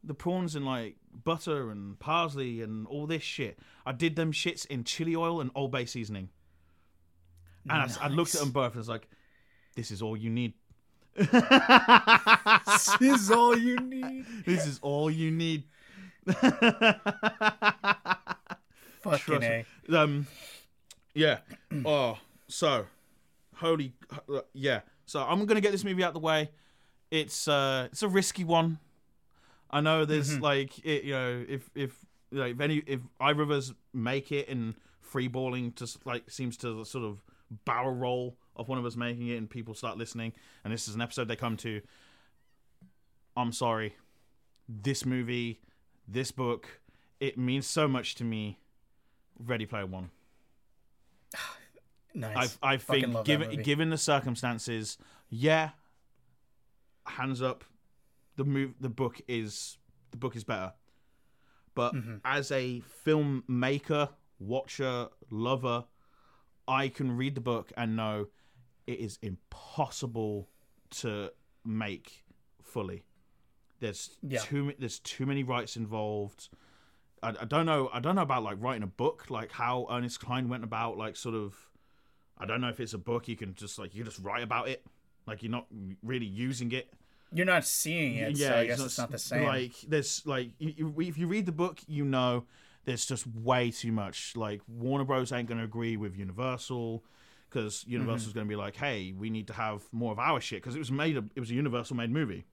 the 0.03 0.13
prawns 0.13 0.57
in 0.57 0.65
like 0.65 0.97
butter 1.23 1.71
and 1.71 1.97
parsley 1.97 2.61
and 2.61 2.85
all 2.87 3.07
this 3.07 3.23
shit?" 3.23 3.57
I 3.85 3.93
did 3.93 4.17
them 4.17 4.33
shits 4.33 4.65
in 4.65 4.83
chili 4.83 5.15
oil 5.15 5.39
and 5.39 5.49
Old 5.55 5.71
Bay 5.71 5.85
seasoning. 5.85 6.27
And 7.69 7.89
I 8.01 8.09
looked 8.09 8.35
at 8.35 8.41
them 8.41 8.51
both 8.51 8.73
and 8.73 8.75
was 8.75 8.89
like, 8.89 9.07
"This 9.77 9.91
is 9.91 10.01
all 10.01 10.17
you 10.17 10.29
need. 10.29 10.55
This 11.15 12.89
is 12.99 13.31
all 13.31 13.57
you 13.57 13.77
need. 13.77 14.25
This 14.45 14.67
is 14.67 14.79
all 14.81 15.09
you 15.09 15.31
need." 15.31 15.63
Fucking 19.01 19.43
A. 19.43 19.65
Um, 19.91 20.27
yeah. 21.13 21.39
Oh, 21.85 22.19
so 22.47 22.85
holy, 23.55 23.93
yeah. 24.53 24.81
So 25.05 25.21
I'm 25.21 25.45
gonna 25.45 25.59
get 25.61 25.71
this 25.71 25.83
movie 25.83 26.03
out 26.03 26.13
the 26.13 26.19
way. 26.19 26.51
It's 27.09 27.47
uh, 27.47 27.87
it's 27.91 28.03
a 28.03 28.07
risky 28.07 28.43
one. 28.43 28.79
I 29.71 29.81
know 29.81 30.05
there's 30.05 30.39
like 30.39 30.77
it, 30.85 31.03
you 31.03 31.13
know, 31.13 31.43
if 31.49 31.69
if 31.73 31.97
like 32.31 32.53
if 32.53 32.61
any 32.61 32.83
if 32.85 33.01
either 33.19 33.41
of 33.41 33.49
us 33.51 33.73
make 33.91 34.31
it 34.31 34.47
and 34.49 34.75
freeballing 35.11 35.75
just 35.75 36.05
like 36.05 36.29
seems 36.29 36.57
to 36.57 36.85
sort 36.85 37.05
of 37.05 37.23
barrel 37.65 37.93
roll 37.93 38.37
of 38.55 38.67
one 38.67 38.77
of 38.77 38.85
us 38.85 38.95
making 38.95 39.27
it 39.27 39.37
and 39.37 39.49
people 39.49 39.73
start 39.73 39.97
listening 39.97 40.31
and 40.63 40.71
this 40.71 40.87
is 40.87 40.95
an 40.95 41.01
episode 41.01 41.27
they 41.27 41.35
come 41.35 41.57
to. 41.57 41.81
I'm 43.35 43.51
sorry. 43.51 43.95
This 44.69 45.05
movie, 45.05 45.59
this 46.07 46.31
book, 46.31 46.81
it 47.19 47.37
means 47.37 47.65
so 47.67 47.87
much 47.87 48.15
to 48.15 48.23
me. 48.23 48.59
Ready 49.39 49.65
Player 49.65 49.85
One. 49.85 50.11
Nice. 52.15 52.59
I 52.61 52.73
I 52.73 52.77
think 52.77 53.25
given 53.25 53.63
given 53.63 53.89
the 53.89 53.97
circumstances, 53.97 54.99
yeah, 55.31 55.71
hands 57.07 57.41
up, 57.41 57.63
the 58.35 58.43
move 58.43 58.75
the 58.79 58.89
book 58.89 59.19
is 59.27 59.79
the 60.11 60.17
book 60.17 60.35
is 60.35 60.43
better. 60.43 60.73
But 61.73 61.95
Mm-hmm. 61.95 62.17
as 62.23 62.51
a 62.51 62.83
filmmaker, 63.03 64.09
watcher, 64.37 65.07
lover, 65.31 65.85
I 66.67 66.89
can 66.89 67.17
read 67.17 67.33
the 67.33 67.41
book 67.41 67.73
and 67.75 67.95
know 67.95 68.27
it 68.85 68.99
is 68.99 69.17
impossible 69.23 70.49
to 71.01 71.31
make 71.65 72.23
fully. 72.61 73.05
There's 73.83 74.17
Yeah. 74.21 74.39
too 74.39 74.73
there's 74.79 74.99
too 74.99 75.25
many 75.25 75.43
rights 75.43 75.75
involved. 75.75 76.47
I, 77.21 77.29
I 77.41 77.45
don't 77.45 77.65
know. 77.65 77.89
I 77.91 77.99
don't 77.99 78.15
know 78.15 78.21
about 78.21 78.43
like 78.43 78.57
writing 78.61 78.83
a 78.83 78.87
book, 78.87 79.29
like 79.29 79.51
how 79.51 79.87
Ernest 79.91 80.21
Cline 80.21 80.47
went 80.47 80.63
about, 80.63 80.97
like 80.97 81.15
sort 81.17 81.35
of. 81.35 81.53
I 82.37 82.45
don't 82.45 82.61
know 82.61 82.69
if 82.69 82.79
it's 82.79 82.93
a 82.93 82.97
book 82.97 83.27
you 83.27 83.35
can 83.35 83.53
just 83.55 83.77
like 83.77 83.93
you 83.93 84.03
just 84.05 84.19
write 84.19 84.41
about 84.41 84.69
it, 84.69 84.85
like 85.27 85.43
you're 85.43 85.51
not 85.51 85.67
really 86.01 86.25
using 86.25 86.71
it. 86.71 86.93
You're 87.33 87.45
not 87.45 87.65
seeing 87.65 88.15
it, 88.15 88.37
so 88.37 88.55
I 88.55 88.65
guess 88.67 88.79
it's 88.79 88.97
not 88.97 89.11
the 89.11 89.17
same. 89.17 89.43
Like 89.43 89.73
there's 89.87 90.25
like 90.25 90.51
you, 90.59 90.73
you, 90.77 91.01
if 91.01 91.17
you 91.17 91.27
read 91.27 91.45
the 91.45 91.51
book, 91.51 91.81
you 91.87 92.05
know 92.05 92.45
there's 92.85 93.05
just 93.05 93.27
way 93.27 93.69
too 93.71 93.91
much. 93.91 94.33
Like 94.37 94.61
Warner 94.67 95.03
Bros 95.03 95.31
ain't 95.33 95.49
gonna 95.49 95.63
agree 95.65 95.97
with 95.97 96.15
Universal 96.17 97.03
because 97.49 97.83
Universal's 97.85 98.29
Mm-hmm. 98.29 98.39
gonna 98.39 98.49
be 98.49 98.55
like, 98.55 98.77
hey, 98.77 99.13
we 99.17 99.29
need 99.29 99.47
to 99.47 99.53
have 99.53 99.83
more 99.91 100.11
of 100.13 100.19
our 100.19 100.39
shit 100.39 100.61
because 100.61 100.75
it 100.75 100.79
was 100.79 100.91
made 100.91 101.17
a, 101.17 101.23
it 101.35 101.39
was 101.41 101.51
a 101.51 101.55
Universal 101.55 101.97
made 101.97 102.11
movie. 102.11 102.45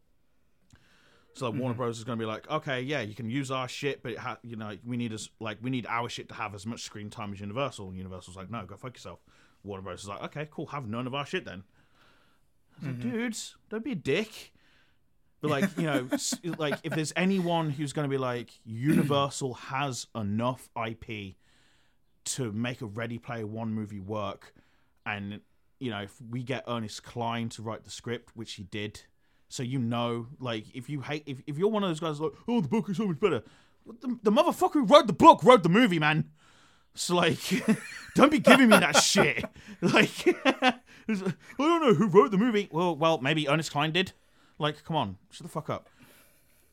So 1.35 1.47
like, 1.47 1.53
Mm-hmm. 1.55 1.61
Warner 1.63 1.77
Bros 1.77 1.99
is 1.99 2.05
gonna 2.05 2.17
be 2.17 2.25
like, 2.25 2.49
okay, 2.51 2.81
yeah, 2.83 3.01
you 3.01 3.15
can 3.15 3.31
use 3.31 3.51
our 3.51 3.69
shit, 3.69 4.03
but 4.03 4.13
it 4.13 4.19
ha- 4.19 4.39
you 4.43 4.57
know 4.57 4.77
we 4.85 4.97
need 4.97 5.13
us 5.13 5.29
like 5.39 5.59
we 5.63 5.71
need 5.71 5.87
our 5.89 6.09
shit 6.09 6.29
to 6.29 6.35
have 6.35 6.55
as 6.55 6.67
much 6.67 6.83
screen 6.83 7.11
time 7.11 7.33
as 7.33 7.41
Universal. 7.41 7.89
And 7.89 7.97
Universal's 7.97 8.37
like, 8.37 8.51
no, 8.51 8.65
go 8.67 8.77
fuck 8.77 8.95
yourself. 8.97 9.21
Warner 9.63 9.83
Bros. 9.83 10.03
is 10.03 10.09
like, 10.09 10.23
okay, 10.25 10.49
cool, 10.51 10.67
have 10.67 10.89
none 10.89 11.07
of 11.07 11.15
our 11.15 11.27
shit 11.27 11.45
then. 11.45 11.63
I 12.83 12.87
was 12.87 12.97
like, 12.97 13.01
dudes, 13.01 13.57
don't 13.69 13.85
be 13.85 13.93
a 13.93 13.97
dick. 13.97 14.53
But 15.43 15.51
like, 15.51 15.77
you 15.77 15.85
know, 15.85 16.09
like 16.59 16.79
if 16.83 16.95
there's 16.95 17.13
anyone 17.17 17.71
who's 17.71 17.93
going 17.93 18.05
to 18.09 18.11
be 18.11 18.19
like, 18.19 18.51
Universal 18.65 19.55
has 19.55 20.07
enough 20.15 20.69
IP 20.87 21.37
to 22.27 22.53
make 22.53 22.81
a 22.83 22.87
Ready 22.87 23.19
Player 23.19 23.47
One 23.47 23.73
movie 23.73 24.01
work, 24.01 24.55
and 25.07 25.41
you 25.79 25.91
know, 25.91 26.01
if 26.01 26.13
we 26.31 26.43
get 26.43 26.65
Ernest 26.69 27.03
Cline 27.03 27.49
to 27.51 27.63
write 27.63 27.85
the 27.85 27.91
script, 27.91 28.31
which 28.35 28.55
he 28.55 28.65
did, 28.65 29.03
so 29.51 29.63
you 29.63 29.79
know, 29.79 30.27
like, 30.39 30.65
if 30.75 30.89
you 30.89 31.03
hate, 31.03 31.25
if, 31.27 31.43
if 31.47 31.59
you're 31.59 31.69
one 31.69 31.83
of 31.85 31.91
those 31.91 32.01
guys 32.01 32.19
like, 32.21 32.33
oh, 32.49 32.63
the 32.63 32.69
book 32.69 32.89
is 32.89 32.97
so 32.97 33.07
much 33.07 33.21
better, 33.21 33.43
the, 34.01 34.19
the 34.23 34.31
motherfucker 34.33 34.73
who 34.75 34.85
wrote 34.85 35.07
the 35.07 35.13
book 35.13 35.45
wrote 35.45 35.63
the 35.63 35.69
movie, 35.69 35.99
man. 35.99 36.31
So 36.95 37.17
like, 37.17 37.39
don't 38.15 38.31
be 38.31 38.39
giving 38.39 38.69
me 38.71 38.79
that 38.79 38.97
shit. 38.97 39.45
Like, 39.83 40.11
I 40.45 40.75
don't 41.59 41.83
know 41.83 41.95
who 41.95 42.07
wrote 42.09 42.31
the 42.31 42.39
movie. 42.39 42.69
Well, 42.71 42.95
well, 42.97 43.19
maybe 43.19 43.49
Ernest 43.49 43.71
Cline 43.73 43.93
did. 43.93 44.13
Like, 44.59 44.85
come 44.85 44.95
on, 44.97 45.17
shut 45.31 45.45
the 45.47 45.49
fuck 45.53 45.69
up. 45.71 45.89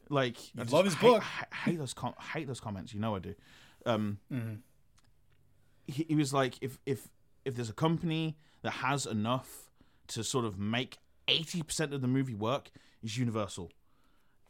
Like, 0.09 0.38
I 0.57 0.63
love 0.63 0.86
his 0.86 0.93
hate, 0.95 1.01
book. 1.07 1.23
I 1.51 1.55
hate 1.55 1.80
those 1.80 1.93
com- 1.93 2.13
hate 2.34 2.47
those 2.47 2.59
comments. 2.59 2.93
You 2.93 2.99
know 2.99 3.15
I 3.15 3.19
do. 3.19 3.36
Um, 3.86 4.19
Mm-hmm. 4.32 4.55
he, 5.88 6.05
he 6.09 6.15
was 6.15 6.34
like, 6.34 6.55
if 6.61 6.78
if 6.86 7.07
if 7.45 7.55
there's 7.55 7.69
a 7.69 7.73
company 7.73 8.38
that 8.61 8.71
has 8.71 9.05
enough 9.05 9.69
to 10.07 10.23
sort 10.23 10.45
of 10.45 10.59
make 10.59 10.97
eighty 11.28 11.61
percent 11.63 11.93
of 11.93 12.01
the 12.01 12.07
movie 12.07 12.34
work, 12.36 12.69
is 13.03 13.17
Universal, 13.17 13.71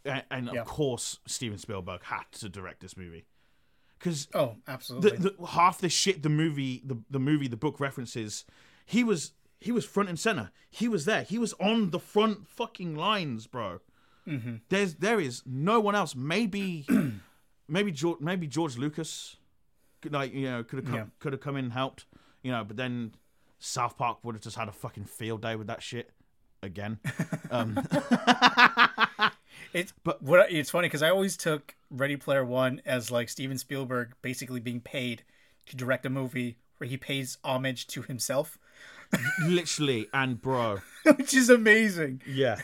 and, 0.06 0.24
and 0.32 0.50
Yeah. 0.54 0.62
of 0.62 0.68
course 0.68 1.20
Steven 1.26 1.58
Spielberg 1.58 2.04
had 2.04 2.24
to 2.34 2.50
direct 2.50 2.82
this 2.82 2.96
movie. 2.98 3.26
Because 4.00 4.28
Oh, 4.36 4.58
absolutely. 4.68 5.18
the, 5.18 5.30
the, 5.32 5.46
half 5.48 5.80
the 5.80 5.90
shit 5.90 6.22
the 6.24 6.30
movie 6.30 6.84
the, 6.86 6.98
the 7.10 7.20
movie 7.20 7.48
the 7.48 7.58
book 7.58 7.80
references 7.80 8.46
he 8.86 9.04
was 9.04 9.34
he 9.60 9.72
was 9.72 9.86
front 9.86 10.08
and 10.10 10.20
center. 10.20 10.52
He 10.70 10.88
was 10.88 11.06
there. 11.06 11.24
He 11.24 11.40
was 11.40 11.54
on 11.60 11.90
the 11.90 12.00
front 12.00 12.48
fucking 12.48 12.96
lines 12.96 13.48
bro. 13.48 13.80
Mm-hmm. 14.28 14.58
There's 14.70 14.96
there 14.96 15.20
is 15.20 15.42
no 15.46 15.80
one 15.80 15.96
else. 15.96 16.16
Maybe 16.16 16.86
maybe 17.68 17.92
george 17.92 18.20
maybe 18.22 18.46
george 18.48 18.78
lucas 18.78 19.38
could, 20.02 20.14
like 20.14 20.34
you 20.34 20.46
know 20.50 20.64
could 20.64 20.78
have 20.80 20.86
come, 20.86 20.96
Yeah. 20.96 21.06
could 21.20 21.34
have 21.34 21.42
come 21.42 21.56
in 21.58 21.66
and 21.66 21.74
helped 21.74 22.06
you 22.44 22.52
know 22.52 22.64
but 22.64 22.78
then 22.78 23.14
south 23.60 23.98
park 23.98 24.20
would 24.24 24.36
have 24.36 24.42
just 24.44 24.56
had 24.56 24.68
a 24.68 24.72
fucking 24.72 25.06
field 25.06 25.42
day 25.42 25.56
with 25.56 25.68
that 25.68 25.82
shit 25.82 26.12
again 26.64 27.00
um 27.52 27.78
It's 29.74 29.94
but 30.04 30.22
what 30.24 30.52
it's 30.52 30.70
funny 30.70 30.88
because 30.88 31.04
I 31.04 31.10
always 31.10 31.36
took 31.36 31.76
Ready 31.92 32.16
Player 32.16 32.44
One 32.46 32.82
as 32.86 33.12
like 33.12 33.28
Steven 33.30 33.58
Spielberg 33.58 34.14
basically 34.22 34.60
being 34.60 34.80
paid 34.80 35.24
to 35.68 35.76
direct 35.76 36.06
a 36.06 36.10
movie 36.10 36.58
where 36.78 36.88
he 36.88 36.96
pays 36.96 37.38
homage 37.44 37.86
to 37.88 38.02
himself, 38.04 38.58
literally 39.46 40.08
and 40.14 40.42
bro 40.42 40.78
which 41.18 41.34
is 41.34 41.50
amazing. 41.50 42.22
Yeah, 42.26 42.60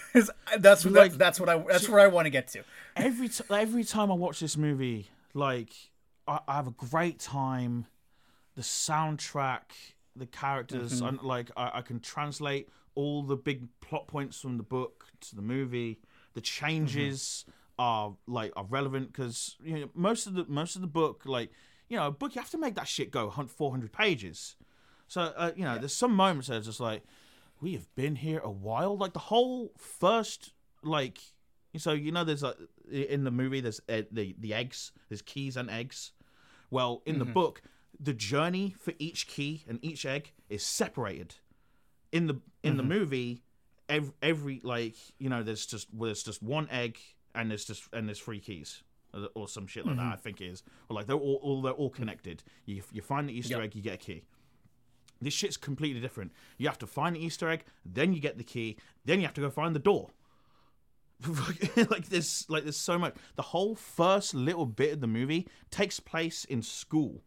That's 0.57 0.85
what 0.85 0.93
Like- 0.93 1.11
that's, 1.11 1.17
that's 1.17 1.39
what 1.39 1.49
I 1.49 1.57
that's 1.57 1.89
where 1.89 1.99
I 1.99 2.07
want 2.07 2.25
to 2.25 2.29
get 2.29 2.47
to. 2.49 2.63
every 2.95 3.27
t- 3.29 3.43
every 3.49 3.83
time 3.83 4.09
I 4.11 4.15
watch 4.15 4.39
this 4.39 4.55
movie, 4.55 5.09
like 5.33 5.73
I, 6.27 6.39
I 6.47 6.55
have 6.55 6.67
a 6.67 6.71
great 6.71 7.19
time. 7.19 7.85
The 8.55 8.61
soundtrack, 8.61 9.61
the 10.15 10.25
characters, 10.27 10.93
Mm-hmm. 11.01 11.07
and 11.07 11.21
like 11.23 11.51
I, 11.57 11.71
I 11.79 11.81
can 11.81 11.99
translate 11.99 12.69
all 12.95 13.23
the 13.23 13.35
big 13.35 13.67
plot 13.81 14.07
points 14.07 14.39
from 14.39 14.57
the 14.57 14.63
book 14.63 15.05
to 15.21 15.35
the 15.35 15.41
movie. 15.41 15.99
The 16.33 16.41
changes 16.41 17.45
are 17.79 18.15
like 18.27 18.51
are 18.55 18.65
relevant 18.65 19.11
because 19.11 19.55
you 19.63 19.79
know 19.79 19.89
most 19.93 20.27
of 20.27 20.33
the 20.33 20.45
most 20.47 20.75
of 20.75 20.81
the 20.81 20.87
book, 20.87 21.23
like 21.25 21.51
you 21.89 21.97
know, 21.97 22.07
a 22.07 22.11
book 22.11 22.35
you 22.35 22.41
have 22.41 22.51
to 22.51 22.57
make 22.57 22.75
that 22.75 22.87
shit 22.87 23.11
go 23.11 23.29
hunt 23.29 23.49
four 23.49 23.71
hundred 23.71 23.91
pages. 23.91 24.55
So 25.07 25.33
uh, 25.35 25.51
you 25.55 25.63
know, 25.63 25.77
there's 25.77 25.95
some 25.95 26.15
moments 26.15 26.47
that 26.47 26.57
are 26.57 26.61
just 26.61 26.79
like 26.79 27.03
we 27.61 27.73
have 27.73 27.93
been 27.95 28.15
here 28.15 28.39
a 28.39 28.51
while. 28.51 28.97
Like 28.97 29.13
the 29.13 29.19
whole 29.19 29.73
first 29.77 30.53
like 30.83 31.19
so 31.77 31.91
you 31.91 32.11
know 32.11 32.23
there's 32.23 32.43
like 32.43 32.57
in 32.91 33.23
the 33.23 33.31
movie 33.31 33.61
there's 33.61 33.79
uh, 33.89 34.01
the 34.11 34.35
the 34.39 34.53
eggs 34.53 34.91
there's 35.09 35.21
keys 35.21 35.57
and 35.57 35.69
eggs 35.69 36.11
well 36.69 37.01
in 37.05 37.19
the 37.19 37.25
book 37.25 37.61
the 37.99 38.13
journey 38.13 38.75
for 38.79 38.93
each 38.99 39.27
key 39.27 39.63
and 39.67 39.79
each 39.81 40.05
egg 40.05 40.33
is 40.49 40.63
separated 40.63 41.35
in 42.13 42.27
the 42.27 42.39
in 42.63 42.77
the 42.77 42.83
mm-hmm. 42.83 42.93
movie 42.93 43.43
every, 43.89 44.13
every 44.21 44.61
like 44.63 44.95
you 45.17 45.27
know 45.29 45.43
there's 45.43 45.65
just 45.65 45.87
well, 45.93 46.07
there's 46.07 46.23
just 46.23 46.41
one 46.41 46.69
egg 46.71 46.97
and 47.35 47.49
there's 47.49 47.65
just 47.65 47.83
and 47.91 48.07
there's 48.07 48.19
three 48.19 48.39
keys 48.39 48.83
or- 49.13 49.29
or 49.35 49.47
some 49.49 49.67
shit 49.67 49.85
like 49.85 49.97
that 49.97 50.03
mm-hmm. 50.03 50.13
i 50.13 50.15
think 50.15 50.39
it 50.39 50.45
is. 50.45 50.63
Or 50.89 50.95
like 50.95 51.07
they're 51.07 51.15
all, 51.15 51.39
all 51.41 51.61
they're 51.61 51.73
all 51.73 51.89
connected. 51.89 52.43
You 52.65 52.83
you 52.93 53.01
find 53.01 53.27
the 53.27 53.33
easter 53.33 53.55
Yep. 53.55 53.63
egg 53.63 53.75
you 53.75 53.81
get 53.81 53.95
a 53.95 53.97
key. 53.97 54.23
This 55.21 55.33
shit's 55.33 55.57
completely 55.57 56.01
different. 56.01 56.31
You 56.57 56.67
have 56.67 56.79
to 56.79 56.87
find 56.87 57.15
the 57.15 57.25
easter 57.25 57.49
egg 57.49 57.65
then 57.83 58.13
you 58.13 58.21
get 58.21 58.37
the 58.37 58.43
key 58.43 58.77
then 59.03 59.19
you 59.19 59.25
have 59.25 59.35
to 59.35 59.41
go 59.41 59.49
find 59.49 59.75
the 59.75 59.79
door. 59.79 60.11
Like 61.75 62.09
this, 62.09 62.49
like 62.49 62.63
there's 62.63 62.77
so 62.77 62.99
much. 62.99 63.15
The 63.35 63.41
whole 63.41 63.75
first 63.75 64.33
little 64.33 64.65
bit 64.65 64.93
of 64.93 65.01
the 65.01 65.07
movie 65.07 65.47
takes 65.71 65.99
place 65.99 66.43
in 66.45 66.61
school 66.61 67.23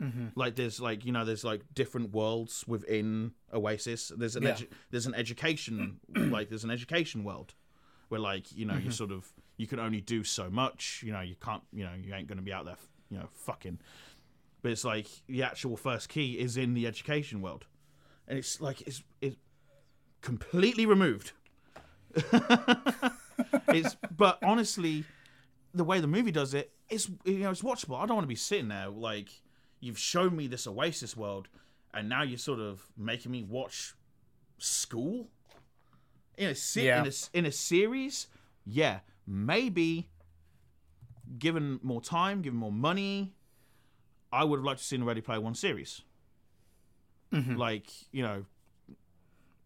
Mm-hmm. 0.00 0.26
like 0.34 0.56
there's 0.56 0.78
like 0.78 1.06
you 1.06 1.12
know 1.12 1.24
there's 1.24 1.42
like 1.42 1.62
different 1.72 2.12
worlds 2.12 2.64
within 2.66 3.32
oasis. 3.52 4.12
There's 4.14 4.36
an 4.36 4.42
Yeah. 4.42 4.50
edu- 4.52 4.68
there's 4.90 5.06
an 5.06 5.14
education 5.14 6.00
like 6.14 6.50
there's 6.50 6.64
an 6.64 6.70
education 6.70 7.24
world 7.24 7.54
where 8.08 8.20
like 8.20 8.52
you 8.52 8.66
know 8.66 8.74
you 8.74 8.80
mm-hmm. 8.80 8.90
sort 8.90 9.10
of 9.10 9.32
you 9.56 9.66
can 9.66 9.80
only 9.80 10.02
do 10.02 10.22
so 10.22 10.50
much 10.50 11.02
you 11.04 11.12
know 11.12 11.22
you 11.22 11.34
can't 11.42 11.62
you 11.72 11.84
know 11.84 11.92
you 11.98 12.12
ain't 12.12 12.26
gonna 12.28 12.42
be 12.42 12.52
out 12.52 12.66
there 12.66 12.76
you 13.10 13.18
know 13.18 13.28
fucking. 13.32 13.78
But 14.62 14.72
it's 14.72 14.84
like 14.84 15.06
the 15.28 15.42
actual 15.44 15.76
first 15.76 16.08
key 16.08 16.38
is 16.38 16.56
in 16.56 16.74
the 16.74 16.86
education 16.86 17.40
world. 17.40 17.64
And 18.28 18.38
it's 18.38 18.60
like 18.60 18.82
it's 18.82 19.02
it's 19.20 19.36
completely 20.20 20.86
removed. 20.86 21.32
It's 23.68 23.96
but 24.16 24.38
honestly 24.42 25.04
the 25.74 25.84
way 25.84 26.00
the 26.00 26.06
movie 26.06 26.30
does 26.30 26.54
it 26.54 26.72
it's 26.88 27.10
you 27.24 27.40
know 27.40 27.50
it's 27.50 27.62
watchable. 27.62 27.96
I 27.96 28.06
don't 28.06 28.16
want 28.16 28.24
to 28.24 28.28
be 28.28 28.34
sitting 28.36 28.68
there 28.68 28.88
like 28.88 29.28
you've 29.86 29.98
shown 29.98 30.36
me 30.36 30.46
this 30.46 30.66
oasis 30.66 31.16
world 31.16 31.48
and 31.94 32.08
now 32.08 32.22
you're 32.22 32.38
sort 32.38 32.60
of 32.60 32.82
making 32.96 33.30
me 33.32 33.42
watch 33.42 33.94
school 34.58 35.28
in 36.36 36.50
a 36.50 36.54
se- 36.54 36.86
Yeah. 36.86 37.02
in 37.02 37.06
a 37.06 37.12
in 37.38 37.46
a 37.46 37.52
series 37.52 38.26
yeah 38.64 39.00
maybe 39.26 40.08
given 41.38 41.80
more 41.82 42.00
time 42.00 42.42
given 42.42 42.58
more 42.58 42.72
money 42.72 43.32
i 44.32 44.44
would 44.44 44.58
have 44.58 44.64
liked 44.64 44.80
to 44.80 44.86
see 44.86 44.96
a 44.96 45.04
ready 45.04 45.20
player 45.20 45.40
one 45.40 45.54
series 45.54 46.02
mm-hmm. 47.32 47.56
like 47.56 47.90
you 48.12 48.22
know 48.22 48.44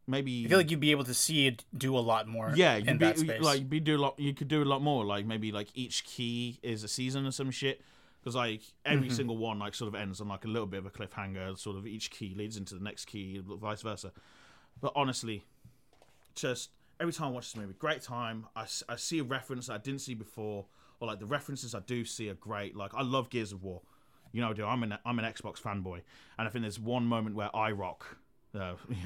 maybe 0.06 0.44
I 0.44 0.48
feel 0.48 0.58
like 0.58 0.70
you'd 0.70 0.80
be 0.80 0.90
able 0.90 1.04
to 1.04 1.14
see 1.14 1.46
it 1.46 1.64
do 1.76 1.96
a 1.96 2.00
lot 2.00 2.26
more. 2.26 2.52
yeah, 2.54 2.74
in 2.76 2.98
be, 2.98 3.06
that 3.06 3.18
space. 3.18 3.40
like 3.40 3.70
be 3.70 3.80
do 3.80 3.96
a 3.96 3.98
lot. 3.98 4.18
You 4.18 4.34
could 4.34 4.48
do 4.48 4.62
a 4.62 4.64
lot 4.64 4.82
more. 4.82 5.04
Like 5.04 5.24
maybe 5.24 5.52
like 5.52 5.68
each 5.74 6.04
key 6.04 6.58
is 6.62 6.82
a 6.84 6.88
season 6.88 7.26
or 7.26 7.30
some 7.30 7.50
shit. 7.50 7.80
Because 8.20 8.34
like 8.36 8.60
every 8.84 9.06
Mm-hmm. 9.08 9.16
single 9.16 9.36
one 9.38 9.58
like 9.58 9.74
sort 9.74 9.88
of 9.88 9.98
ends 10.00 10.20
on 10.20 10.28
like 10.28 10.44
a 10.44 10.48
little 10.48 10.66
bit 10.66 10.78
of 10.78 10.86
a 10.86 10.90
cliffhanger. 10.90 11.58
Sort 11.58 11.76
of 11.76 11.86
each 11.86 12.10
key 12.10 12.34
leads 12.36 12.56
into 12.56 12.74
the 12.74 12.82
next 12.84 13.06
key, 13.06 13.40
vice 13.44 13.82
versa. 13.82 14.12
But 14.80 14.92
honestly, 14.94 15.44
just 16.34 16.70
every 17.00 17.12
time 17.12 17.28
I 17.28 17.30
watch 17.30 17.52
this 17.52 17.60
movie, 17.60 17.74
great 17.78 18.02
time. 18.02 18.46
I, 18.54 18.66
I 18.88 18.96
see 18.96 19.18
a 19.20 19.24
reference 19.24 19.70
I 19.70 19.78
didn't 19.78 20.00
see 20.02 20.14
before, 20.14 20.66
or 21.00 21.08
like 21.08 21.18
the 21.18 21.26
references 21.26 21.74
I 21.74 21.80
do 21.80 22.04
see 22.04 22.28
are 22.28 22.34
great. 22.34 22.76
Like 22.76 22.92
I 22.94 23.02
love 23.02 23.30
Gears 23.30 23.52
of 23.52 23.62
War. 23.62 23.80
You 24.32 24.40
know, 24.42 24.52
dude, 24.52 24.64
I'm 24.66 24.82
an 24.82 24.96
I'm 25.04 25.18
an 25.18 25.24
Xbox 25.24 25.60
fanboy, 25.60 26.02
and 26.38 26.46
I 26.46 26.50
think 26.50 26.62
there's 26.62 26.78
one 26.78 27.04
moment 27.06 27.36
where 27.36 27.54
I 27.56 27.72
rock. 27.72 28.18
Uh, 28.54 28.74
yeah. 28.90 28.96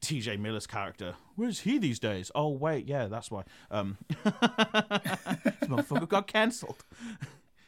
TJ 0.00 0.40
Miller's 0.40 0.66
character. 0.66 1.14
Where's 1.36 1.60
he 1.60 1.78
these 1.78 2.00
days? 2.00 2.32
Oh 2.34 2.48
wait, 2.48 2.88
yeah, 2.88 3.06
that's 3.06 3.30
why. 3.30 3.44
Um, 3.70 3.98
this 4.08 4.32
motherfucker 5.68 6.08
got 6.08 6.26
cancelled. 6.26 6.84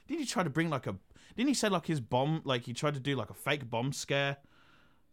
Didn't 0.06 0.20
he 0.20 0.26
try 0.26 0.42
to 0.42 0.50
bring 0.50 0.70
like 0.70 0.86
a? 0.86 0.96
Didn't 1.36 1.48
he 1.48 1.54
say 1.54 1.68
like 1.68 1.86
his 1.86 2.00
bomb? 2.00 2.42
Like 2.44 2.64
he 2.64 2.72
tried 2.72 2.94
to 2.94 3.00
do 3.00 3.16
like 3.16 3.30
a 3.30 3.34
fake 3.34 3.68
bomb 3.68 3.92
scare 3.92 4.36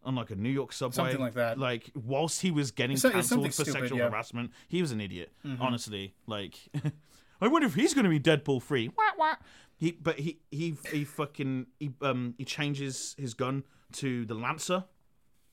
on 0.03 0.15
like 0.15 0.31
a 0.31 0.35
New 0.35 0.49
York 0.49 0.73
subway, 0.73 0.95
Something 0.95 1.19
like 1.19 1.33
that. 1.35 1.57
Like 1.59 1.91
whilst 1.95 2.41
he 2.41 2.51
was 2.51 2.71
getting 2.71 2.97
cancelled 2.97 3.45
for 3.45 3.51
stupid, 3.51 3.71
sexual 3.73 3.97
yeah. 3.97 4.05
Mm-hmm. 4.05 4.13
harassment, 4.13 4.51
he 4.67 4.81
was 4.81 4.91
an 4.91 5.01
idiot. 5.01 5.31
Honestly, 5.59 6.13
like 6.27 6.55
I 7.41 7.47
wonder 7.47 7.67
if 7.67 7.75
he's 7.75 7.93
going 7.93 8.03
to 8.05 8.09
be 8.09 8.19
Deadpool 8.19 8.61
free. 8.61 8.89
Wah, 8.89 9.03
wah. 9.17 9.35
He, 9.77 9.91
but 9.93 10.19
he 10.19 10.39
he 10.51 10.75
he 10.91 11.03
fucking 11.03 11.65
he 11.79 11.91
um 12.01 12.35
he 12.37 12.45
changes 12.45 13.15
his 13.17 13.33
gun 13.33 13.63
to 13.93 14.25
the 14.25 14.35
Lancer 14.35 14.83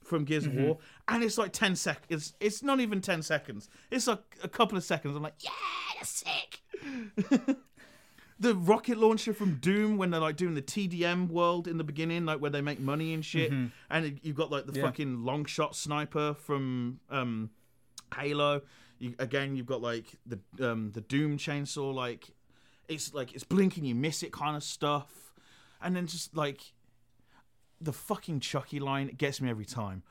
from 0.04 0.24
Gears 0.24 0.46
Mm-hmm. 0.46 0.58
of 0.58 0.64
War, 0.64 0.78
and 1.08 1.22
it's 1.22 1.38
like 1.38 1.52
ten 1.52 1.74
seconds. 1.76 2.06
It's, 2.10 2.34
it's 2.40 2.62
not 2.62 2.80
even 2.80 3.00
ten 3.00 3.22
seconds. 3.22 3.68
It's 3.90 4.06
like 4.06 4.20
a 4.42 4.48
couple 4.48 4.76
of 4.76 4.84
seconds. 4.84 5.16
I'm 5.16 5.22
like, 5.22 5.34
yeah, 5.40 5.50
that's 5.98 6.10
sick. 6.24 7.56
the 8.40 8.54
rocket 8.54 8.98
launcher 8.98 9.32
from 9.34 9.56
Doom 9.56 9.96
when 9.98 10.10
they're 10.10 10.20
like 10.20 10.36
doing 10.36 10.54
the 10.54 10.62
TDM 10.62 11.28
world 11.28 11.66
in 11.66 11.76
the 11.76 11.84
beginning, 11.84 12.24
like 12.24 12.40
where 12.40 12.50
they 12.50 12.60
make 12.60 12.78
money 12.80 13.12
and 13.14 13.24
shit, 13.24 13.50
and 13.50 13.72
it, 13.90 14.18
you've 14.22 14.36
got 14.36 14.50
like 14.50 14.66
the 14.66 14.72
Mm-hmm. 14.72 14.80
Yeah. 14.80 14.86
fucking 14.86 15.24
long 15.24 15.44
shot 15.44 15.74
sniper 15.74 16.34
from 16.34 17.00
um, 17.10 17.50
Halo. 18.14 18.62
You, 19.00 19.14
again, 19.18 19.56
you've 19.56 19.66
got 19.66 19.80
like 19.82 20.06
the 20.26 20.38
um, 20.70 20.90
the 20.92 21.00
Doom 21.00 21.36
chainsaw, 21.38 21.92
like 21.94 22.28
it's 22.88 23.12
like 23.14 23.34
it's 23.34 23.44
blinking, 23.44 23.84
you 23.84 23.94
miss 23.94 24.22
it 24.22 24.32
kind 24.32 24.56
of 24.56 24.62
stuff, 24.62 25.32
and 25.82 25.94
then 25.96 26.06
just 26.06 26.36
like 26.36 26.72
the 27.80 27.92
fucking 27.92 28.40
Chucky 28.40 28.80
line 28.80 29.08
gets 29.16 29.40
me 29.40 29.48
every 29.50 29.64
time. 29.66 30.02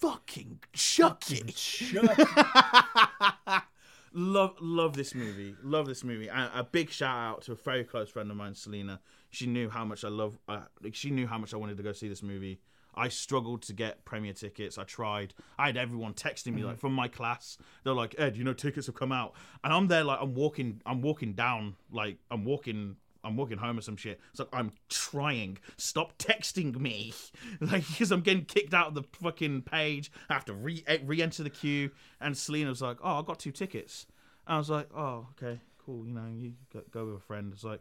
Fucking 0.00 0.60
Chucky. 0.72 1.54
love 4.12 4.56
love 4.60 4.94
this 4.94 5.14
movie. 5.14 5.54
Love 5.62 5.86
this 5.86 6.04
movie. 6.04 6.28
And 6.28 6.50
a 6.54 6.64
big 6.64 6.90
shout 6.90 7.16
out 7.16 7.42
to 7.42 7.52
a 7.52 7.54
very 7.54 7.84
close 7.84 8.08
friend 8.10 8.30
of 8.30 8.36
mine, 8.36 8.54
Selena. 8.54 9.00
She 9.30 9.46
knew 9.46 9.68
how 9.68 9.84
much 9.84 10.04
I 10.04 10.08
love. 10.08 10.38
Uh, 10.48 10.62
like 10.82 10.94
she 10.94 11.10
knew 11.10 11.26
how 11.26 11.38
much 11.38 11.54
I 11.54 11.56
wanted 11.56 11.76
to 11.76 11.82
go 11.82 11.92
see 11.92 12.08
this 12.08 12.22
movie. 12.22 12.60
I 12.94 13.08
struggled 13.08 13.62
to 13.62 13.72
get 13.72 14.04
premiere 14.04 14.32
tickets. 14.32 14.76
I 14.76 14.84
tried. 14.84 15.32
I 15.58 15.66
had 15.66 15.76
everyone 15.76 16.14
texting 16.14 16.54
me 16.54 16.64
like 16.64 16.78
from 16.78 16.92
my 16.92 17.08
class. 17.08 17.56
They're 17.84 17.94
like, 17.94 18.14
"Ed, 18.18 18.36
you 18.36 18.44
know, 18.44 18.52
tickets 18.52 18.86
have 18.86 18.96
come 18.96 19.12
out," 19.12 19.34
and 19.62 19.72
I'm 19.72 19.86
there 19.88 20.04
like 20.04 20.18
I'm 20.20 20.34
walking. 20.34 20.82
I'm 20.84 21.00
walking 21.00 21.34
down 21.34 21.76
like 21.92 22.18
I'm 22.30 22.44
walking. 22.44 22.96
I'm 23.22 23.36
walking 23.36 23.58
home 23.58 23.78
or 23.78 23.82
some 23.82 23.96
shit. 23.96 24.20
It's 24.30 24.40
like 24.40 24.48
I'm 24.52 24.72
trying. 24.88 25.58
Stop 25.76 26.18
texting 26.18 26.78
me, 26.78 27.12
like 27.60 27.86
because 27.86 28.10
I'm 28.10 28.22
getting 28.22 28.44
kicked 28.44 28.74
out 28.74 28.88
of 28.88 28.94
the 28.94 29.04
fucking 29.20 29.62
page. 29.62 30.10
I 30.28 30.34
have 30.34 30.44
to 30.46 30.54
re 30.54 30.82
eh, 30.86 30.98
re-enter 31.04 31.42
the 31.42 31.50
queue. 31.50 31.90
And 32.20 32.36
Selena 32.36 32.70
was 32.70 32.82
like, 32.82 32.98
"Oh, 33.02 33.18
I 33.18 33.22
got 33.22 33.38
two 33.38 33.52
tickets." 33.52 34.06
I 34.46 34.58
was 34.58 34.70
like, 34.70 34.88
"Oh, 34.94 35.28
okay, 35.32 35.60
cool. 35.84 36.06
You 36.06 36.14
know, 36.14 36.26
you 36.34 36.54
go, 36.90 37.06
with 37.06 37.16
a 37.16 37.20
friend." 37.20 37.52
It's 37.52 37.64
like, 37.64 37.80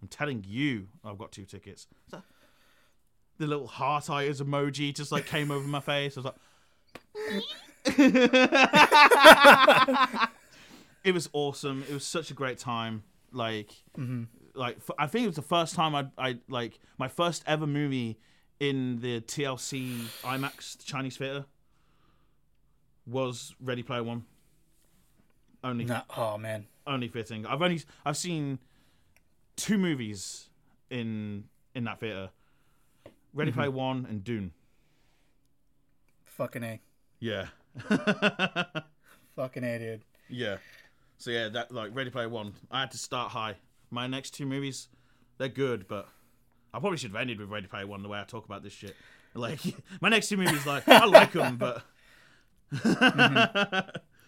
I'm 0.00 0.08
telling 0.08 0.44
you, 0.46 0.88
I've 1.04 1.18
got 1.18 1.32
two 1.32 1.44
tickets. 1.44 1.86
The 3.38 3.46
little 3.46 3.66
heart 3.66 4.10
eyes 4.10 4.40
emoji 4.40 4.94
just 4.94 5.12
like 5.12 5.26
came 5.26 5.50
over 5.50 5.66
my 5.66 5.80
face. 5.80 6.16
I 6.16 6.20
was 6.20 6.26
like, 6.26 6.34
it 11.04 11.12
was 11.12 11.28
awesome. 11.32 11.84
It 11.88 11.94
was 11.94 12.04
such 12.04 12.30
a 12.30 12.34
great 12.34 12.58
time. 12.58 13.02
Like, 13.32 13.72
like 14.54 14.76
f- 14.76 14.90
I 14.98 15.06
think 15.06 15.24
it 15.24 15.28
was 15.28 15.36
the 15.36 15.42
first 15.42 15.74
time 15.74 15.94
I 15.94 16.06
I 16.18 16.38
like 16.48 16.78
my 16.98 17.08
first 17.08 17.42
ever 17.46 17.66
movie 17.66 18.18
in 18.60 19.00
the 19.00 19.20
TCL 19.20 20.08
IMAX 20.22 20.78
the 20.78 20.84
Chinese 20.84 21.16
theater 21.16 21.44
was 23.06 23.54
Ready 23.60 23.82
Player 23.82 24.02
One. 24.02 24.24
Only 25.64 25.84
No, 25.84 26.02
oh 26.16 26.38
man. 26.38 26.66
only 26.86 27.08
fitting. 27.08 27.46
I've 27.46 27.62
only 27.62 27.82
I've 28.04 28.16
seen 28.16 28.58
two 29.56 29.78
movies 29.78 30.48
in 30.90 31.44
in 31.74 31.84
that 31.84 32.00
theater. 32.00 32.30
Ready 33.34 33.50
mm-hmm. 33.50 33.60
Player 33.60 33.70
One 33.70 34.06
and 34.08 34.22
Dune. 34.22 34.52
Fucking 36.24 36.62
A. 36.62 36.80
Yeah. 37.20 37.46
Fucking 39.36 39.64
A, 39.64 39.78
dude. 39.78 40.02
yeah. 40.28 40.56
So 41.18 41.30
yeah, 41.30 41.48
that 41.50 41.72
like 41.72 41.94
Ready 41.94 42.10
Player 42.10 42.28
One. 42.28 42.54
I 42.70 42.80
had 42.80 42.90
to 42.92 42.98
start 42.98 43.30
high. 43.30 43.56
My 43.92 44.06
next 44.06 44.30
two 44.30 44.46
movies, 44.46 44.88
they're 45.38 45.48
good, 45.48 45.86
but 45.86 46.08
I 46.74 46.80
probably 46.80 46.96
should 46.98 47.10
have 47.12 47.20
ended 47.20 47.38
with 47.38 47.50
Ready 47.50 47.66
Player 47.68 47.86
One 47.86 48.02
the 48.02 48.08
way 48.08 48.18
I 48.18 48.24
talk 48.24 48.44
about 48.46 48.62
this 48.62 48.72
shit. 48.72 48.96
Like 49.34 49.60
my 50.00 50.08
next 50.08 50.28
two 50.28 50.36
movies, 50.36 50.66
like 50.66 50.88
I 50.88 51.04
like 51.04 51.32
them, 51.32 51.56
but 51.58 51.82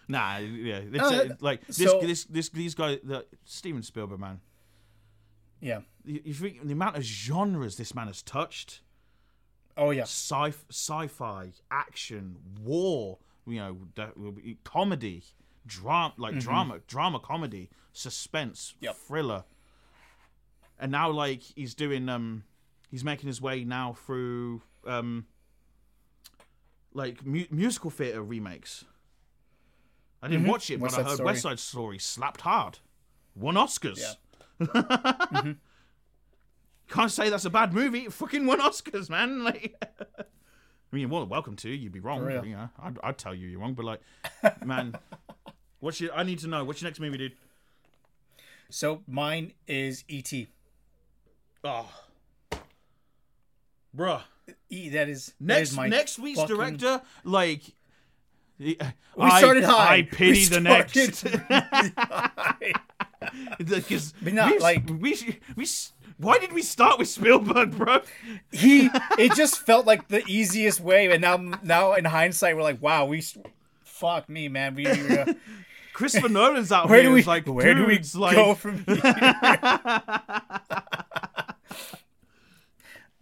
nah, 0.07 0.37
yeah, 0.37 0.81
it's, 0.91 1.03
Uh, 1.03 1.35
like 1.41 1.65
this, 1.67 1.77
so- 1.77 1.99
this, 2.01 2.25
this, 2.25 2.49
these 2.49 2.75
guys, 2.75 2.99
the, 3.03 3.25
Steven 3.43 3.81
Spielberg, 3.83 4.19
man. 4.19 4.39
Yeah. 5.61 5.79
You, 6.03 6.21
you 6.25 6.33
think 6.33 6.63
the 6.65 6.73
amount 6.73 6.97
of 6.97 7.03
genres 7.03 7.77
this 7.77 7.95
man 7.95 8.07
has 8.07 8.21
touched. 8.21 8.81
Oh 9.77 9.89
yeah. 9.91 10.03
sci 10.03 10.53
sci-fi, 10.69 11.51
action, 11.71 12.37
war, 12.61 13.17
you 13.47 13.55
know, 13.57 13.77
comedy, 14.63 15.23
drama, 15.65 16.13
like 16.17 16.39
drama, 16.39 16.79
drama 16.87 17.19
comedy, 17.19 17.69
suspense, 17.91 18.75
Yep. 18.81 18.95
thriller. 18.95 19.43
And 20.79 20.91
now 20.91 21.09
like 21.11 21.41
he's 21.41 21.73
doing 21.73 22.09
um 22.09 22.43
he's 22.91 23.03
making 23.03 23.27
his 23.27 23.41
way 23.41 23.63
now 23.63 23.95
through 24.05 24.61
um 24.85 25.25
like 26.93 27.25
mu- 27.25 27.45
musical 27.51 27.89
theater 27.89 28.21
remakes. 28.21 28.85
I 30.21 30.27
didn't 30.27 30.47
watch 30.47 30.71
it, 30.71 30.79
West 30.79 30.95
but 30.95 31.01
I 31.05 31.07
heard 31.07 31.15
Story. 31.15 31.25
West 31.25 31.41
Side 31.43 31.59
Story 31.59 31.99
slapped 31.99 32.41
hard. 32.41 32.79
Won 33.35 33.55
Oscars. 33.55 33.99
Yeah. 33.99 34.13
Can't 36.87 37.11
say 37.11 37.29
that's 37.29 37.45
a 37.45 37.49
bad 37.49 37.73
movie. 37.73 38.05
It 38.05 38.13
fucking 38.13 38.45
won 38.45 38.59
Oscars, 38.59 39.09
man. 39.09 39.43
Like, 39.43 39.75
I 40.17 40.95
mean, 40.95 41.01
you're 41.01 41.09
more 41.09 41.19
than 41.19 41.29
welcome 41.29 41.55
to. 41.57 41.69
You'd 41.69 41.91
be 41.91 41.99
wrong. 41.99 42.29
You 42.29 42.55
know, 42.55 42.69
I'd, 42.81 42.97
I'd 43.03 43.17
tell 43.17 43.35
you 43.35 43.47
you're 43.47 43.59
wrong, 43.59 43.73
but 43.73 43.85
like, 43.85 44.01
man, 44.65 44.95
what's 45.79 45.99
your? 45.99 46.13
I 46.13 46.23
need 46.23 46.39
to 46.39 46.47
know. 46.47 46.63
What's 46.63 46.81
your 46.81 46.87
next 46.89 46.99
movie, 46.99 47.17
dude? 47.17 47.33
So 48.69 49.01
mine 49.07 49.53
is 49.67 50.03
E.T. 50.07 50.47
Oh, 51.65 51.89
bruh. 53.95 54.21
E, 54.69 54.89
that 54.89 55.09
is 55.09 55.33
Next 55.39 55.71
is 55.71 55.75
my 55.77 55.87
next 55.87 56.19
week's 56.19 56.39
fucking- 56.39 56.55
director, 56.55 57.01
like, 57.23 57.61
we 58.59 58.77
We 59.17 59.29
started 59.31 59.63
high. 59.63 59.95
I 59.95 60.01
pity 60.03 60.39
We 60.41 60.45
the 60.45 60.59
next. 60.61 61.23
Because 63.57 64.13
But 64.21 64.33
not, 64.33 64.51
we, 64.51 64.59
like- 64.59 64.87
we 64.89 65.39
we 65.55 65.63
s- 65.63 65.93
why 66.17 66.37
did 66.37 66.53
we 66.53 66.61
start 66.61 66.99
with 66.99 67.07
Spielberg, 67.09 67.71
bro? 67.75 68.01
he 68.51 68.89
it 69.17 69.33
just 69.33 69.59
felt 69.65 69.85
like 69.87 70.07
the 70.09 70.23
easiest 70.27 70.79
way 70.79 71.11
and 71.11 71.21
now 71.21 71.37
now 71.63 71.93
in 71.93 72.05
hindsight 72.05 72.55
we're 72.55 72.61
like 72.61 72.81
wow 72.81 73.05
we 73.05 73.21
fuck 73.83 74.29
me 74.29 74.47
man 74.47 74.75
we 74.75 74.85
uh, 74.87 75.33
Christopher 75.93 76.29
Nolan's 76.29 76.71
out 76.71 76.87
where 76.89 76.99
here. 77.01 77.09
do 77.09 77.13
we 77.15 77.23
like, 77.23 77.47
where 77.47 77.73
do 77.73 77.85
we 77.85 77.99
like, 78.15 78.35
go 78.35 78.53
from 78.53 78.83
here 78.85 79.01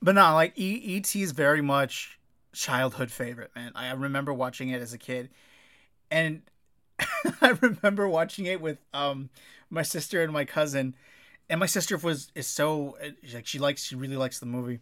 but 0.04 0.16
no 0.16 0.34
like 0.34 0.58
e- 0.60 0.98
et 0.98 1.16
is 1.16 1.32
very 1.32 1.62
much 1.62 2.20
childhood 2.54 3.10
favorite 3.10 3.52
man. 3.56 3.72
I 3.74 3.92
remember 3.94 4.34
watching 4.34 4.70
it 4.70 4.82
as 4.82 4.94
a 4.94 4.98
kid. 4.98 5.30
And 6.12 6.44
i 7.42 7.58
remember 7.62 8.08
watching 8.08 8.46
it 8.46 8.62
with 8.62 8.78
um 8.94 9.30
my 9.70 9.82
sister 9.82 10.22
and 10.22 10.32
my 10.32 10.46
cousin. 10.46 10.96
And 11.50 11.60
my 11.60 11.66
sister 11.66 11.98
was 11.98 12.32
is 12.36 12.48
so 12.48 12.98
uh, 13.04 13.10
like 13.34 13.48
she 13.48 13.60
likes 13.60 13.84
she 13.84 13.96
really 13.96 14.18
likes 14.18 14.40
the 14.40 14.46
movie. 14.46 14.80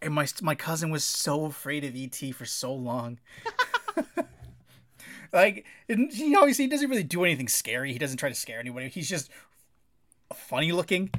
And 0.00 0.14
my 0.14 0.26
my 0.40 0.54
cousin 0.54 0.90
was 0.90 1.04
so 1.04 1.44
afraid 1.44 1.84
of 1.84 1.94
et 1.96 2.34
for 2.34 2.46
so 2.46 2.72
long. 2.72 3.18
Like 5.32 5.64
he 5.88 6.36
obviously 6.36 6.66
he 6.66 6.68
doesn't 6.68 6.90
really 6.90 7.02
do 7.02 7.24
anything 7.24 7.48
scary. 7.48 7.92
He 7.92 7.98
doesn't 7.98 8.18
try 8.18 8.28
to 8.28 8.34
scare 8.34 8.60
anybody. 8.60 8.88
He's 8.88 9.08
just 9.08 9.30
funny 10.34 10.72
looking 10.72 11.10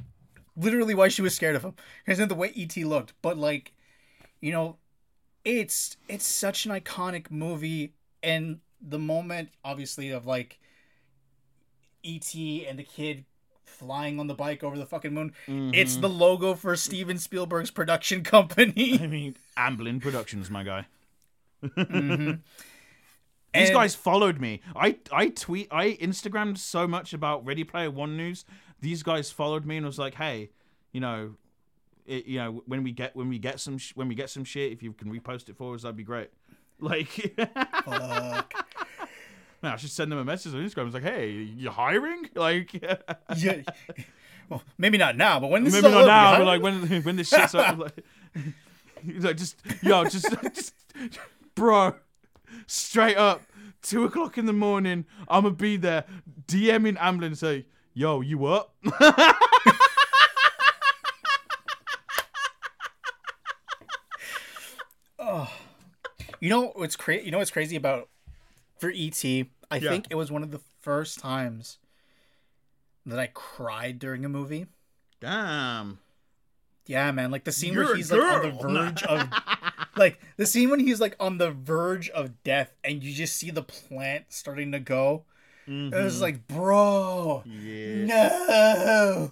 literally 0.55 0.93
why 0.93 1.07
she 1.07 1.21
was 1.21 1.35
scared 1.35 1.55
of 1.55 1.63
him 1.63 1.73
because 2.05 2.19
of 2.19 2.29
the 2.29 2.35
way 2.35 2.51
et 2.55 2.75
looked 2.77 3.13
but 3.21 3.37
like 3.37 3.73
you 4.41 4.51
know 4.51 4.77
it's 5.43 5.97
it's 6.07 6.25
such 6.25 6.65
an 6.65 6.71
iconic 6.71 7.31
movie 7.31 7.93
and 8.21 8.59
the 8.81 8.99
moment 8.99 9.49
obviously 9.63 10.09
of 10.11 10.25
like 10.25 10.59
et 12.03 12.35
and 12.35 12.77
the 12.77 12.83
kid 12.83 13.25
flying 13.65 14.19
on 14.19 14.27
the 14.27 14.35
bike 14.35 14.63
over 14.63 14.77
the 14.77 14.85
fucking 14.85 15.13
moon 15.13 15.33
it's 15.47 15.93
mm-hmm. 15.93 16.01
the 16.01 16.09
logo 16.09 16.53
for 16.53 16.75
steven 16.75 17.17
spielberg's 17.17 17.71
production 17.71 18.23
company 18.35 18.99
I 19.01 19.07
mean, 19.07 19.35
Amblin 19.57 20.01
Productions, 20.01 20.49
my 20.49 20.63
guy. 20.63 20.85
Mm-hmm. 21.63 22.33
And- 23.55 23.67
These 23.67 23.69
guys 23.69 23.93
followed 23.93 24.41
me. 24.41 24.61
I 24.75 24.97
I 25.11 25.29
tweet 25.29 25.67
I 25.69 25.91
Instagrammed 26.01 26.57
so 26.57 26.87
much 26.87 27.13
about 27.13 27.45
Ready 27.45 27.63
Player 27.63 27.91
One 27.91 28.17
news. 28.17 28.45
These 28.83 29.01
guys 29.01 29.31
followed 29.31 29.65
me 29.65 29.77
and 29.77 29.85
was 29.85 29.97
like, 29.97 30.13
"Hey, 30.15 30.49
you 30.91 30.99
know, 30.99 31.35
it, 32.05 32.25
you 32.25 32.37
know, 32.37 32.61
when 32.65 32.83
we 32.83 32.91
get 32.91 33.15
when 33.15 33.29
we 33.29 33.39
get 33.39 33.61
some 33.61 33.77
sh- 33.77 33.93
when 33.95 34.09
we 34.09 34.15
get 34.15 34.29
some 34.29 34.43
shit, 34.43 34.73
if 34.73 34.83
you 34.83 34.91
can 34.91 35.09
repost 35.09 35.47
it 35.47 35.55
for 35.55 35.73
us, 35.73 35.83
that'd 35.83 35.95
be 35.95 36.03
great." 36.03 36.29
Like, 36.79 37.33
man, 37.37 38.43
I 39.71 39.75
should 39.77 39.91
send 39.91 40.11
them 40.11 40.19
a 40.19 40.25
message 40.25 40.53
on 40.53 40.59
Instagram. 40.59 40.81
I 40.81 40.83
was 40.83 40.93
like, 40.95 41.03
"Hey, 41.03 41.29
you're 41.31 41.71
hiring?" 41.71 42.29
Like, 42.35 42.73
yeah. 43.37 43.61
Well, 44.49 44.61
maybe 44.77 44.97
not 44.97 45.15
now, 45.15 45.39
but 45.39 45.49
when 45.49 45.63
this 45.63 45.73
maybe 45.73 45.89
not 45.93 46.05
now, 46.07 46.37
but 46.39 46.45
like 46.45 46.61
when 46.61 47.03
when 47.03 47.15
this 47.15 47.29
shit's 47.29 47.55
up, 47.55 47.77
like, 47.77 48.03
like 49.19 49.37
just 49.37 49.55
yo, 49.81 50.03
just 50.03 50.27
just 50.53 50.73
bro, 51.55 51.95
straight 52.67 53.15
up, 53.15 53.43
two 53.81 54.03
o'clock 54.03 54.37
in 54.37 54.45
the 54.45 54.51
morning, 54.53 55.05
I'ma 55.29 55.51
be 55.51 55.77
there, 55.77 56.03
DMing 56.47 56.97
Amblin 56.97 57.37
say, 57.37 57.65
yo, 57.93 58.21
you 58.21 58.45
up? 58.45 58.73
You 66.39 66.49
know 66.49 66.73
what's 66.75 66.97
crazy? 66.97 67.25
You 67.25 67.31
know 67.31 67.37
what's 67.37 67.51
crazy 67.51 67.77
about 67.77 68.09
for 68.77 68.89
ET? 68.93 69.23
I 69.23 69.77
Yeah. 69.77 69.89
think 69.89 70.07
it 70.09 70.15
was 70.15 70.29
one 70.29 70.43
of 70.43 70.51
the 70.51 70.59
first 70.81 71.19
times 71.19 71.77
that 73.05 73.17
I 73.17 73.27
cried 73.27 73.97
during 73.97 74.25
a 74.25 74.29
movie. 74.29 74.65
Damn. 75.21 75.99
Yeah, 76.85 77.11
man. 77.11 77.31
Like 77.31 77.45
the 77.45 77.53
scene 77.53 77.73
You're 77.73 77.85
where 77.85 77.95
he's 77.95 78.11
like 78.11 78.21
on 78.21 78.41
the 78.41 78.51
verge 78.51 79.03
of 79.03 79.29
like 79.95 80.19
the 80.35 80.45
scene 80.45 80.69
when 80.69 80.81
he's 80.81 80.99
like 80.99 81.15
on 81.17 81.37
the 81.37 81.51
verge 81.51 82.09
of 82.09 82.43
death 82.43 82.75
and 82.83 83.01
you 83.01 83.13
just 83.13 83.37
see 83.37 83.49
the 83.49 83.63
plant 83.63 84.25
starting 84.27 84.73
to 84.73 84.81
go. 84.81 85.23
Mm-hmm. 85.67 85.93
It 85.93 86.03
was 86.03 86.21
like, 86.21 86.47
bro, 86.47 87.43
Yeah. 87.45 88.05
no. 88.05 89.31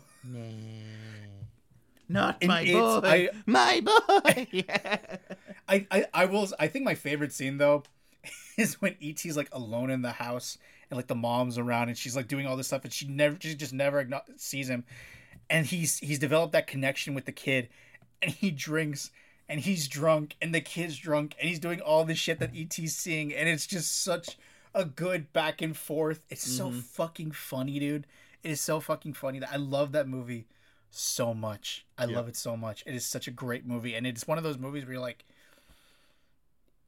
Not 2.08 2.38
And 2.42 2.48
my 2.50 2.66
boy. 2.66 3.02
I- 3.04 3.30
my 3.46 3.80
boy. 3.82 4.48
yeah. 4.52 4.98
I, 5.70 5.88
I 5.90 6.06
I 6.14 6.26
will 6.26 6.48
I 6.60 6.68
think 6.68 6.84
my 6.84 6.96
favorite 6.96 7.32
scene 7.32 7.58
though 7.58 7.84
is 8.58 8.82
when 8.82 8.96
ET's 9.02 9.38
like 9.38 9.48
alone 9.54 9.90
in 9.90 10.02
the 10.02 10.12
house 10.12 10.58
and 10.90 10.98
like 10.98 11.08
the 11.08 11.16
mom's 11.16 11.58
around 11.58 11.88
and 11.88 11.98
she's 11.98 12.16
like 12.16 12.28
doing 12.28 12.46
all 12.46 12.58
this 12.58 12.68
stuff 12.68 12.84
and 12.84 12.92
she 12.92 13.08
never 13.08 13.38
she 13.40 13.56
just 13.56 13.72
never 13.72 14.06
sees 14.36 14.70
him 14.70 14.84
and 15.50 15.66
he's 15.68 16.00
he's 16.00 16.20
developed 16.20 16.52
that 16.52 16.68
connection 16.68 17.14
with 17.14 17.24
the 17.26 17.32
kid 17.32 17.70
and 18.22 18.32
he 18.32 18.52
drinks 18.52 19.12
and 19.48 19.62
he's 19.62 19.88
drunk 19.88 20.36
and 20.42 20.54
the 20.54 20.60
kid's 20.62 20.98
drunk 20.98 21.34
and 21.40 21.48
he's 21.48 21.60
doing 21.60 21.80
all 21.80 22.04
this 22.04 22.18
shit 22.18 22.40
that 22.40 22.52
ET's 22.54 22.94
seeing 22.94 23.34
and 23.34 23.48
it's 23.48 23.66
just 23.68 24.04
such 24.04 24.38
a 24.74 24.86
good 24.86 25.32
back 25.34 25.62
and 25.62 25.76
forth. 25.76 26.22
It's 26.30 26.44
so 26.44 26.72
fucking 26.72 27.32
funny, 27.32 27.80
dude. 27.80 28.08
It 28.44 28.52
is 28.52 28.62
so 28.62 28.80
fucking 28.80 29.14
funny 29.14 29.40
that 29.40 29.50
I 29.52 29.58
love 29.58 29.92
that 29.92 30.08
movie 30.08 30.48
so 30.90 31.34
much. 31.34 31.86
I 31.98 32.06
love 32.06 32.28
it 32.28 32.36
so 32.36 32.58
much. 32.58 32.84
It 32.86 32.96
is 32.96 33.06
such 33.06 33.28
a 33.28 33.32
great 33.32 33.66
movie 33.66 33.94
and 33.96 34.06
it's 34.08 34.28
one 34.28 34.38
of 34.38 34.44
those 34.44 34.58
movies 34.58 34.84
where 34.86 34.94
you're 34.94 35.02
like 35.02 35.24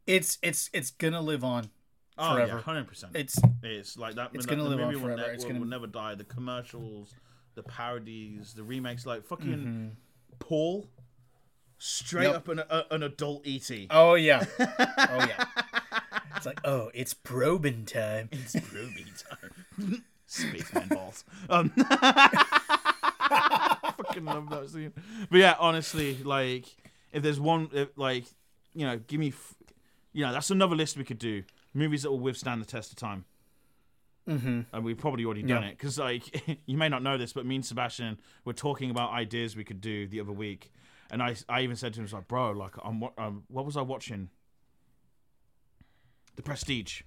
it's 0.05 0.37
it's 0.41 0.69
it's 0.73 0.91
gonna 0.91 1.21
live 1.21 1.43
on 1.43 1.69
Oh 2.17 2.33
forever. 2.35 2.53
yeah, 2.55 2.61
hundred 2.61 2.87
percent. 2.87 3.15
It's 3.15 3.39
It's 3.63 3.97
like 3.97 4.15
that. 4.15 4.31
It's 4.33 4.45
that- 4.45 4.49
gonna 4.55 4.67
live 4.67 4.79
on 4.79 4.85
movie 4.87 4.95
will, 4.97 5.03
forever. 5.15 5.21
ne- 5.29 5.33
It's 5.33 5.43
will, 5.43 5.51
gonna- 5.51 5.59
will 5.61 5.67
never 5.67 5.87
die. 5.87 6.15
The 6.15 6.23
commercials, 6.25 7.15
the 7.55 7.63
parodies, 7.63 8.53
the 8.53 8.63
remakes. 8.63 9.05
Like 9.05 9.23
fucking 9.25 9.47
Mm-hmm. 9.47 9.87
Paul, 10.39 10.87
straight 11.77 12.25
Yep. 12.25 12.35
up 12.35 12.47
an, 12.49 12.59
a, 12.59 12.85
an 12.91 13.03
adult 13.03 13.47
ET. 13.47 13.69
oh 13.91 14.15
yeah. 14.15 14.43
Oh 14.59 15.25
yeah. 15.27 15.45
It's 16.43 16.45
like, 16.45 16.59
oh, 16.65 16.91
it's 16.93 17.13
probing 17.13 17.85
time. 17.85 18.27
It's 18.33 18.51
probing 18.51 19.05
time. 19.29 20.03
Spaceman 20.27 20.89
balls. 20.89 21.23
Um, 21.49 21.69
fucking 23.97 24.25
love 24.25 24.49
that 24.49 24.69
scene. 24.69 24.91
But 25.29 25.37
yeah, 25.39 25.55
honestly, 25.57 26.17
like 26.23 26.65
if 27.13 27.23
there's 27.23 27.39
one, 27.39 27.69
if, 27.71 27.89
like 27.97 28.25
you 28.73 28.85
know, 28.85 28.97
give 29.07 29.21
me, 29.21 29.29
f- 29.29 29.55
you 30.11 30.25
know, 30.25 30.33
that's 30.33 30.49
another 30.51 30.75
list 30.75 30.97
we 30.97 31.05
could 31.05 31.19
do. 31.19 31.43
Movies 31.73 32.03
that 32.03 32.11
will 32.11 32.19
withstand 32.19 32.61
the 32.61 32.65
test 32.65 32.91
of 32.91 32.97
time. 32.97 33.23
Mm-hmm. 34.27 34.61
And 34.73 34.83
we've 34.83 34.97
probably 34.97 35.23
already 35.25 35.43
done 35.43 35.63
Yeah. 35.63 35.69
it 35.69 35.77
because, 35.77 35.97
like, 35.97 36.59
you 36.65 36.77
may 36.77 36.89
not 36.89 37.03
know 37.03 37.17
this, 37.17 37.31
but 37.33 37.45
me 37.45 37.55
and 37.55 37.65
Sebastian 37.65 38.19
were 38.45 38.53
talking 38.53 38.89
about 38.89 39.11
ideas 39.11 39.55
we 39.55 39.63
could 39.63 39.79
do 39.81 40.07
the 40.07 40.19
other 40.19 40.31
week, 40.31 40.71
and 41.11 41.21
I, 41.23 41.35
I 41.47 41.61
even 41.61 41.75
said 41.77 41.93
to 41.93 41.99
him, 41.99 42.03
I 42.03 42.05
was 42.05 42.13
like, 42.13 42.27
bro, 42.27 42.51
like, 42.51 42.71
I'm, 42.83 42.99
wa- 42.99 43.11
um, 43.17 43.43
what 43.47 43.65
was 43.65 43.77
I 43.77 43.81
watching? 43.81 44.29
The 46.35 46.41
Prestige. 46.41 47.01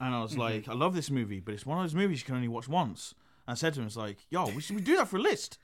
And 0.00 0.14
I 0.14 0.22
was 0.22 0.32
mm-hmm. 0.32 0.40
like, 0.40 0.68
I 0.68 0.74
love 0.74 0.94
this 0.94 1.10
movie, 1.10 1.38
but 1.38 1.54
it's 1.54 1.64
one 1.64 1.78
of 1.78 1.84
those 1.84 1.94
movies 1.94 2.20
you 2.20 2.26
can 2.26 2.34
only 2.34 2.48
watch 2.48 2.68
once. 2.68 3.14
And 3.46 3.52
I 3.52 3.56
said 3.56 3.74
to 3.74 3.80
him, 3.80 3.86
it's 3.86 3.96
like, 3.96 4.18
yo, 4.30 4.46
we 4.48 4.60
should 4.60 4.76
we 4.76 4.82
do 4.82 4.96
that 4.96 5.08
for 5.08 5.16
a 5.16 5.20
list. 5.20 5.58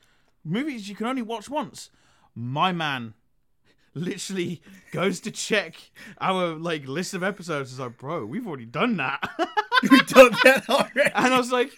Movies 0.45 0.89
you 0.89 0.95
can 0.95 1.07
only 1.07 1.22
watch 1.22 1.49
once. 1.49 1.91
My 2.35 2.72
man 2.72 3.14
literally 3.95 4.62
goes 4.93 5.18
to 5.20 5.31
check 5.31 5.74
our 6.20 6.55
like 6.55 6.87
list 6.87 7.14
of 7.14 7.22
episodes. 7.22 7.70
He's 7.70 7.81
like, 7.81 7.99
bro, 7.99 8.24
we've 8.24 8.47
already 8.47 8.66
done 8.66 8.97
that. 8.99 9.29
We've 9.89 10.07
done 10.09 10.33
that 10.43 10.68
already. 10.68 11.09
and 11.14 11.33
I 11.33 11.39
was 11.39 11.53
like, 11.53 11.70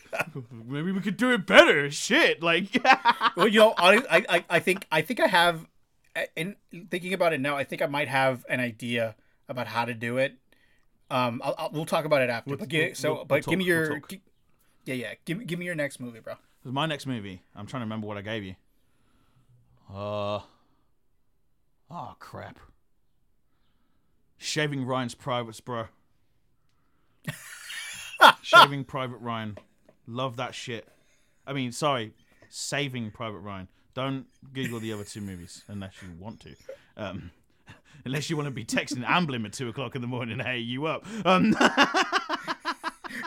maybe 0.66 0.90
we 0.90 1.01
could 1.01 1.18
do 1.18 1.32
it 1.32 1.44
better. 1.44 1.90
Shit. 1.90 2.42
Like 2.42 2.82
well, 3.36 3.46
you 3.46 3.61
know, 3.61 3.74
I, 3.76 3.96
I, 4.11 4.24
I- 4.36 4.44
I 4.48 4.59
think, 4.59 4.86
I 4.90 5.03
think 5.03 5.20
I 5.20 5.26
have, 5.26 5.66
uh, 6.16 6.22
in 6.34 6.57
thinking 6.90 7.12
about 7.12 7.34
it 7.34 7.42
now, 7.42 7.57
I 7.57 7.64
think 7.64 7.82
I 7.82 7.86
might 7.86 8.09
have 8.09 8.46
an 8.48 8.59
idea 8.59 9.16
about 9.51 9.66
how 9.66 9.84
to 9.84 9.92
do 9.92 10.16
it. 10.16 10.38
Um, 11.11 11.40
I'll, 11.44 11.54
I'll, 11.58 11.70
we'll 11.72 11.86
talk 11.86 12.04
about 12.04 12.22
it 12.22 12.30
after. 12.30 12.50
We'll- 12.50 12.58
but 12.58 12.72
we'll- 12.72 12.94
so, 12.94 13.14
we'll- 13.14 13.24
but 13.24 13.46
we'll 13.46 13.50
give 13.52 13.58
me 13.58 13.64
your, 13.64 13.98
talk. 14.00 14.12
yeah, 14.84 14.94
yeah, 14.94 15.14
give 15.24 15.38
me, 15.38 15.44
give 15.44 15.58
me 15.58 15.66
your 15.66 15.74
next 15.74 15.98
movie, 16.00 16.20
bro. 16.20 16.34
my 16.64 16.86
next 16.86 17.06
movie. 17.06 17.42
I'm 17.56 17.66
trying 17.66 17.80
to 17.80 17.84
remember 17.84 18.06
what 18.06 18.16
I 18.16 18.22
gave 18.22 18.44
you. 18.44 18.54
Uh 19.92 20.40
oh 21.90 22.14
crap. 22.20 22.58
Shaving 24.38 24.84
Ryan's 24.86 25.14
Privates, 25.14 25.61
bro. 25.61 25.86
Shaving 28.42 28.84
Private 28.84 29.16
Ryan. 29.18 29.58
Love 30.06 30.36
that 30.36 30.54
shit. 30.54 30.86
I 31.46 31.52
mean, 31.52 31.72
sorry, 31.72 32.12
Saving 32.48 33.11
Private 33.11 33.38
Ryan. 33.38 33.68
Don't 33.94 34.26
Google 34.52 34.78
the 34.80 34.92
other 34.92 35.04
two 35.04 35.20
movies 35.20 35.64
unless 35.68 35.94
you 36.02 36.08
want 36.18 36.40
to. 36.40 36.54
Um, 36.96 37.30
unless 38.05 38.30
you 38.30 38.36
want 38.36 38.46
to 38.46 38.51
be 38.51 38.64
texting 38.64 39.05
Amblin 39.05 39.44
at 39.44 39.53
two 39.53 39.68
o'clock 39.68 39.94
in 39.94 40.01
the 40.01 40.09
morning. 40.09 40.38
Hey, 40.38 40.59
you 40.59 40.86
up? 40.86 41.05
Um, 41.24 41.57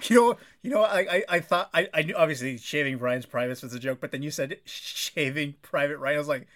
You 0.09 0.15
know, 0.15 0.38
you 0.61 0.71
know, 0.71 0.82
I, 0.82 0.99
I, 0.99 1.24
I 1.30 1.39
thought 1.39 1.69
I, 1.74 1.88
I 1.93 2.01
knew 2.03 2.15
obviously 2.15 2.57
shaving 2.57 2.97
Brian's 2.97 3.26
privates 3.26 3.61
was 3.63 3.74
a 3.74 3.80
joke, 3.80 3.99
but 4.01 4.11
then 4.11 4.21
you 4.21 4.32
said 4.32 4.57
shaving 4.65 5.55
Private 5.61 5.97
Ryan. 5.97 6.15
I 6.15 6.19
was 6.19 6.28
like, 6.28 6.47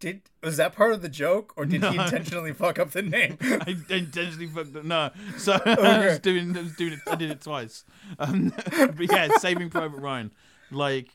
did 0.00 0.22
was 0.42 0.56
that 0.58 0.74
part 0.74 0.92
of 0.92 1.02
the 1.02 1.08
joke, 1.08 1.54
or 1.56 1.64
did 1.64 1.82
he 1.82 1.96
intentionally 1.96 2.52
fuck 2.52 2.78
up 2.78 2.90
the 2.90 3.02
name? 3.02 3.38
I 3.42 3.76
intentionally 3.88 4.46
fucked 4.46 4.76
up. 4.76 4.84
No, 4.84 5.10
so 5.38 5.52
I 5.64 6.06
was 6.06 6.18
doing, 6.18 6.56
I 6.56 6.62
was 6.62 6.76
doing 6.76 6.94
it. 6.94 6.98
I 7.06 7.14
did 7.14 7.30
it 7.30 7.40
twice. 7.40 7.84
Um, 8.18 8.52
but 8.76 9.10
yeah, 9.10 9.28
Saving 9.38 9.70
Private 9.70 10.00
Ryan, 10.00 10.32
like 10.70 11.08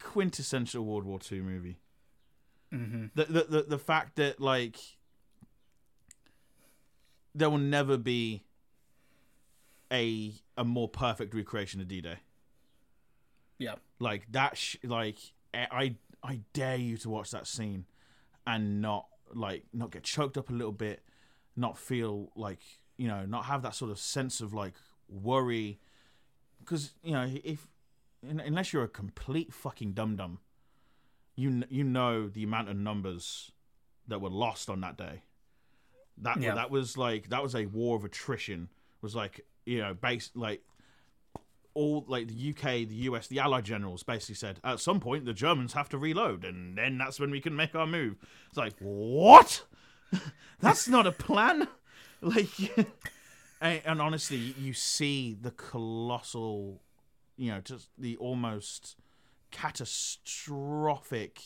quintessential 0.00 0.84
World 0.84 1.04
War 1.04 1.18
II 1.30 1.40
movie. 1.40 1.78
Mm-hmm. 2.72 3.06
The, 3.14 3.24
the 3.24 3.44
the 3.44 3.62
the 3.62 3.78
fact 3.78 4.16
that 4.16 4.40
like 4.40 4.78
there 7.34 7.50
will 7.50 7.58
never 7.58 7.96
be 7.96 8.42
a 9.92 10.32
a 10.56 10.64
more 10.64 10.88
perfect 10.88 11.34
recreation 11.34 11.80
of 11.80 11.88
D 11.88 12.00
Day. 12.00 12.16
yeah, 13.58 13.74
Like 13.98 14.26
that, 14.32 14.56
sh- 14.56 14.76
like 14.84 15.18
I 15.54 15.96
I 16.22 16.40
dare 16.52 16.76
you 16.76 16.96
to 16.98 17.10
watch 17.10 17.30
that 17.30 17.46
scene 17.46 17.86
and 18.46 18.80
not 18.80 19.06
like 19.34 19.64
not 19.72 19.90
get 19.90 20.02
choked 20.02 20.36
up 20.36 20.50
a 20.50 20.52
little 20.52 20.72
bit, 20.72 21.02
not 21.56 21.78
feel 21.78 22.30
like 22.36 22.60
you 22.98 23.08
know, 23.08 23.24
not 23.24 23.46
have 23.46 23.62
that 23.62 23.74
sort 23.74 23.90
of 23.90 23.98
sense 23.98 24.40
of 24.40 24.52
like 24.54 24.74
worry, 25.08 25.78
because 26.60 26.92
you 27.02 27.12
know 27.12 27.30
if 27.44 27.66
un- 28.28 28.40
unless 28.40 28.72
you're 28.72 28.84
a 28.84 28.88
complete 28.88 29.52
fucking 29.52 29.92
dum 29.92 30.16
dum, 30.16 30.38
you 31.36 31.64
you 31.68 31.84
know 31.84 32.28
the 32.28 32.42
amount 32.44 32.68
of 32.68 32.76
numbers 32.76 33.52
that 34.08 34.20
were 34.20 34.30
lost 34.30 34.68
on 34.70 34.80
that 34.80 34.96
day. 34.96 35.22
That 36.18 36.40
Yeah. 36.40 36.54
that 36.54 36.70
was 36.70 36.96
like 36.96 37.28
that 37.30 37.42
was 37.42 37.54
a 37.54 37.66
war 37.66 37.96
of 37.96 38.04
attrition. 38.04 38.68
Was 39.00 39.14
like 39.14 39.44
you 39.64 39.78
know 39.78 39.94
based 39.94 40.36
like 40.36 40.62
all 41.74 42.04
like 42.06 42.28
the 42.28 42.50
UK, 42.50 42.86
the 42.88 43.06
US, 43.08 43.28
the 43.28 43.38
Allied 43.38 43.64
generals 43.64 44.02
basically 44.02 44.34
said 44.34 44.60
at 44.62 44.80
some 44.80 45.00
point 45.00 45.24
the 45.24 45.32
Germans 45.32 45.72
have 45.72 45.88
to 45.90 45.98
reload, 45.98 46.44
and 46.44 46.76
then 46.76 46.98
that's 46.98 47.18
when 47.18 47.30
we 47.30 47.40
can 47.40 47.56
make 47.56 47.74
our 47.74 47.86
move. 47.86 48.16
It's 48.48 48.58
like 48.58 48.74
what? 48.78 49.64
that's 50.60 50.88
not 50.88 51.06
a 51.06 51.12
plan. 51.12 51.68
Like, 52.24 52.76
and, 53.60 53.82
and 53.84 54.00
honestly, 54.00 54.36
you 54.36 54.74
see 54.74 55.34
the 55.34 55.50
colossal, 55.50 56.80
you 57.36 57.50
know, 57.50 57.60
just 57.60 57.88
the 57.98 58.16
almost 58.18 58.94
catastrophic 59.50 61.40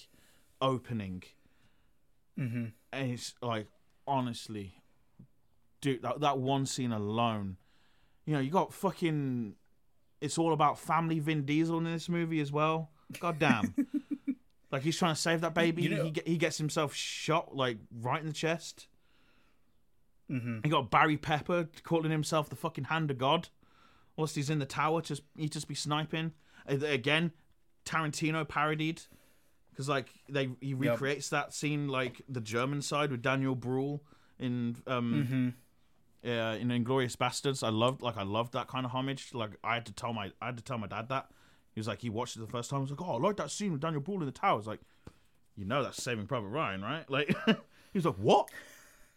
opening, 0.60 1.22
mm-hmm. 2.38 2.66
and 2.92 3.10
it's 3.10 3.32
like 3.40 3.68
honestly, 4.06 4.74
dude, 5.80 6.02
that 6.02 6.20
that 6.20 6.38
one 6.38 6.66
scene 6.66 6.92
alone, 6.92 7.56
you 8.24 8.34
know, 8.34 8.40
you 8.40 8.50
got 8.50 8.72
fucking. 8.72 9.54
It's 10.20 10.38
all 10.38 10.52
about 10.52 10.78
family 10.78 11.18
Vin 11.18 11.44
Diesel 11.44 11.78
in 11.78 11.84
this 11.84 12.08
movie 12.08 12.40
as 12.40 12.50
well. 12.50 12.90
God 13.20 13.38
damn. 13.38 13.74
like 14.72 14.82
he's 14.82 14.96
trying 14.96 15.14
to 15.14 15.20
save 15.20 15.42
that 15.42 15.54
baby. 15.54 15.82
You 15.82 15.88
know- 15.90 16.04
he 16.04 16.14
he 16.24 16.36
gets 16.38 16.58
himself 16.58 16.94
shot 16.94 17.54
like 17.54 17.78
right 18.00 18.20
in 18.20 18.26
the 18.26 18.32
chest. 18.32 18.88
Mm-hmm. 20.30 20.58
He 20.64 20.70
got 20.70 20.90
Barry 20.90 21.16
Pepper 21.16 21.68
calling 21.84 22.10
himself 22.10 22.48
the 22.48 22.56
fucking 22.56 22.84
hand 22.84 23.10
of 23.10 23.18
God. 23.18 23.48
Whilst 24.16 24.34
he's 24.34 24.50
in 24.50 24.58
the 24.58 24.66
tower, 24.66 25.02
just 25.02 25.22
he 25.36 25.48
just 25.48 25.68
be 25.68 25.74
sniping. 25.74 26.32
Again, 26.66 27.32
Tarantino 27.84 28.48
parodied 28.48 29.02
because 29.76 29.88
like 29.88 30.06
they 30.28 30.48
he 30.60 30.72
recreates 30.74 31.28
that 31.28 31.52
scene 31.52 31.88
like 31.88 32.22
the 32.28 32.40
German 32.40 32.80
side 32.82 33.10
with 33.10 33.20
Daniel 33.22 33.54
Bruhl 33.54 34.02
in 34.38 34.76
um 34.86 35.54
Mm-hmm. 36.24 36.28
uh, 36.30 36.54
in 36.56 36.68
Inglourious 36.68 37.16
Basterds. 37.16 37.62
I 37.62 37.68
loved 37.70 38.00
like 38.02 38.16
I 38.16 38.22
loved 38.22 38.52
that 38.54 38.68
kind 38.68 38.86
of 38.86 38.92
homage. 38.92 39.34
Like 39.34 39.50
I 39.62 39.74
had 39.74 39.86
to 39.86 39.92
tell 39.92 40.12
my 40.12 40.32
I 40.40 40.46
had 40.46 40.56
to 40.56 40.62
tell 40.64 40.78
my 40.78 40.86
dad 40.86 41.08
that. 41.10 41.30
He 41.74 41.80
was 41.80 41.86
like 41.88 42.00
he 42.00 42.08
watched 42.10 42.36
it 42.36 42.40
the 42.40 42.46
first 42.46 42.70
time. 42.70 42.78
I 42.78 42.80
was 42.82 42.90
like, 42.90 43.02
oh, 43.02 43.16
I 43.16 43.18
like 43.18 43.36
that 43.36 43.50
scene 43.50 43.72
with 43.72 43.80
Daniel 43.82 44.00
Bruhl 44.00 44.20
in 44.20 44.26
the 44.26 44.32
tower. 44.32 44.52
I 44.52 44.54
was 44.54 44.66
like, 44.66 44.80
you 45.56 45.64
know 45.66 45.82
that's 45.82 46.02
Saving 46.02 46.26
Private 46.26 46.48
Ryan, 46.48 46.80
right? 46.82 47.04
Like 47.10 47.28
he 47.46 47.98
was 47.98 48.06
like, 48.06 48.16
what? 48.16 48.48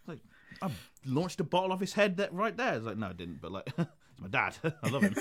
I 0.08 0.12
was 0.12 0.20
like 0.20 0.20
I 0.62 0.70
launched 1.06 1.40
a 1.40 1.44
bottle 1.46 1.72
off 1.72 1.80
his 1.80 1.94
head 1.94 2.18
that 2.18 2.34
right 2.34 2.56
there. 2.58 2.74
I 2.74 2.76
was 2.78 2.86
like, 2.86 2.98
no, 2.98 3.08
I 3.08 3.14
didn't. 3.14 3.40
But 3.42 3.52
like, 3.54 3.68
it's 3.78 3.88
my 4.22 4.28
dad. 4.28 4.58
I 4.84 4.90
love 4.90 5.04
him. 5.04 5.16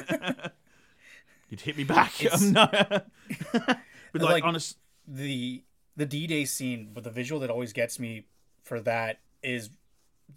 You'd 1.49 1.61
hit 1.61 1.77
me 1.77 1.85
back. 1.85 2.23
It's- 2.23 2.43
Um, 2.43 2.53
no. 2.53 2.67
but 2.73 3.79
like, 4.15 4.23
Like- 4.23 4.45
honest, 4.45 4.77
the 5.09 5.65
the 5.97 6.07
D 6.07 6.27
Day 6.27 6.45
scene, 6.45 6.91
but 6.93 7.05
the 7.05 7.11
visual 7.11 7.41
that 7.41 7.51
always 7.51 7.73
gets 7.73 7.99
me 7.99 8.27
for 8.63 8.81
that 8.81 9.21
is 9.43 9.71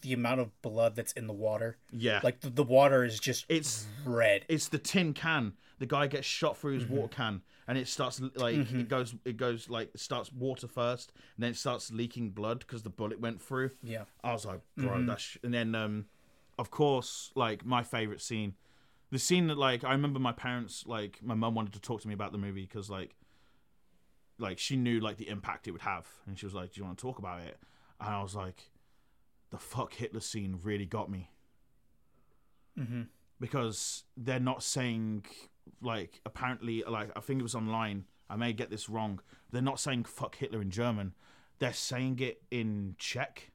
the 0.01 0.13
amount 0.13 0.39
of 0.39 0.61
blood 0.61 0.95
that's 0.95 1.11
in 1.13 1.27
the 1.27 1.33
water. 1.33 1.77
Yeah. 1.91 2.21
Like 2.23 2.39
the, 2.39 2.49
the 2.49 2.63
water 2.63 3.03
is 3.03 3.19
just 3.19 3.45
It's 3.49 3.85
red. 4.05 4.45
it's 4.47 4.69
the 4.69 4.77
tin 4.77 5.13
can. 5.13 5.53
The 5.79 5.85
guy 5.85 6.07
gets 6.07 6.27
shot 6.27 6.57
through 6.57 6.75
his 6.75 6.85
water 6.85 7.07
mm-hmm. 7.07 7.21
can, 7.23 7.41
and 7.67 7.77
it 7.77 7.87
starts 7.87 8.21
like 8.35 8.55
it 8.55 8.67
mm-hmm. 8.67 8.83
goes. 8.83 9.15
It 9.25 9.35
goes 9.35 9.67
like 9.67 9.89
it 9.95 9.99
starts 9.99 10.31
water 10.31 10.67
first, 10.67 11.11
and 11.35 11.43
then 11.43 11.51
it 11.51 11.57
starts 11.57 11.91
leaking 11.91 12.29
blood 12.29 12.59
because 12.59 12.83
the 12.83 12.91
bullet 12.91 13.19
went 13.19 13.41
through. 13.41 13.71
Yeah. 13.81 14.03
I 14.23 14.31
was 14.31 14.45
like, 14.45 14.61
bro, 14.77 14.89
mm-hmm. 14.89 15.07
that's. 15.07 15.23
Sh-. 15.23 15.37
And 15.43 15.51
then, 15.53 15.73
um, 15.73 16.05
of 16.59 16.69
course, 16.69 17.31
like 17.33 17.65
my 17.65 17.81
favorite 17.81 18.21
scene, 18.21 18.53
the 19.09 19.17
scene 19.17 19.47
that 19.47 19.57
like 19.57 19.83
I 19.83 19.91
remember 19.91 20.19
my 20.19 20.33
parents 20.33 20.85
like 20.85 21.19
my 21.23 21.33
mum 21.33 21.55
wanted 21.55 21.73
to 21.73 21.81
talk 21.81 22.01
to 22.01 22.07
me 22.07 22.13
about 22.13 22.31
the 22.31 22.37
movie 22.37 22.61
because 22.61 22.87
like, 22.87 23.15
like 24.41 24.59
she 24.59 24.75
knew 24.75 24.99
like 24.99 25.17
the 25.17 25.29
impact 25.29 25.67
it 25.67 25.71
would 25.71 25.81
have, 25.81 26.07
and 26.25 26.37
she 26.37 26.45
was 26.45 26.53
like, 26.53 26.73
"Do 26.73 26.81
you 26.81 26.85
want 26.85 26.97
to 26.97 27.01
talk 27.01 27.19
about 27.19 27.41
it?" 27.41 27.57
And 27.99 28.09
I 28.09 28.21
was 28.21 28.35
like, 28.35 28.71
"The 29.51 29.57
fuck 29.57 29.93
Hitler 29.93 30.19
scene 30.19 30.59
really 30.61 30.85
got 30.85 31.09
me." 31.09 31.29
Mm-hmm. 32.79 33.01
because 33.39 34.05
they're 34.15 34.39
not 34.39 34.63
saying 34.63 35.25
like 35.81 36.21
apparently 36.25 36.83
like 36.87 37.11
I 37.15 37.19
think 37.19 37.39
it 37.39 37.43
was 37.43 37.55
online. 37.55 38.05
I 38.29 38.37
may 38.37 38.53
get 38.53 38.69
this 38.69 38.87
wrong. 38.87 39.19
They're 39.51 39.61
not 39.61 39.79
saying 39.79 40.05
"fuck 40.05 40.35
Hitler" 40.35 40.61
in 40.61 40.71
German. 40.71 41.13
They're 41.59 41.73
saying 41.73 42.19
it 42.19 42.41
in 42.49 42.95
Czech 42.97 43.51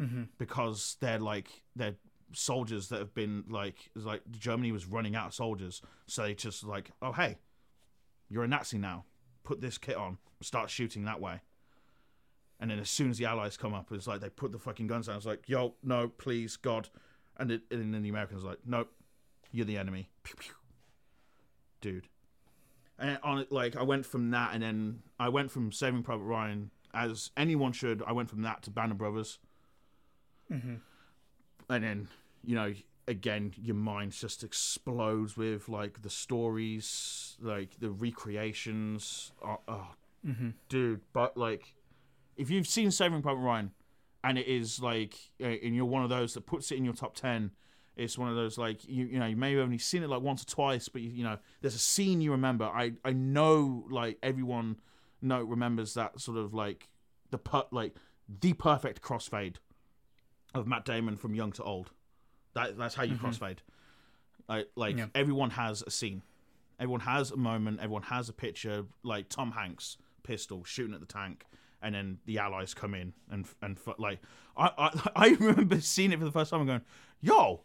mm-hmm. 0.00 0.24
because 0.36 0.96
they're 1.00 1.18
like 1.18 1.62
they're 1.74 1.96
soldiers 2.32 2.88
that 2.88 2.98
have 2.98 3.14
been 3.14 3.44
like 3.48 3.90
like 3.94 4.22
Germany 4.30 4.70
was 4.70 4.86
running 4.86 5.16
out 5.16 5.28
of 5.28 5.34
soldiers, 5.34 5.80
so 6.06 6.22
they 6.22 6.34
just 6.34 6.64
like 6.64 6.90
oh 7.00 7.12
hey, 7.12 7.38
you're 8.28 8.44
a 8.44 8.48
Nazi 8.48 8.78
now. 8.78 9.04
Put 9.48 9.62
this 9.62 9.78
kit 9.78 9.96
on. 9.96 10.18
Start 10.42 10.68
shooting 10.68 11.06
that 11.06 11.22
way. 11.22 11.40
And 12.60 12.70
then 12.70 12.78
as 12.78 12.90
soon 12.90 13.08
as 13.08 13.16
the 13.16 13.24
Allies 13.24 13.56
come 13.56 13.72
up, 13.72 13.90
it's 13.92 14.06
like 14.06 14.20
they 14.20 14.28
put 14.28 14.52
the 14.52 14.58
fucking 14.58 14.88
guns 14.88 15.06
down. 15.06 15.16
It's 15.16 15.24
like, 15.24 15.48
yo, 15.48 15.72
no, 15.82 16.08
please, 16.08 16.56
God. 16.56 16.90
And, 17.38 17.50
it, 17.50 17.62
and 17.70 17.94
then 17.94 18.02
the 18.02 18.10
Americans 18.10 18.44
are 18.44 18.48
like, 18.48 18.58
nope, 18.66 18.92
you're 19.50 19.64
the 19.64 19.78
enemy. 19.78 20.10
Pew, 20.22 20.34
pew. 20.38 20.52
Dude. 21.80 22.08
And 22.98 23.18
on 23.22 23.38
it, 23.38 23.50
like, 23.50 23.74
I 23.74 23.84
went 23.84 24.04
from 24.04 24.32
that, 24.32 24.50
and 24.52 24.62
then 24.62 24.98
I 25.18 25.30
went 25.30 25.50
from 25.50 25.72
Saving 25.72 26.02
Private 26.02 26.24
Ryan, 26.24 26.72
as 26.92 27.30
anyone 27.34 27.72
should. 27.72 28.02
I 28.06 28.12
went 28.12 28.28
from 28.28 28.42
that 28.42 28.62
to 28.64 28.70
Band 28.70 28.92
of 28.92 28.98
Brothers. 28.98 29.38
Mm-hmm. 30.52 30.74
And 31.70 31.84
then, 31.84 32.08
you 32.44 32.54
know, 32.54 32.74
again, 33.08 33.54
your 33.60 33.74
mind 33.74 34.12
just 34.12 34.44
explodes 34.44 35.36
with, 35.36 35.68
like, 35.68 36.02
the 36.02 36.10
stories, 36.10 37.36
like, 37.40 37.80
the 37.80 37.90
recreations. 37.90 39.32
Oh, 39.44 39.58
oh 39.66 39.88
mm-hmm. 40.26 40.50
dude, 40.68 41.00
but, 41.12 41.36
like, 41.36 41.74
if 42.36 42.50
you've 42.50 42.68
seen 42.68 42.90
Saving 42.90 43.22
Private 43.22 43.40
Ryan, 43.40 43.72
and 44.24 44.38
it 44.38 44.46
is 44.46 44.80
like, 44.80 45.14
and 45.40 45.74
you're 45.74 45.84
one 45.84 46.02
of 46.02 46.10
those 46.10 46.34
that 46.34 46.46
puts 46.46 46.70
it 46.70 46.76
in 46.76 46.84
your 46.84 46.94
top 46.94 47.14
ten, 47.14 47.52
it's 47.98 48.16
one 48.16 48.28
of 48.28 48.36
those 48.36 48.56
like 48.56 48.86
you 48.88 49.06
you 49.06 49.18
know 49.18 49.26
you 49.26 49.36
may 49.36 49.52
have 49.52 49.62
only 49.62 49.78
seen 49.78 50.02
it 50.02 50.08
like 50.08 50.22
once 50.22 50.42
or 50.42 50.46
twice, 50.46 50.88
but 50.88 51.02
you, 51.02 51.10
you 51.10 51.24
know 51.24 51.36
there's 51.60 51.74
a 51.74 51.80
scene 51.80 52.20
you 52.20 52.30
remember. 52.30 52.64
I 52.64 52.92
I 53.04 53.12
know 53.12 53.86
like 53.90 54.18
everyone 54.22 54.76
know 55.20 55.42
remembers 55.42 55.94
that 55.94 56.20
sort 56.20 56.38
of 56.38 56.54
like 56.54 56.88
the 57.30 57.38
per, 57.38 57.64
like 57.72 57.96
the 58.28 58.52
perfect 58.52 59.02
crossfade 59.02 59.56
of 60.54 60.66
Matt 60.66 60.84
Damon 60.84 61.16
from 61.16 61.34
young 61.34 61.52
to 61.52 61.62
old. 61.62 61.90
That 62.58 62.78
that's 62.78 62.94
how 62.94 63.04
you 63.04 63.14
mm-hmm. 63.14 63.26
crossfade. 63.26 63.58
Like 64.48 64.68
like 64.76 64.96
Yeah. 64.96 65.06
everyone 65.14 65.50
has 65.50 65.82
a 65.86 65.90
scene. 65.90 66.22
Everyone 66.80 67.00
has 67.00 67.30
a 67.30 67.36
moment. 67.36 67.80
Everyone 67.80 68.02
has 68.04 68.28
a 68.28 68.32
picture. 68.32 68.84
Like 69.02 69.28
Tom 69.28 69.52
Hanks, 69.52 69.96
pistol 70.22 70.64
shooting 70.64 70.94
at 70.94 71.00
the 71.00 71.06
tank, 71.06 71.44
and 71.82 71.94
then 71.94 72.18
the 72.26 72.38
Allies 72.38 72.74
come 72.74 72.94
in 72.94 73.12
and 73.30 73.46
and 73.62 73.78
like 73.98 74.20
I 74.56 74.70
I, 74.78 75.10
I 75.16 75.28
remember 75.40 75.80
seeing 75.80 76.12
it 76.12 76.18
for 76.18 76.24
the 76.24 76.32
first 76.32 76.50
time 76.50 76.60
and 76.60 76.68
going, 76.68 76.82
"Yo, 77.20 77.62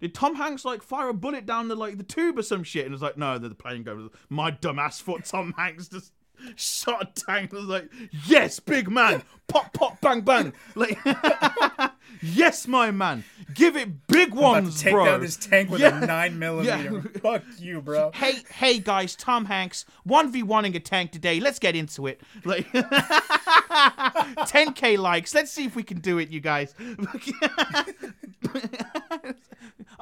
did 0.00 0.14
Tom 0.14 0.34
Hanks 0.36 0.64
like 0.64 0.82
fire 0.82 1.08
a 1.08 1.14
bullet 1.14 1.46
down 1.46 1.68
the 1.68 1.74
like 1.76 1.96
the 1.98 2.04
tube 2.04 2.38
or 2.38 2.42
some 2.42 2.62
shit?" 2.64 2.86
And 2.86 2.94
it's 2.94 3.02
like, 3.02 3.16
"No, 3.18 3.38
the, 3.38 3.48
the 3.48 3.54
plane 3.54 3.82
goes." 3.82 4.10
My 4.28 4.50
dumbass 4.50 5.00
thought 5.02 5.24
Tom 5.24 5.54
Hanks 5.58 5.88
just 5.88 6.12
shot 6.56 7.02
a 7.02 7.20
tank. 7.20 7.52
I 7.52 7.56
was 7.56 7.66
like, 7.66 7.90
"Yes, 8.26 8.58
big 8.60 8.90
man, 8.90 9.22
pop 9.48 9.72
pop 9.72 10.00
bang 10.00 10.22
bang!" 10.22 10.52
Like, 10.74 10.98
yes, 12.22 12.66
my 12.66 12.90
man, 12.90 13.24
give 13.54 13.76
it 13.76 14.06
big 14.06 14.34
ones, 14.34 14.82
take 14.82 14.92
bro. 14.92 15.04
down 15.06 15.20
this 15.20 15.36
tank 15.36 15.70
with 15.70 15.80
Yeah. 15.80 16.02
a 16.02 16.06
nine 16.06 16.38
millimeter. 16.38 17.02
Yeah. 17.14 17.20
Fuck 17.20 17.42
you, 17.58 17.80
bro. 17.80 18.10
Hey, 18.14 18.40
hey 18.54 18.78
guys, 18.78 19.14
Tom 19.16 19.44
Hanks, 19.46 19.84
1v1ing 20.08 20.74
a 20.74 20.80
tank 20.80 21.12
today. 21.12 21.40
Let's 21.40 21.58
get 21.58 21.76
into 21.76 22.06
it. 22.06 22.20
Like 22.44 22.70
10k 22.72 24.98
likes. 24.98 25.34
Let's 25.34 25.50
see 25.52 25.64
if 25.64 25.76
we 25.76 25.82
can 25.82 26.00
do 26.00 26.18
it, 26.18 26.30
you 26.30 26.40
guys. 26.40 26.74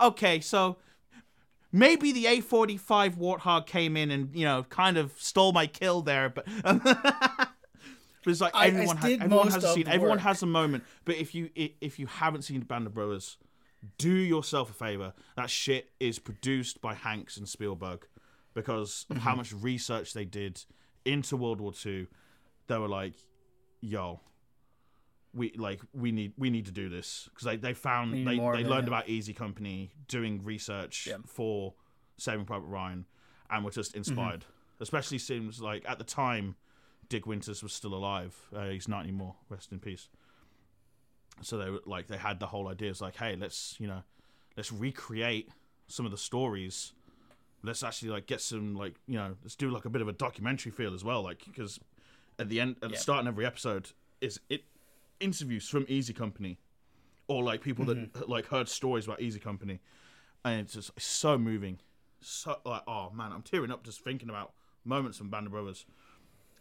okay, 0.01 0.41
so 0.41 0.77
maybe 1.73 2.13
the 2.13 2.25
A45 2.27 3.17
Warthog 3.17 3.67
came 3.67 3.97
in 3.97 4.11
and, 4.11 4.35
you 4.35 4.45
know, 4.45 4.65
kind 4.65 4.97
of 4.97 5.13
stole 5.19 5.53
my 5.53 5.67
kill 5.67 6.03
there, 6.03 6.29
but 6.29 6.47
But 8.25 8.31
it's 8.33 8.41
like 8.41 8.55
I- 8.55 8.65
I 8.65 8.67
everyone, 8.69 8.97
ha- 8.99 9.09
everyone 9.21 9.49
has 9.49 9.73
scene, 9.75 9.89
everyone 9.89 10.19
has 10.19 10.43
a 10.43 10.47
moment. 10.47 10.85
But 11.05 11.17
if 11.17 11.35
you 11.35 11.51
if 11.55 11.99
you 11.99 12.07
haven't 12.07 12.43
seen 12.43 12.61
Band 12.61 12.87
of 12.87 12.95
Brothers, 12.95 13.39
do 13.99 14.11
yourself 14.13 14.71
a 14.71 14.75
favor. 14.75 15.15
That 15.37 15.49
shit 15.51 15.91
is 16.01 16.19
produced 16.19 16.81
by 16.83 16.95
Hanks 16.95 17.37
and 17.39 17.49
Spielberg 17.49 18.07
because 18.55 19.07
of 19.11 19.17
Mm-hmm. 19.17 19.25
how 19.25 19.35
much 19.37 19.53
research 19.53 20.13
they 20.13 20.25
did 20.27 20.63
into 21.05 21.37
World 21.37 21.61
War 21.61 21.73
II. 21.85 22.07
They 22.67 22.79
were 22.79 22.89
like, 22.89 23.15
"Yo, 23.81 24.21
we 25.33 25.53
like 25.57 25.81
we 25.95 26.13
need 26.13 26.33
we 26.37 26.51
need 26.51 26.67
to 26.67 26.73
do 26.73 26.89
this 26.89 27.29
because 27.33 27.45
they 27.47 27.57
they 27.57 27.73
found 27.75 28.13
they 28.15 28.37
they 28.37 28.65
learned 28.65 28.89
about 28.89 29.09
Easy 29.09 29.33
Company 29.33 29.93
doing 30.09 30.43
research 30.45 31.07
Yeah. 31.09 31.17
for 31.25 31.75
Saving 32.19 32.45
Private 32.45 32.67
Ryan, 32.67 33.07
and 33.49 33.65
were 33.65 33.71
just 33.71 33.95
inspired. 33.95 34.41
Mm-hmm. 34.41 34.83
Especially 34.83 35.19
seems 35.19 35.61
like 35.61 35.85
at 35.89 35.99
the 35.99 36.05
time, 36.05 36.57
Dick 37.11 37.27
Winters 37.27 37.63
was 37.63 37.75
still 37.75 37.93
alive. 37.93 38.35
Uh, 38.57 38.69
he's 38.69 38.89
not 38.89 39.03
anymore. 39.03 39.35
Rest 39.51 39.73
in 39.73 39.81
peace. 39.81 40.09
So 41.43 41.59
they 41.59 41.69
were 41.69 41.81
like 41.85 42.07
they 42.07 42.17
had 42.17 42.41
the 42.41 42.47
whole 42.47 42.69
idea. 42.69 42.89
It's 42.89 43.03
like, 43.03 43.17
hey, 43.17 43.37
let's 43.37 43.77
you 43.79 43.87
know, 43.87 44.03
let's 44.57 44.73
recreate 44.73 45.51
some 45.89 46.07
of 46.07 46.13
the 46.13 46.19
stories. 46.19 46.93
Let's 47.63 47.83
actually 47.83 48.11
like 48.11 48.27
get 48.27 48.41
some 48.41 48.75
like 48.75 48.95
you 49.07 49.17
know, 49.17 49.37
let's 49.43 49.57
do 49.57 49.71
like 49.71 49.85
a 49.85 49.91
bit 49.91 50.01
of 50.01 50.09
a 50.09 50.13
documentary 50.13 50.73
feel 50.73 50.95
as 50.95 51.05
well. 51.05 51.23
Like 51.23 51.45
because 51.45 51.79
at 52.39 52.49
the 52.49 52.61
end, 52.61 52.77
at 52.83 52.91
the 52.91 52.97
start 52.97 53.21
of 53.21 53.27
every 53.27 53.45
episode 53.45 53.91
is 54.21 54.41
it 54.49 54.65
interviews 55.19 55.69
from 55.69 55.85
Easy 55.89 56.13
Company 56.13 56.59
or 57.29 57.43
like 57.43 57.61
people 57.61 57.85
that 57.87 58.29
like 58.29 58.47
heard 58.47 58.69
stories 58.69 59.07
about 59.07 59.21
Easy 59.21 59.41
Company, 59.41 59.81
and 60.45 60.61
it's 60.61 60.75
just 60.75 60.91
so 61.01 61.37
moving. 61.37 61.79
So 62.21 62.57
like, 62.65 62.83
oh 62.87 63.11
man, 63.11 63.33
I'm 63.33 63.43
tearing 63.43 63.73
up 63.73 63.83
just 63.83 64.01
thinking 64.05 64.29
about 64.29 64.53
moments 64.85 65.19
from 65.19 65.29
Band 65.31 65.47
of 65.47 65.53
Brothers. 65.53 65.87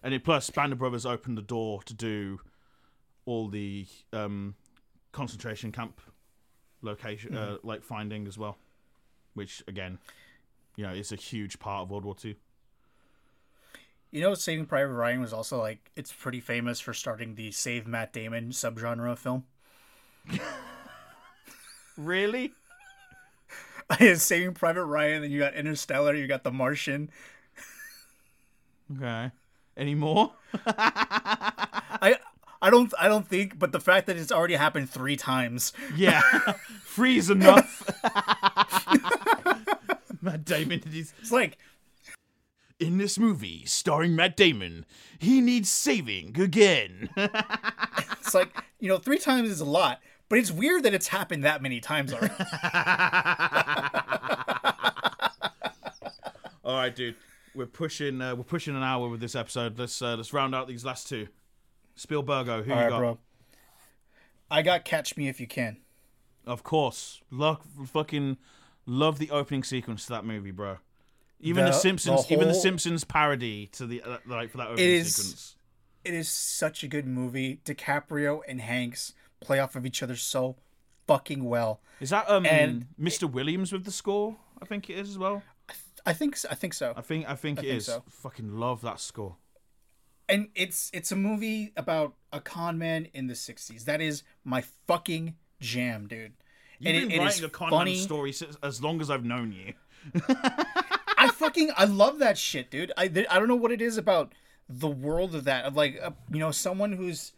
And 0.04 0.14
it, 0.14 0.24
plus, 0.24 0.50
Band 0.50 0.74
of 0.74 0.80
Brothers 0.80 1.06
opened 1.06 1.38
the 1.38 1.41
door 1.41 1.84
to 1.84 1.93
do 1.93 2.39
all 3.26 3.47
the 3.47 3.86
um, 4.14 4.56
concentration 5.12 5.72
camp 5.72 6.00
location, 6.82 7.36
uh, 7.36 7.58
like 7.64 7.84
finding 7.84 8.28
as 8.28 8.38
well, 8.38 8.58
which 9.34 9.62
again, 9.68 10.00
you 10.76 10.86
know, 10.86 10.93
is 10.93 11.12
a 11.12 11.18
huge 11.18 11.60
part 11.60 11.84
of 11.84 11.89
World 11.91 12.06
War 12.06 12.16
Two. 12.16 12.36
You 14.12 14.22
know, 14.22 14.34
Saving 14.34 14.66
Private 14.66 14.93
Ryan 14.93 15.22
was 15.22 15.34
also 15.34 15.60
like 15.60 15.91
it's 15.95 16.12
pretty 16.12 16.39
famous 16.39 16.80
for 16.80 16.93
starting 16.93 17.36
the 17.36 17.52
Save 17.52 17.86
Matt 17.86 18.14
Damon 18.14 18.50
subgenre 18.50 19.12
of 19.12 19.20
film. 19.20 19.43
Really? 22.00 22.54
Saving 24.16 24.54
Private 24.54 24.86
Ryan, 24.86 25.22
then 25.22 25.32
you 25.32 25.39
got 25.39 25.54
Interstellar, 25.54 26.16
you 26.16 26.28
got 26.28 26.43
The 26.43 26.52
Martian. 26.52 27.10
Okay. 28.97 29.32
Any 29.80 29.95
more? 29.95 30.34
I 30.67 32.17
I 32.61 32.69
don't 32.69 32.93
I 32.99 33.07
don't 33.07 33.25
think, 33.25 33.57
but 33.57 33.71
the 33.71 33.80
fact 33.80 34.07
that 34.07 34.17
it's 34.17 34.32
already 34.32 34.55
happened 34.55 34.89
three 34.89 35.15
times. 35.15 35.71
Yeah, 35.95 36.19
freeze 36.84 37.30
enough. 37.30 37.89
Matt 40.21 40.43
Damon 40.43 40.82
his 40.82 41.13
It's 41.21 41.32
like 41.32 41.57
in 42.77 42.97
this 42.97 43.17
movie 43.17 43.63
starring 43.65 44.17
Matt 44.17 44.36
Damon. 44.36 44.86
He 45.17 45.39
needs 45.39 45.69
saving 45.69 46.38
again. 46.38 47.09
it's 47.15 48.34
like 48.34 48.53
you 48.82 48.89
know 48.89 48.97
three 48.97 49.17
times 49.17 49.49
is 49.49 49.61
a 49.61 49.65
lot, 49.65 50.01
but 50.27 50.39
it's 50.39 50.51
weird 50.51 50.84
that 50.84 50.93
it's 50.93 51.07
happened 51.07 51.45
that 51.45 51.61
many 51.61 51.80
times 51.80 52.11
already. 52.11 52.34
All 56.65 56.75
right, 56.75 56.93
dude. 56.93 57.15
We're 57.56 57.66
pushing. 57.66 58.22
Uh, 58.22 58.36
we're 58.36 58.43
pushing 58.43 58.76
an 58.76 58.84
hour 58.84 59.10
with 59.10 59.20
this 59.20 59.36
episode. 59.36 59.78
Let's 59.80 60.02
uh, 60.02 60.16
let's 60.16 60.34
round 60.34 60.54
out 60.56 60.68
these 60.68 60.86
last 60.86 61.08
two. 61.10 61.28
Spielbergo, 61.97 62.64
who 62.64 62.72
All 62.72 62.78
you 62.78 62.84
right, 62.84 62.89
got? 62.89 62.97
bro. 63.00 63.18
I 64.52 64.62
got 64.62 64.86
Catch 64.86 65.18
Me 65.18 65.28
If 65.28 65.39
You 65.39 65.47
Can. 65.47 65.78
Of 66.45 66.64
course, 66.64 67.22
love 67.30 67.60
fucking 67.88 68.38
love 68.86 69.20
the 69.20 69.30
opening 69.32 69.64
sequence 69.64 70.06
to 70.06 70.10
that 70.14 70.26
movie, 70.26 70.52
bro. 70.52 70.78
Even 71.41 71.66
the, 71.66 71.72
The- 71.72 71.78
Simpsons, 71.78 72.28
the 72.28 72.34
even 72.34 72.47
the 72.47 72.54
Simpsons 72.54 73.04
parody 73.04 73.68
to 73.74 73.86
the 73.86 74.02
uh, 74.02 74.18
like 74.26 74.50
for 74.52 74.58
that 74.58 74.68
opening 74.68 74.86
is- 74.89 75.16
sequence. 75.16 75.56
It 76.06 76.14
is 76.14 76.30
such 76.30 76.84
a 76.84 76.88
good 76.88 77.06
movie. 77.06 77.60
DiCaprio 77.66 78.39
and 78.47 78.62
Hanks 78.62 79.14
play 79.41 79.60
off 79.60 79.76
of 79.76 79.86
each 79.86 80.02
other 80.02 80.16
so 80.16 80.56
fucking 81.08 81.43
well. 81.43 81.82
Is 82.00 82.10
that 82.12 82.30
um 82.30 82.45
And 82.45 82.88
Mr. 83.00 83.30
Williams 83.30 83.74
with 83.74 83.84
the 83.84 83.91
score? 83.91 84.38
I 84.62 84.66
think 84.66 84.89
it 84.89 84.93
is 84.97 85.10
as 85.10 85.18
well. 85.18 85.43
I 86.10 86.14
think 86.14 86.36
so, 86.38 86.49
I 86.51 86.55
think 86.55 86.74
so. 86.74 86.93
I 86.95 87.01
think 87.01 87.30
I 87.30 87.36
think 87.36 87.60
I 87.60 87.62
it 87.62 87.66
think 87.66 87.78
is. 87.78 87.86
so. 87.86 88.03
Fucking 88.10 88.57
love 88.57 88.82
that 88.82 88.99
score. 88.99 89.38
and 90.28 90.49
it's 90.55 90.89
it's 90.93 91.12
a 91.12 91.16
movie 91.16 91.72
about 91.78 92.16
a 92.34 92.39
con 92.41 92.78
man 92.78 93.07
in 93.14 93.28
the 93.28 93.34
60s. 93.34 93.86
That 93.86 94.01
is 94.01 94.24
my 94.43 94.62
fucking 94.88 95.36
jam, 95.60 96.07
dude. 96.07 96.34
You've 96.80 96.95
And 96.95 97.10
been 97.10 97.12
it- 97.12 97.16
it 97.16 97.18
is 97.18 97.20
writing 97.26 97.43
a 97.45 97.49
con 97.49 97.70
funny. 97.70 97.93
man 97.95 98.01
story 98.03 98.32
since, 98.32 98.55
as 98.64 98.82
long 98.82 99.01
as 99.01 99.10
I've 99.10 99.26
known 99.26 99.51
you. 99.51 99.74
I 101.18 101.30
fucking 101.34 101.72
I 101.76 101.86
love 101.86 102.20
that 102.20 102.38
shit, 102.38 102.72
dude. 102.72 102.91
I 102.97 103.07
th- 103.07 103.28
I 103.30 103.38
don't 103.39 103.47
know 103.47 103.55
what 103.55 103.72
it 103.72 103.82
is 103.82 103.97
about 103.97 104.34
the 104.70 104.88
world 104.88 105.34
of 105.36 105.43
that 105.45 105.66
of 105.66 105.76
like 105.76 105.99
uh, 106.01 106.12
you 106.32 106.39
know 106.39 106.51
someone 106.51 106.93
who's 106.93 107.34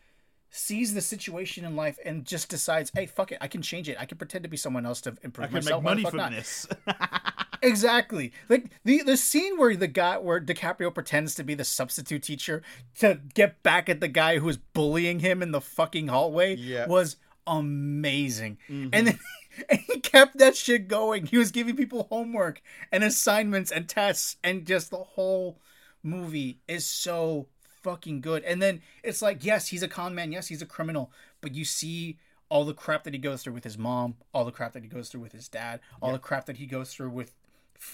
sees 0.53 0.93
the 0.93 0.99
situation 1.01 1.63
in 1.63 1.75
life 1.77 1.97
and 2.05 2.25
just 2.25 2.49
decides, 2.49 2.91
hey, 2.93 3.05
fuck 3.05 3.31
it, 3.31 3.37
I 3.39 3.47
can 3.47 3.61
change 3.61 3.87
it. 3.87 3.95
I 3.97 4.05
can 4.05 4.17
pretend 4.17 4.43
to 4.43 4.49
be 4.49 4.57
someone 4.57 4.85
else 4.85 4.99
to 5.01 5.15
improve 5.23 5.45
I 5.45 5.47
can 5.47 5.53
myself. 5.55 5.81
make 5.81 5.89
money 5.91 6.03
Why 6.03 6.11
the 6.11 6.17
fuck 6.17 6.25
from 6.25 6.31
not? 6.31 6.31
this. 6.33 6.67
Exactly. 7.61 8.31
Like 8.49 8.65
the 8.83 9.03
the 9.03 9.17
scene 9.17 9.57
where 9.57 9.75
the 9.75 9.87
guy 9.87 10.17
where 10.17 10.39
DiCaprio 10.41 10.93
pretends 10.93 11.35
to 11.35 11.43
be 11.43 11.53
the 11.53 11.63
substitute 11.63 12.23
teacher 12.23 12.63
to 12.99 13.19
get 13.33 13.61
back 13.63 13.87
at 13.89 13.99
the 13.99 14.07
guy 14.07 14.39
who 14.39 14.45
was 14.47 14.57
bullying 14.57 15.19
him 15.19 15.41
in 15.43 15.51
the 15.51 15.61
fucking 15.61 16.07
hallway 16.07 16.55
Yeah. 16.55 16.87
was 16.87 17.17
amazing. 17.45 18.57
And 18.67 18.91
then 18.93 19.05
mm-hmm. 19.05 19.61
and 19.69 19.79
he 19.81 19.99
kept 19.99 20.37
that 20.37 20.55
shit 20.55 20.87
going. 20.87 21.25
He 21.27 21.37
was 21.37 21.51
giving 21.51 21.75
people 21.75 22.07
homework 22.09 22.61
and 22.91 23.03
assignments 23.03 23.71
and 23.71 23.87
tests 23.87 24.37
and 24.43 24.65
just 24.65 24.89
the 24.89 24.97
whole 24.97 25.59
movie 26.03 26.59
is 26.67 26.85
so 26.85 27.47
fucking 27.83 28.21
good. 28.21 28.43
And 28.43 28.61
then 28.61 28.81
it's 29.03 29.21
like, 29.21 29.43
yes, 29.43 29.67
he's 29.67 29.83
a 29.83 29.87
con 29.87 30.15
man, 30.15 30.31
yes, 30.31 30.47
he's 30.47 30.61
a 30.61 30.65
criminal, 30.65 31.11
but 31.41 31.53
you 31.53 31.65
see 31.65 32.17
all 32.49 32.65
the 32.65 32.73
crap 32.73 33.03
that 33.03 33.13
he 33.13 33.19
goes 33.19 33.43
through 33.43 33.53
with 33.53 33.63
his 33.63 33.77
mom, 33.77 34.15
all 34.33 34.45
the 34.45 34.51
crap 34.51 34.73
that 34.73 34.83
he 34.83 34.89
goes 34.89 35.09
through 35.09 35.21
with 35.21 35.31
his 35.31 35.47
dad, 35.47 35.79
all 36.01 36.11
the 36.11 36.19
crap 36.19 36.45
that 36.47 36.57
he 36.57 36.65
goes 36.65 36.93
through 36.93 37.09
with 37.09 37.33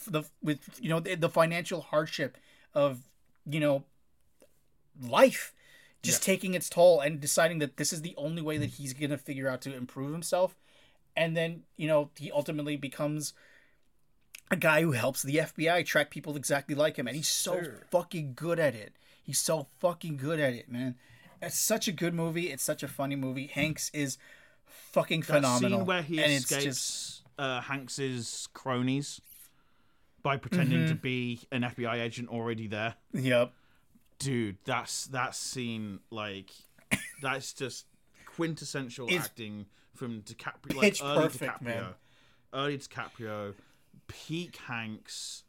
the 0.08 0.24
with 0.42 0.60
you 0.82 0.90
know 0.90 1.00
the, 1.00 1.16
the 1.16 1.30
financial 1.30 1.82
hardship 1.82 2.38
of 2.74 3.00
you 3.46 3.60
know 3.60 3.84
life 5.02 5.54
just 6.04 6.24
taking 6.24 6.54
its 6.54 6.70
toll 6.70 7.02
and 7.02 7.20
deciding 7.20 7.60
that 7.60 7.76
this 7.78 7.92
is 7.92 8.02
the 8.02 8.14
only 8.18 8.42
way 8.42 8.58
that 8.58 8.70
he's 8.72 8.94
going 8.94 9.10
to 9.10 9.18
figure 9.18 9.50
out 9.50 9.62
to 9.62 9.76
improve 9.76 10.12
himself 10.12 10.56
and 11.16 11.36
then 11.36 11.64
you 11.76 11.88
know 11.88 12.10
he 12.18 12.32
ultimately 12.32 12.78
becomes 12.78 13.34
a 14.50 14.56
guy 14.56 14.82
who 14.82 14.92
helps 14.92 15.24
the 15.24 15.38
FBI 15.38 15.86
track 15.86 16.10
people 16.10 16.36
exactly 16.38 16.76
like 16.76 16.98
him 16.98 17.08
and 17.08 17.16
he's 17.16 17.28
so 17.28 17.62
fucking 17.92 18.34
good 18.36 18.60
at 18.60 18.76
it. 18.76 18.94
He's 19.24 19.40
so 19.40 19.68
fucking 19.80 20.18
good 20.18 20.40
at 20.40 20.54
it, 20.54 20.72
man. 20.72 20.96
It's 21.42 21.58
such 21.58 21.88
a 21.88 21.92
good 21.92 22.14
movie. 22.14 22.50
It's 22.50 22.64
such 22.64 22.82
a 22.82 22.88
funny 22.88 23.18
movie. 23.18 23.48
Hanks 23.48 23.92
is 23.94 24.18
fucking 24.66 25.24
phenomenal. 25.24 25.70
that 25.70 25.76
scene 25.78 25.86
where 25.86 26.02
he 26.02 26.24
and 26.24 26.32
it's 26.32 26.46
escapes 26.46 26.64
just 26.64 27.24
uh, 27.38 27.62
Hanks's 27.62 28.48
cronies 28.54 29.20
by 30.28 30.36
pretending 30.36 30.80
Mm-hmm. 30.80 30.90
to 30.90 30.96
be 30.96 31.40
an 31.54 31.62
FBI 31.62 32.02
agent 32.02 32.28
already 32.28 32.68
there. 32.68 32.96
yep. 33.14 33.54
Dude, 34.20 34.58
that's 34.66 35.06
that 35.08 35.36
scene 35.36 36.00
like 36.10 36.52
that's 37.22 37.54
just 37.54 37.86
quintessential 38.36 39.08
It's 39.10 39.24
acting 39.26 39.68
from 39.96 40.22
DiCaprio. 40.24 40.74
Like 40.76 40.82
pitch 40.82 41.02
early 41.02 41.22
perfect, 41.24 41.62
DiCaprio. 41.64 41.66
man. 41.66 41.86
Early 42.54 42.78
DiCaprio, 42.78 43.54
peak 44.08 44.58
Hanks. 44.68 45.44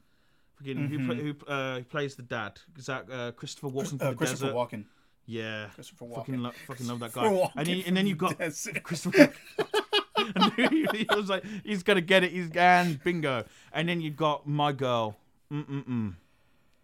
Fucking 0.59 0.77
who, 0.89 0.99
Mm-hmm. 0.99 1.13
who 1.21 1.53
uh, 1.53 1.77
who 1.79 1.85
plays 1.85 2.15
the 2.15 2.23
dad? 2.23 2.61
Is 2.77 2.87
that 2.87 3.11
uh, 3.11 3.33
Christopher 3.33 3.69
Walken 3.69 4.01
Uh, 4.01 4.11
the 4.11 4.17
Christopher 4.17 4.47
desert? 4.47 4.55
Walken. 4.57 4.85
Yeah, 5.27 5.67
Christopher 5.75 6.07
Fucking, 6.15 6.35
Walken. 6.37 6.43
lo- 6.43 6.53
fucking 6.69 6.87
love 6.87 7.01
that 7.01 7.13
guy. 7.13 7.51
And, 7.57 7.67
then, 7.67 7.83
and 7.87 7.97
then 7.97 8.07
you've 8.07 8.19
got. 8.19 8.39
Christopher. 8.39 9.33
He 10.57 11.07
was 11.15 11.29
like, 11.29 11.45
he's 11.65 11.83
gonna 11.83 12.01
get 12.01 12.25
it. 12.25 12.33
He's 12.33 12.51
and 12.55 13.03
bingo. 13.03 13.45
And 13.73 13.89
then 13.89 14.01
you've 14.01 14.17
got 14.17 14.47
my 14.49 14.73
girl. 14.73 15.17
Mm 15.53 15.67
mm 15.67 15.85
mm. 15.89 16.15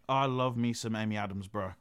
I 0.08 0.26
love 0.26 0.56
me 0.56 0.72
some 0.72 0.94
Amy 0.96 1.16
Adams, 1.16 1.48
bro. 1.48 1.72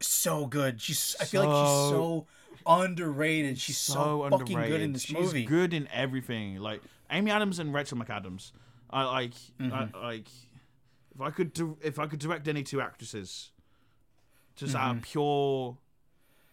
So 0.00 0.46
good. 0.46 0.80
She's 0.80 1.16
I 1.20 1.24
feel 1.24 1.44
like 1.44 1.66
she's 1.66 1.90
so 1.90 2.26
underrated. 2.66 3.58
She's 3.58 3.78
so, 3.78 4.28
fucking 4.30 4.56
good 4.56 4.80
in 4.80 4.92
this 4.92 5.10
movie. 5.10 5.24
She's 5.24 5.32
movie. 5.34 5.44
good 5.44 5.74
in 5.74 5.88
everything. 5.92 6.56
Like 6.56 6.80
Amy 7.10 7.30
Adams 7.30 7.58
and 7.58 7.74
Rachel 7.74 7.98
McAdams. 7.98 8.52
I 8.90 9.04
like. 9.04 9.34
Mm-hmm. 9.60 9.96
I 9.96 10.00
like. 10.00 10.28
If 11.14 11.20
I 11.20 11.30
could 11.30 11.52
do, 11.52 11.76
if 11.82 11.98
I 11.98 12.06
could 12.06 12.20
direct 12.20 12.46
any 12.46 12.62
two 12.62 12.80
actresses, 12.80 13.50
just 14.54 14.76
out 14.76 14.90
Mm-hmm. 14.90 14.98
of 14.98 15.02
pure, 15.02 15.76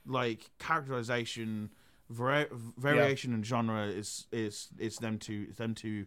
like 0.07 0.49
characterization, 0.57 1.69
vari- 2.09 2.47
variation 2.77 3.33
in 3.33 3.43
genre 3.43 3.87
is 3.87 4.27
is 4.31 4.69
is 4.77 4.97
them 4.97 5.17
two, 5.19 5.47
it's 5.49 5.57
them 5.57 5.73
two, 5.75 6.05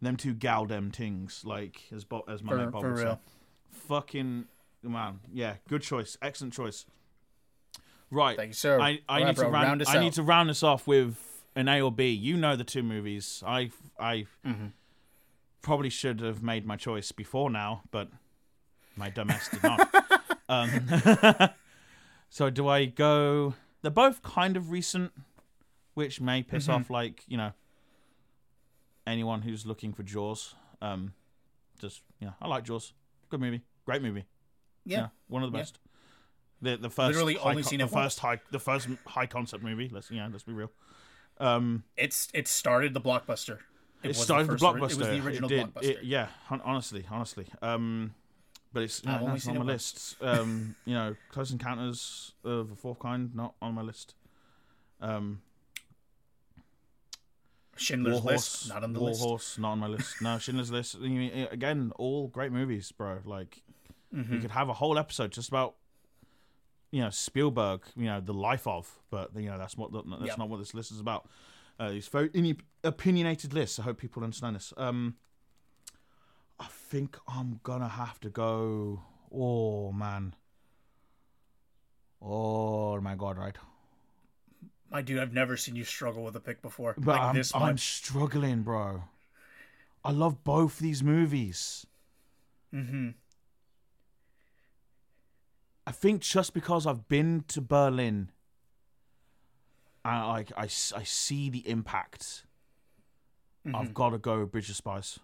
them 0.00 0.16
two 0.16 0.34
gal 0.34 0.66
them 0.66 0.90
things. 0.90 1.42
Like 1.44 1.82
as 1.94 2.04
Bo- 2.04 2.24
as 2.28 2.42
my 2.42 2.52
For- 2.52 2.58
mate 2.58 2.70
Bob 2.70 2.82
for 2.82 2.88
would 2.90 2.98
say. 2.98 3.04
real. 3.04 3.20
Fucking 3.70 4.46
man, 4.82 5.20
yeah, 5.32 5.56
good 5.68 5.82
choice, 5.82 6.16
excellent 6.22 6.52
choice. 6.54 6.84
Right, 8.10 8.36
Thank 8.36 8.48
you, 8.50 8.54
sir. 8.54 8.80
I, 8.80 9.00
I 9.08 9.18
Right, 9.20 9.26
need 9.26 9.36
to 9.36 9.48
round, 9.48 9.82
I 9.86 9.98
need 10.00 10.12
to 10.14 10.22
round 10.22 10.48
this 10.48 10.62
off 10.62 10.86
with 10.86 11.18
an 11.54 11.68
A 11.68 11.82
or 11.82 11.92
B. 11.92 12.08
You 12.10 12.36
know 12.38 12.56
the 12.56 12.64
two 12.64 12.82
movies. 12.82 13.42
I 13.46 13.70
I 14.00 14.26
Mm-hmm. 14.46 14.68
probably 15.60 15.90
should 15.90 16.20
have 16.20 16.42
made 16.42 16.64
my 16.64 16.76
choice 16.76 17.12
before 17.12 17.50
now, 17.50 17.82
but 17.90 18.08
my 18.96 19.10
dumbass 19.10 19.50
did 19.50 19.62
not. 19.62 20.30
um, 20.48 21.50
so 22.30 22.48
do 22.50 22.66
I 22.68 22.86
go? 22.86 23.54
They're 23.82 23.90
both 23.90 24.22
kind 24.22 24.56
of 24.56 24.70
recent, 24.70 25.12
which 25.98 26.20
may 26.20 26.42
piss 26.44 26.64
Mm-hmm. 26.68 26.72
off 26.82 26.90
like 26.90 27.24
you 27.26 27.36
know 27.36 27.52
anyone 29.06 29.42
who's 29.42 29.66
looking 29.66 29.92
for 29.92 30.02
Jaws. 30.04 30.54
Um, 30.80 31.12
just 31.80 32.02
yeah, 32.20 32.30
I 32.40 32.46
like 32.48 32.64
Jaws. 32.64 32.92
Good 33.30 33.40
movie, 33.40 33.62
great 33.84 34.00
movie. 34.02 34.24
yeah. 34.84 35.08
one 35.28 35.42
of 35.42 35.50
the 35.52 35.58
Yeah. 35.58 35.62
best. 35.62 35.78
The 36.62 36.76
the 36.76 36.90
first 36.90 37.08
Literally 37.14 37.34
high 37.34 37.50
only 37.50 37.62
seen 37.62 37.78
the 37.80 37.84
it 37.86 37.90
first 37.90 38.18
high 38.20 38.40
the 38.50 38.58
first 38.58 38.88
high 39.06 39.26
concept 39.26 39.62
movie. 39.62 39.88
Let's 39.92 40.10
yeah, 40.10 40.28
let's 40.30 40.44
be 40.44 40.52
real. 40.52 40.70
Um, 41.38 41.84
It's 41.96 42.28
it 42.34 42.48
started 42.48 42.94
the 42.94 43.00
blockbuster. 43.00 43.58
it, 44.02 44.08
was 44.08 44.18
started 44.22 44.46
the, 44.48 44.52
ori- 44.52 44.80
blockbuster. 44.80 44.92
It 44.92 44.98
was 44.98 45.08
the 45.08 45.20
original 45.24 45.48
did. 45.48 45.66
blockbuster. 45.74 45.84
It- 45.98 46.04
yeah, 46.04 46.28
hon- 46.46 46.62
honestly, 46.64 47.04
honestly. 47.10 47.46
Um, 47.62 48.14
but 48.72 48.82
it's 48.82 49.04
no, 49.04 49.18
only 49.20 49.40
on 49.48 49.58
my 49.58 49.64
list. 49.64 50.16
Um, 50.20 50.74
you 50.84 50.94
know, 50.94 51.14
Close 51.30 51.50
Encounters 51.52 52.32
of 52.44 52.68
the 52.70 52.76
Fourth 52.76 52.98
Kind 52.98 53.34
not 53.34 53.54
on 53.62 53.74
my 53.74 53.82
list. 53.82 54.14
Um, 55.00 55.40
Schindler's 57.78 58.20
War 58.22 58.32
List 58.32 58.62
Horse, 58.62 58.68
not 58.68 58.84
on 58.84 58.92
the 58.92 59.00
War 59.00 59.08
list. 59.10 59.22
Horse 59.22 59.58
not 59.58 59.70
on 59.72 59.78
my 59.78 59.86
list. 59.86 60.20
No, 60.20 60.38
Schindler's 60.44 60.70
List. 60.70 60.96
I 60.96 61.00
mean, 61.08 61.48
again, 61.50 61.92
all 61.96 62.28
great 62.28 62.52
movies, 62.52 62.92
bro. 62.92 63.18
Like 63.24 63.62
Mm-hmm. 64.14 64.32
we 64.36 64.40
could 64.40 64.52
have 64.52 64.70
a 64.70 64.72
whole 64.72 64.98
episode 64.98 65.32
just 65.32 65.48
about 65.50 65.74
you 66.90 67.02
know 67.02 67.10
Spielberg, 67.10 67.82
you 67.94 68.06
know 68.06 68.20
the 68.22 68.32
life 68.32 68.66
of, 68.66 68.90
but 69.10 69.30
you 69.36 69.50
know 69.50 69.58
that's 69.58 69.76
what 69.76 69.92
that's 69.92 70.06
Yep. 70.28 70.38
not 70.38 70.48
what 70.48 70.58
this 70.58 70.72
list 70.72 70.90
is 70.92 70.98
about. 71.00 71.28
Uh, 71.78 71.90
it's 71.92 72.08
very 72.08 72.56
opinionated 72.82 73.52
list. 73.52 73.78
I 73.78 73.82
hope 73.82 73.98
people 73.98 74.24
understand 74.24 74.56
this. 74.56 74.72
Um, 74.78 75.16
I 76.58 76.66
think 76.70 77.18
I'm 77.28 77.60
gonna 77.62 77.88
have 77.88 78.18
to 78.20 78.30
go. 78.30 79.02
Oh 79.30 79.92
man. 79.92 80.34
Oh 82.20 83.00
my 83.00 83.14
god! 83.14 83.36
Right, 83.38 83.56
My 84.90 85.02
dude, 85.02 85.18
I've 85.18 85.34
never 85.34 85.56
seen 85.56 85.76
you 85.76 85.84
struggle 85.84 86.24
with 86.24 86.34
a 86.36 86.40
pick 86.40 86.62
before. 86.62 86.94
but 86.96 87.12
like 87.12 87.20
I'm, 87.20 87.34
this 87.34 87.54
I'm 87.54 87.78
struggling, 87.78 88.62
bro. 88.62 89.04
I 90.04 90.12
love 90.12 90.44
both 90.44 90.78
these 90.78 91.02
movies. 91.02 91.86
Mm-hmm. 92.74 93.10
I 95.86 95.92
think 95.92 96.22
just 96.22 96.54
because 96.54 96.86
I've 96.86 97.08
been 97.08 97.44
to 97.48 97.60
Berlin, 97.60 98.30
I 100.04 100.26
like 100.26 100.52
I, 100.56 100.64
I 100.64 101.02
see 101.04 101.50
the 101.50 101.68
impact. 101.68 102.44
I've 103.74 103.92
got 103.92 104.10
to 104.10 104.18
go 104.18 104.40
with 104.40 104.52
Bridge 104.52 104.70
of 104.70 104.76
Spies 104.76 105.18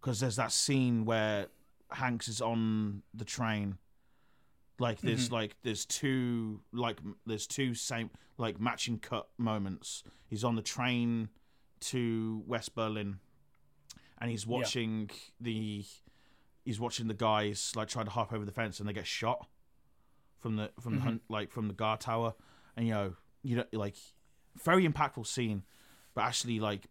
because 0.00 0.20
there's 0.20 0.36
that 0.36 0.52
scene 0.52 1.04
where 1.04 1.48
Hanks 1.90 2.28
is 2.28 2.40
on 2.40 3.02
the 3.12 3.24
train. 3.24 3.76
Like 4.78 5.00
there's 5.00 5.26
mm-hmm. 5.26 5.34
like 5.34 5.56
there's 5.62 5.86
two 5.86 6.60
like 6.72 6.98
there's 7.24 7.46
two 7.46 7.74
same 7.74 8.10
like 8.36 8.60
matching 8.60 8.98
cut 8.98 9.28
moments. 9.38 10.02
He's 10.28 10.44
on 10.44 10.54
the 10.54 10.62
train 10.62 11.30
to 11.80 12.42
West 12.46 12.74
Berlin, 12.74 13.18
and 14.20 14.30
he's 14.30 14.46
watching 14.46 15.10
the 15.40 15.84
he's 16.64 16.78
watching 16.78 17.08
the 17.08 17.14
guys 17.14 17.72
like 17.74 17.88
try 17.88 18.04
to 18.04 18.10
hop 18.10 18.32
over 18.32 18.44
the 18.44 18.52
fence 18.52 18.78
and 18.80 18.88
they 18.88 18.92
get 18.92 19.06
shot 19.06 19.46
from 20.40 20.56
the 20.56 20.70
from 20.80 20.96
the 20.96 21.00
mm-hmm. 21.00 21.16
like 21.28 21.50
from 21.50 21.68
the 21.68 21.74
guard 21.74 22.00
tower. 22.00 22.34
And 22.76 22.86
you 22.86 22.92
know 22.92 23.14
you 23.42 23.56
know 23.56 23.64
like 23.72 23.96
very 24.62 24.86
impactful 24.86 25.26
scene. 25.26 25.62
But 26.14 26.24
actually 26.24 26.60
like 26.60 26.86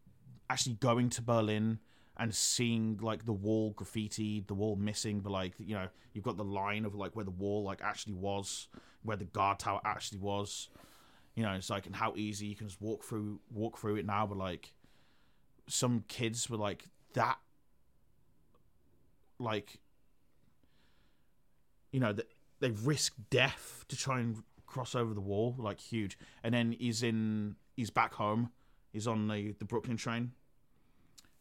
actually 0.50 0.76
going 0.76 1.10
to 1.10 1.22
berlin 1.24 1.80
and 2.18 2.34
seeing 2.34 2.98
like 3.02 3.26
the 3.26 3.34
wall 3.34 3.72
graffiti 3.72 4.44
the 4.48 4.54
wall 4.54 4.76
missing 4.78 5.20
but 5.20 5.32
like 5.32 5.54
you 5.60 5.76
know 5.76 5.88
you've 6.14 6.24
got 6.24 6.38
the 6.38 6.44
line 6.44 6.86
of 6.86 6.96
like 6.96 7.16
where 7.16 7.26
the 7.26 7.32
wall 7.32 7.64
like 7.64 7.82
actually 7.82 8.14
was 8.14 8.68
where 9.06 9.18
the 9.18 9.26
guard 9.26 9.60
tower 9.60 9.80
actually 9.86 10.20
was. 10.20 10.70
You 11.36 11.44
know, 11.44 11.52
it's 11.52 11.70
like 11.70 11.86
and 11.86 11.96
how 11.96 12.14
easy 12.16 12.48
you 12.48 12.56
can 12.56 12.68
just 12.68 12.82
walk 12.82 13.04
through 13.04 13.40
walk 13.52 13.78
through 13.78 13.98
it 13.98 14.06
now, 14.06 14.26
but 14.26 14.38
like 14.38 14.74
some 15.68 16.04
kids 16.08 16.50
were 16.50 16.58
like 16.58 16.86
that 17.14 17.38
like 19.40 19.80
you 21.92 22.00
know 22.00 22.14
that 22.14 22.30
they 22.60 22.72
risk 22.72 23.14
death 23.30 23.86
to 23.90 23.98
try 23.98 24.20
and 24.20 24.44
cross 24.66 24.96
over 24.96 25.14
the 25.14 25.22
wall 25.22 25.56
like 25.58 25.80
huge. 25.80 26.18
And 26.44 26.54
then 26.54 26.76
he's 26.78 27.04
in 27.04 27.56
he's 27.76 27.90
back 27.90 28.14
home. 28.14 28.52
He's 28.92 29.08
on 29.08 29.28
the 29.28 29.54
the 29.60 29.66
brooklyn 29.66 29.98
train 29.98 30.32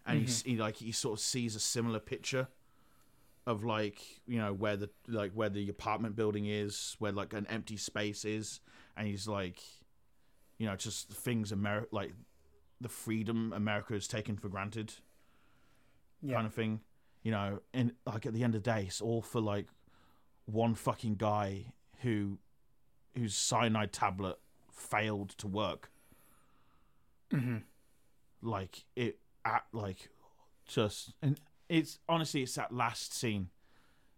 and 0.06 0.20
he's 0.20 0.40
mm-hmm. 0.42 0.50
he 0.50 0.56
like 0.56 0.76
he 0.76 0.92
sort 0.92 1.18
of 1.18 1.24
sees 1.24 1.56
a 1.56 1.60
similar 1.60 1.98
picture 1.98 2.48
of 3.46 3.64
like 3.64 4.00
you 4.26 4.38
know 4.38 4.52
where 4.52 4.76
the 4.76 4.90
like 5.08 5.32
where 5.32 5.48
the 5.48 5.68
apartment 5.68 6.16
building 6.16 6.46
is 6.46 6.96
where 6.98 7.12
like 7.12 7.32
an 7.32 7.46
empty 7.48 7.76
space 7.76 8.24
is 8.24 8.60
and 8.96 9.06
he's 9.06 9.28
like 9.28 9.60
you 10.58 10.66
know 10.66 10.76
just 10.76 11.10
things 11.10 11.52
america 11.52 11.86
like 11.90 12.12
the 12.80 12.88
freedom 12.88 13.52
america 13.54 13.92
has 13.92 14.08
taken 14.08 14.36
for 14.36 14.48
granted 14.48 14.94
Yeah. 16.22 16.36
kind 16.36 16.46
of 16.46 16.54
thing 16.54 16.80
you 17.22 17.30
know 17.30 17.60
and 17.74 17.92
like 18.06 18.24
at 18.24 18.32
the 18.32 18.44
end 18.44 18.54
of 18.54 18.62
the 18.62 18.70
day 18.70 18.84
it's 18.86 19.00
all 19.02 19.20
for 19.20 19.40
like 19.40 19.66
one 20.46 20.74
fucking 20.74 21.16
guy 21.16 21.66
who 22.00 22.38
whose 23.16 23.34
cyanide 23.34 23.92
tablet 23.92 24.38
failed 24.72 25.30
to 25.30 25.46
work. 25.46 25.90
Mm-hmm. 27.32 27.58
Like 28.42 28.84
it 28.96 29.18
at 29.44 29.64
like 29.72 30.08
just 30.66 31.12
and 31.22 31.40
it's 31.68 31.98
honestly 32.08 32.42
it's 32.42 32.54
that 32.54 32.72
last 32.72 33.14
scene. 33.14 33.48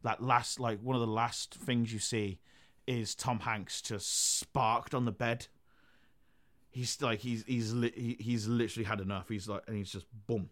That 0.02 0.22
last 0.22 0.60
like 0.60 0.80
one 0.80 0.94
of 0.94 1.00
the 1.00 1.06
last 1.06 1.54
things 1.54 1.92
you 1.92 1.98
see 1.98 2.38
is 2.86 3.14
tom 3.16 3.40
hanks 3.40 3.82
just 3.82 4.38
sparked 4.38 4.94
on 4.94 5.04
the 5.04 5.12
bed. 5.12 5.46
He's 6.70 7.00
like 7.00 7.20
he's 7.20 7.44
he's 7.46 7.72
li- 7.72 8.16
he's 8.20 8.46
literally 8.46 8.84
had 8.84 9.00
enough. 9.00 9.28
He's 9.28 9.48
like 9.48 9.62
and 9.66 9.76
he's 9.76 9.90
just 9.90 10.06
boom. 10.26 10.50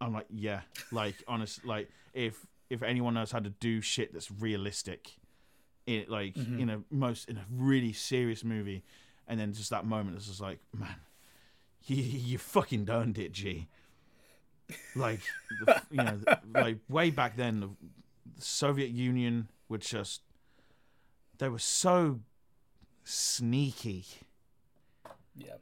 I'm 0.00 0.12
like 0.12 0.26
yeah 0.30 0.60
like 0.92 1.14
honest 1.26 1.64
like 1.64 1.88
if 2.12 2.46
if 2.68 2.82
anyone 2.82 3.14
knows 3.14 3.30
how 3.30 3.38
to 3.38 3.50
do 3.50 3.80
shit 3.80 4.12
that's 4.12 4.30
realistic 4.30 5.16
in 5.86 6.04
like 6.08 6.34
mm-hmm. 6.34 6.60
in 6.60 6.70
a 6.70 6.80
most 6.90 7.28
in 7.28 7.36
a 7.36 7.44
really 7.50 7.92
serious 7.92 8.44
movie 8.44 8.84
and 9.26 9.40
then 9.40 9.52
just 9.52 9.70
that 9.70 9.86
moment 9.86 10.16
it's 10.16 10.26
just 10.26 10.40
like 10.40 10.58
man 10.76 10.94
you, 11.86 11.96
you 11.96 12.38
fucking 12.38 12.84
done 12.84 13.14
it 13.18 13.32
g 13.32 13.68
like 14.96 15.20
the, 15.66 15.82
you 15.90 16.02
know 16.02 16.20
like 16.54 16.78
way 16.88 17.10
back 17.10 17.36
then 17.36 17.60
the, 17.60 17.68
the 18.36 18.42
soviet 18.42 18.90
union 18.90 19.48
were 19.68 19.78
just 19.78 20.22
they 21.38 21.48
were 21.48 21.58
so 21.58 22.20
sneaky 23.04 24.04
Yeah. 25.36 25.54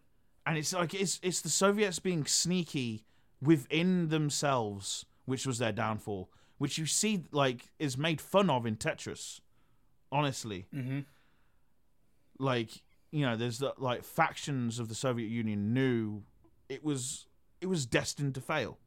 and 0.47 0.57
it's 0.59 0.73
like 0.73 0.95
it's 0.95 1.19
it's 1.23 1.41
the 1.41 1.49
Soviets 1.49 1.99
being 1.99 2.25
sneaky 2.27 3.05
within 3.41 4.09
themselves, 4.09 5.05
which 5.25 5.47
was 5.47 5.59
their 5.59 5.73
downfall, 5.73 6.31
which 6.59 6.79
you 6.79 6.87
see 6.87 7.25
like 7.33 7.71
is 7.81 7.97
made 7.99 8.21
fun 8.21 8.49
of 8.51 8.67
in 8.67 8.77
Tetris. 8.77 9.41
Honestly, 10.13 10.67
Mm-hmm. 10.75 11.01
like 12.39 12.83
you 13.13 13.27
know, 13.27 13.37
there's 13.37 13.59
the, 13.59 13.75
like 13.79 14.03
factions 14.03 14.79
of 14.79 14.89
the 14.89 14.95
Soviet 14.95 15.29
Union 15.29 15.73
knew 15.73 16.23
it 16.69 16.83
was 16.83 17.27
it 17.61 17.67
was 17.67 17.87
destined 17.87 18.35
to 18.35 18.41
fail. 18.41 18.79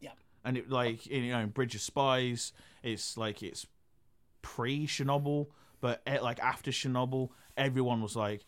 Yeah. 0.00 0.10
and 0.44 0.56
it 0.56 0.70
like 0.70 1.06
in, 1.06 1.22
you 1.22 1.32
know, 1.32 1.40
in 1.40 1.50
Bridge 1.50 1.74
of 1.74 1.82
Spies, 1.82 2.52
it's 2.82 3.16
like 3.16 3.42
it's 3.42 3.66
pre 4.40 4.86
Chernobyl, 4.86 5.48
but 5.80 6.02
eh, 6.06 6.18
like 6.20 6.40
after 6.40 6.70
Chernobyl, 6.70 7.28
everyone 7.56 8.00
was 8.00 8.16
like, 8.16 8.44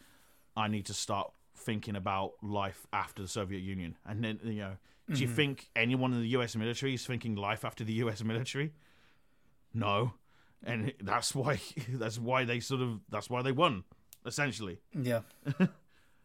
I 0.56 0.68
need 0.68 0.86
to 0.86 0.94
start 0.94 1.30
thinking 1.54 1.94
about 1.94 2.32
life 2.42 2.86
after 2.92 3.22
the 3.22 3.28
Soviet 3.28 3.60
Union. 3.60 3.96
And 4.06 4.24
then 4.24 4.40
you 4.42 4.54
know, 4.54 4.76
do 5.12 5.20
you 5.20 5.28
think 5.28 5.68
anyone 5.76 6.14
in 6.14 6.20
the 6.20 6.28
U.S. 6.28 6.56
military 6.56 6.94
is 6.94 7.06
thinking 7.06 7.36
life 7.36 7.62
after 7.62 7.84
the 7.84 7.92
U.S. 7.94 8.24
military? 8.24 8.72
No, 9.74 10.14
and 10.62 10.94
that's 11.02 11.34
why 11.34 11.60
that's 11.90 12.18
why 12.18 12.44
they 12.44 12.60
sort 12.60 12.80
of 12.80 13.00
that's 13.10 13.28
why 13.28 13.42
they 13.42 13.52
won 13.52 13.84
essentially. 14.24 14.78
Yeah. 14.92 15.20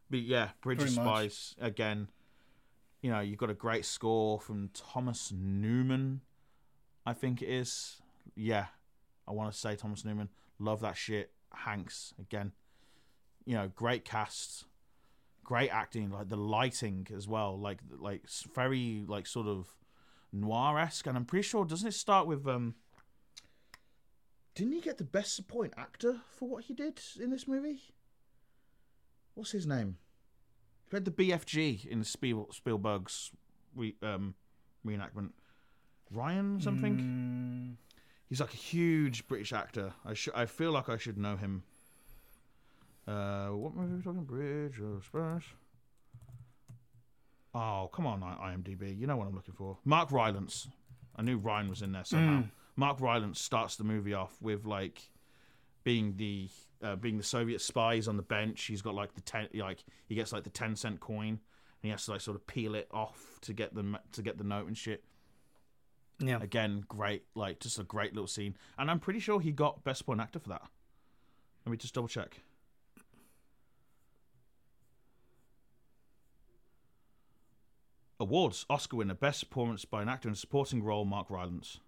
But 0.10 0.22
yeah, 0.22 0.50
Bridge 0.62 0.80
of 0.80 0.86
Pretty 0.86 0.95
much. 0.95 1.06
Spies 1.06 1.56
again. 1.62 2.08
You 3.02 3.12
know, 3.12 3.20
you've 3.20 3.38
got 3.38 3.50
a 3.50 3.54
great 3.54 3.86
score 3.86 4.39
from 4.39 4.70
Thomas 4.74 5.32
Newman, 5.32 6.22
I 7.06 7.14
think 7.14 7.41
it 7.41 7.50
is. 7.50 8.02
Yeah, 8.36 8.66
I 9.28 9.32
want 9.32 9.52
to 9.52 9.58
say 9.58 9.76
Thomas 9.76 10.04
Newman. 10.04 10.30
Love 10.58 10.82
that 10.82 10.97
shit. 10.97 11.32
Hanks 11.54 12.14
again. 12.20 12.52
You 13.45 13.56
know, 13.56 13.72
great 13.74 14.04
cast, 14.04 14.66
great 15.43 15.70
acting. 15.70 16.10
Like 16.10 16.30
the 16.30 16.38
lighting 16.38 17.08
as 17.16 17.28
well. 17.28 17.58
Like 17.58 17.80
like 17.97 18.24
very 18.54 19.06
like 19.08 19.28
sort 19.28 19.47
of 19.47 19.68
noir 20.34 20.80
esque. 20.80 21.08
And 21.08 21.16
I'm 21.18 21.26
pretty 21.26 21.47
sure 21.47 21.66
doesn't 21.66 21.88
it 21.88 21.93
start 21.93 22.28
with 22.28 22.47
um. 22.47 22.76
Didn't 24.60 24.74
he 24.74 24.82
get 24.82 24.97
the 24.97 25.05
best 25.05 25.38
supporting 25.38 25.74
actor 25.78 26.20
for 26.38 26.49
what 26.49 26.66
he 26.66 26.74
did 26.74 26.99
in 27.18 27.30
this 27.30 27.47
movie? 27.47 27.80
What's 29.34 29.51
his 29.51 29.66
name? 29.66 29.95
He 30.84 30.89
played 30.89 31.05
the 31.05 31.12
BFG 31.12 31.86
in 31.86 32.03
Spiel, 32.03 32.49
Spielberg's 32.51 33.32
re, 33.74 33.95
um, 34.03 34.36
reenactment. 34.86 35.30
Ryan 36.12 36.60
something. 36.60 37.78
He's 38.28 38.41
like 38.41 38.53
a 38.53 38.57
huge 38.57 39.30
British 39.30 39.53
actor. 39.53 39.93
I 40.05 40.14
sh- 40.14 40.28
I 40.36 40.45
feel 40.45 40.74
like 40.74 40.89
I 40.89 40.97
should 40.97 41.18
know 41.18 41.38
him. 41.38 41.64
Uh, 43.07 43.51
what 43.51 43.74
movie 43.74 43.93
are 43.93 43.95
we 43.95 44.03
talking? 44.03 44.24
Bridge 44.26 44.82
of 44.82 45.05
Spies. 45.05 45.43
Oh, 47.55 47.89
come 47.93 48.05
on, 48.05 48.20
IMDb. 48.20 48.99
You 48.99 49.07
know 49.07 49.16
what 49.16 49.26
I'm 49.30 49.36
looking 49.36 49.55
for. 49.55 49.78
Mark 49.86 50.12
Rylance. 50.12 50.68
I 51.16 51.22
knew 51.22 51.38
Ryan 51.38 51.70
was 51.70 51.82
in 51.82 51.93
there 51.93 52.03
somehow. 52.03 52.43
Mark 52.80 53.01
Rylance 53.01 53.41
starts 53.41 53.75
the 53.75 53.84
movie 53.84 54.13
off 54.13 54.41
with 54.41 54.65
like 54.65 55.09
being 55.84 56.15
the 56.15 56.47
uh, 56.82 56.95
being 56.95 57.17
the 57.17 57.23
Soviet 57.23 57.59
spies 57.59 58.07
on 58.07 58.15
the 58.15 58.23
bench. 58.23 58.63
He's 58.63 58.82
got 58.82 58.95
like 58.95 59.13
the 59.15 59.21
ten, 59.21 59.49
like 59.53 59.84
he 60.07 60.15
gets 60.15 60.32
like 60.32 60.45
the 60.45 60.49
ten 60.49 60.77
cent 60.77 61.01
coin, 61.01 61.27
and 61.27 61.39
he 61.82 61.89
has 61.89 62.05
to 62.05 62.11
like 62.11 62.21
sort 62.21 62.38
of 62.38 62.47
peel 62.47 62.75
it 62.75 62.88
off 62.89 63.38
to 63.41 63.51
get 63.51 63.75
the 63.75 63.99
to 64.13 64.21
get 64.21 64.38
the 64.38 64.45
note 64.45 64.67
and 64.67 64.77
shit. 64.77 65.03
Yeah. 66.19 66.41
Again, 66.41 66.86
great, 66.88 67.23
like 67.36 67.59
just 67.59 67.80
a 67.80 67.84
great 67.84 68.13
little 68.13 68.27
scene, 68.27 68.55
and 68.77 68.89
I'm 68.89 69.01
pretty 69.01 69.19
sure 69.19 69.41
he 69.41 69.51
got 69.51 69.84
best 69.84 69.99
supporting 69.99 70.23
actor 70.23 70.39
for 70.39 70.49
that. 70.49 70.63
Let 71.65 71.71
me 71.71 71.77
just 71.77 71.93
double 71.93 72.07
check. 72.07 72.39
Awards: 78.21 78.65
Oscar 78.69 78.95
winner, 78.95 79.15
best 79.15 79.49
performance 79.49 79.84
by 79.84 80.01
an 80.01 80.07
actor 80.07 80.30
in 80.30 80.34
a 80.34 80.38
supporting 80.38 80.82
role, 80.82 81.03
Mark 81.03 81.30
Rylance. 81.30 81.80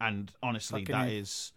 And 0.00 0.32
honestly, 0.42 0.84
Fucking 0.84 0.94
that 0.94 1.08
is 1.08 1.52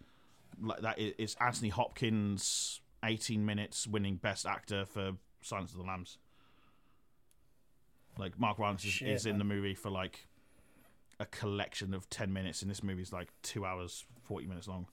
like 0.60 0.80
that 0.80 0.98
is, 0.98 1.14
is 1.18 1.36
Anthony 1.40 1.70
Hopkins, 1.70 2.80
18 3.04 3.44
minutes, 3.44 3.86
winning 3.86 4.16
best 4.16 4.46
actor 4.46 4.84
for 4.84 5.12
Silence 5.40 5.72
of 5.72 5.78
the 5.78 5.84
Lambs. 5.84 6.18
Like 8.18 8.38
Mark 8.38 8.58
Rylance 8.58 8.84
is, 8.84 9.02
is 9.02 9.26
in 9.26 9.38
the 9.38 9.44
movie 9.44 9.74
for 9.74 9.90
like 9.90 10.28
a 11.18 11.26
collection 11.26 11.94
of 11.94 12.08
10 12.10 12.32
minutes, 12.32 12.62
and 12.62 12.70
this 12.70 12.82
movie's 12.82 13.12
like 13.12 13.28
two 13.42 13.64
hours, 13.64 14.04
40 14.22 14.46
minutes 14.46 14.68
long. 14.68 14.86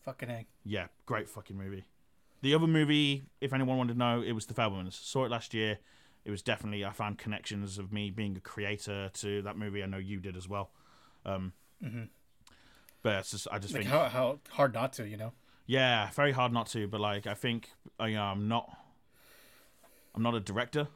Fucking 0.00 0.30
egg. 0.30 0.46
Yeah, 0.64 0.86
great 1.06 1.28
fucking 1.28 1.56
movie. 1.56 1.84
The 2.40 2.54
other 2.54 2.66
movie, 2.66 3.24
if 3.40 3.52
anyone 3.52 3.78
wanted 3.78 3.94
to 3.94 3.98
know, 3.98 4.22
it 4.22 4.32
was 4.32 4.46
The 4.46 4.54
Fabelmans. 4.54 4.92
Saw 4.92 5.24
it 5.24 5.30
last 5.30 5.54
year. 5.54 5.78
It 6.24 6.30
was 6.30 6.42
definitely 6.42 6.84
I 6.84 6.92
found 6.92 7.18
connections 7.18 7.78
of 7.78 7.92
me 7.92 8.10
being 8.10 8.36
a 8.36 8.40
creator 8.40 9.10
to 9.14 9.42
that 9.42 9.56
movie. 9.56 9.82
I 9.82 9.86
know 9.86 9.98
you 9.98 10.20
did 10.20 10.36
as 10.36 10.48
well. 10.48 10.70
Um, 11.24 11.52
But 11.80 13.14
it's 13.20 13.30
just, 13.30 13.46
I 13.52 13.58
just 13.58 13.72
Like 13.74 13.82
think, 13.84 13.92
how 13.92 14.08
how 14.08 14.38
hard 14.50 14.74
not 14.74 14.92
to, 14.94 15.06
you 15.08 15.16
know? 15.16 15.32
yeah, 15.66 16.10
very 16.10 16.32
hard 16.32 16.52
not 16.52 16.66
to. 16.68 16.86
But 16.88 17.00
like, 17.00 17.26
I 17.26 17.34
think 17.34 17.70
uh, 18.00 18.04
you 18.06 18.16
know, 18.16 18.24
I'm 18.24 18.48
not, 18.48 18.68
I'm 20.14 20.22
not 20.22 20.34
a 20.34 20.40
director. 20.40 20.88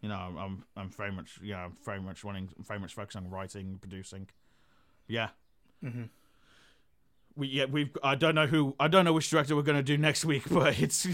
You 0.00 0.08
know, 0.08 0.16
I'm, 0.16 0.36
I'm, 0.36 0.64
I'm 0.76 0.90
very 0.90 1.10
much, 1.12 1.38
yeah, 1.42 1.64
I'm 1.64 1.76
very 1.84 2.00
much 2.00 2.22
wanting, 2.24 2.48
I'm 2.56 2.64
very 2.64 2.78
much 2.78 2.94
focused 2.94 3.16
on 3.16 3.28
writing, 3.30 3.78
producing. 3.80 4.28
Yeah. 5.08 5.28
We 7.36 7.46
yeah 7.46 7.66
we've 7.66 7.96
I 8.02 8.16
don't 8.16 8.34
know 8.34 8.46
who 8.48 8.74
I 8.80 8.88
don't 8.88 9.04
know 9.04 9.12
which 9.12 9.30
director 9.30 9.54
we're 9.54 9.62
gonna 9.62 9.82
do 9.82 9.96
next 9.96 10.24
week, 10.24 10.42
but 10.50 10.78
it's 10.80 11.06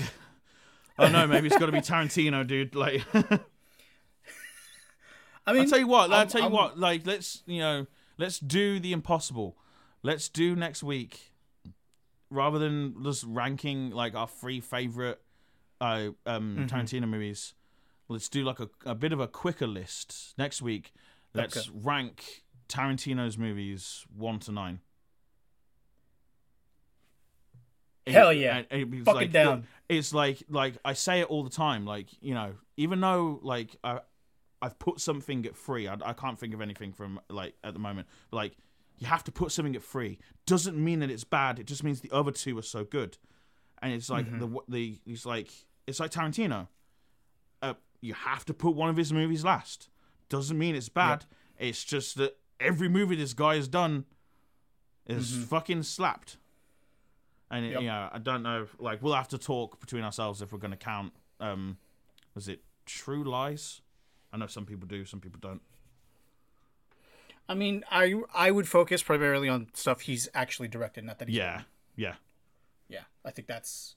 I 0.98 1.02
don't 1.04 1.12
know 1.12 1.26
maybe 1.26 1.48
it's 1.48 1.58
got 1.58 1.66
to 1.66 1.72
be 1.72 1.78
Tarantino, 1.80 2.46
dude. 2.46 2.74
Like 2.74 3.02
I 5.46 5.52
mean, 5.52 5.62
I'll 5.62 5.68
tell 5.68 5.78
you 5.78 5.86
what. 5.86 6.10
I'll 6.10 6.20
I'm- 6.20 6.28
tell 6.28 6.40
you 6.40 6.46
I'm- 6.46 6.52
what. 6.54 6.78
Like, 6.78 7.06
let's 7.06 7.42
you 7.46 7.58
know, 7.60 7.86
let's 8.18 8.38
do 8.38 8.78
the 8.80 8.92
impossible. 8.92 9.56
Let's 10.02 10.28
do 10.28 10.54
next 10.54 10.82
week, 10.82 11.32
rather 12.30 12.58
than 12.58 13.02
just 13.02 13.24
ranking 13.26 13.90
like 13.90 14.14
our 14.14 14.28
three 14.28 14.60
favorite 14.60 15.20
uh, 15.80 16.10
um, 16.26 16.56
Mm-hmm. 16.56 16.66
Tarantino 16.66 17.08
movies. 17.08 17.54
Let's 18.08 18.28
do 18.28 18.44
like 18.44 18.60
a, 18.60 18.68
a 18.84 18.94
bit 18.94 19.12
of 19.12 19.20
a 19.20 19.26
quicker 19.28 19.66
list 19.66 20.34
next 20.36 20.60
week. 20.60 20.92
Let's 21.32 21.56
Okay. 21.56 21.70
rank 21.82 22.44
Tarantino's 22.68 23.38
movies 23.38 24.04
one 24.14 24.38
to 24.40 24.52
nine. 24.52 24.80
Hell 28.06 28.32
yeah. 28.32 28.62
it 28.70 28.90
was 28.90 29.00
Fucking 29.04 29.20
like, 29.20 29.32
down. 29.32 29.66
It's 29.88 30.12
like 30.12 30.42
like 30.50 30.74
I 30.84 30.92
say 30.92 31.20
it 31.20 31.24
all 31.30 31.42
the 31.42 31.50
time. 31.50 31.86
Like 31.86 32.08
you 32.20 32.34
know, 32.34 32.54
even 32.76 33.00
though 33.00 33.40
like 33.42 33.76
I 33.82 34.00
I've 34.64 34.78
put 34.78 35.00
something 35.00 35.44
at 35.46 35.56
free. 35.56 35.86
I, 35.88 35.96
I 36.04 36.12
can't 36.12 36.38
think 36.38 36.54
of 36.54 36.60
anything 36.60 36.92
from 36.92 37.20
like 37.28 37.54
at 37.62 37.72
the 37.74 37.80
moment. 37.80 38.06
But, 38.30 38.36
like 38.36 38.56
you 38.98 39.06
have 39.08 39.24
to 39.24 39.32
put 39.32 39.50
something 39.52 39.74
at 39.76 39.82
free. 39.82 40.18
Doesn't 40.46 40.76
mean 40.76 41.00
that 41.00 41.10
it's 41.10 41.24
bad. 41.24 41.58
It 41.58 41.66
just 41.66 41.82
means 41.84 42.00
the 42.00 42.10
other 42.12 42.30
two 42.30 42.56
are 42.58 42.62
so 42.62 42.84
good. 42.84 43.18
And 43.82 43.92
it's 43.92 44.08
like 44.08 44.26
Mm-hmm. 44.26 44.38
the 44.38 44.60
the 44.68 45.00
it's 45.06 45.26
like 45.26 45.50
it's 45.86 46.00
like 46.00 46.10
Tarantino. 46.12 46.68
Uh, 47.60 47.74
you 48.00 48.14
have 48.14 48.44
to 48.46 48.54
put 48.54 48.74
one 48.74 48.88
of 48.88 48.96
his 48.96 49.12
movies 49.12 49.44
last. 49.44 49.88
Doesn't 50.28 50.56
mean 50.58 50.74
it's 50.74 50.88
bad. 50.88 51.24
It's 51.58 51.82
just 51.84 52.16
that 52.16 52.36
every 52.60 52.88
movie 52.88 53.16
this 53.16 53.34
guy 53.34 53.56
has 53.56 53.68
done 53.68 54.04
is 55.06 55.44
fucking 55.44 55.82
slapped. 55.82 56.38
And 57.50 57.64
it, 57.66 57.68
Mm-hmm. 57.68 57.72
Yep. 57.74 57.82
you 57.82 57.88
know, 57.88 58.08
I 58.12 58.18
don't 58.18 58.42
know. 58.42 58.66
Like, 58.78 59.02
we'll 59.02 59.14
have 59.14 59.28
to 59.28 59.38
talk 59.38 59.78
between 59.80 60.02
ourselves 60.02 60.40
if 60.42 60.52
we're 60.52 60.58
going 60.58 60.70
to 60.70 60.76
count. 60.76 61.12
Um, 61.40 61.76
was 62.34 62.48
it 62.48 62.62
True 62.86 63.22
Lies? 63.22 63.80
I 64.34 64.36
know 64.36 64.48
some 64.48 64.66
people 64.66 64.88
do, 64.88 65.04
some 65.04 65.20
people 65.20 65.38
don't. 65.40 65.62
I 67.48 67.54
mean, 67.54 67.84
I 67.90 68.14
I 68.34 68.50
would 68.50 68.66
focus 68.66 69.02
primarily 69.02 69.48
on 69.48 69.68
stuff 69.74 70.00
he's 70.02 70.28
actually 70.34 70.68
directed, 70.68 71.04
not 71.04 71.18
that 71.20 71.28
he's 71.28 71.36
Yeah, 71.38 71.62
yeah, 71.94 72.14
yeah 72.88 73.02
i 73.24 73.30
think 73.30 73.46
that's 73.48 73.94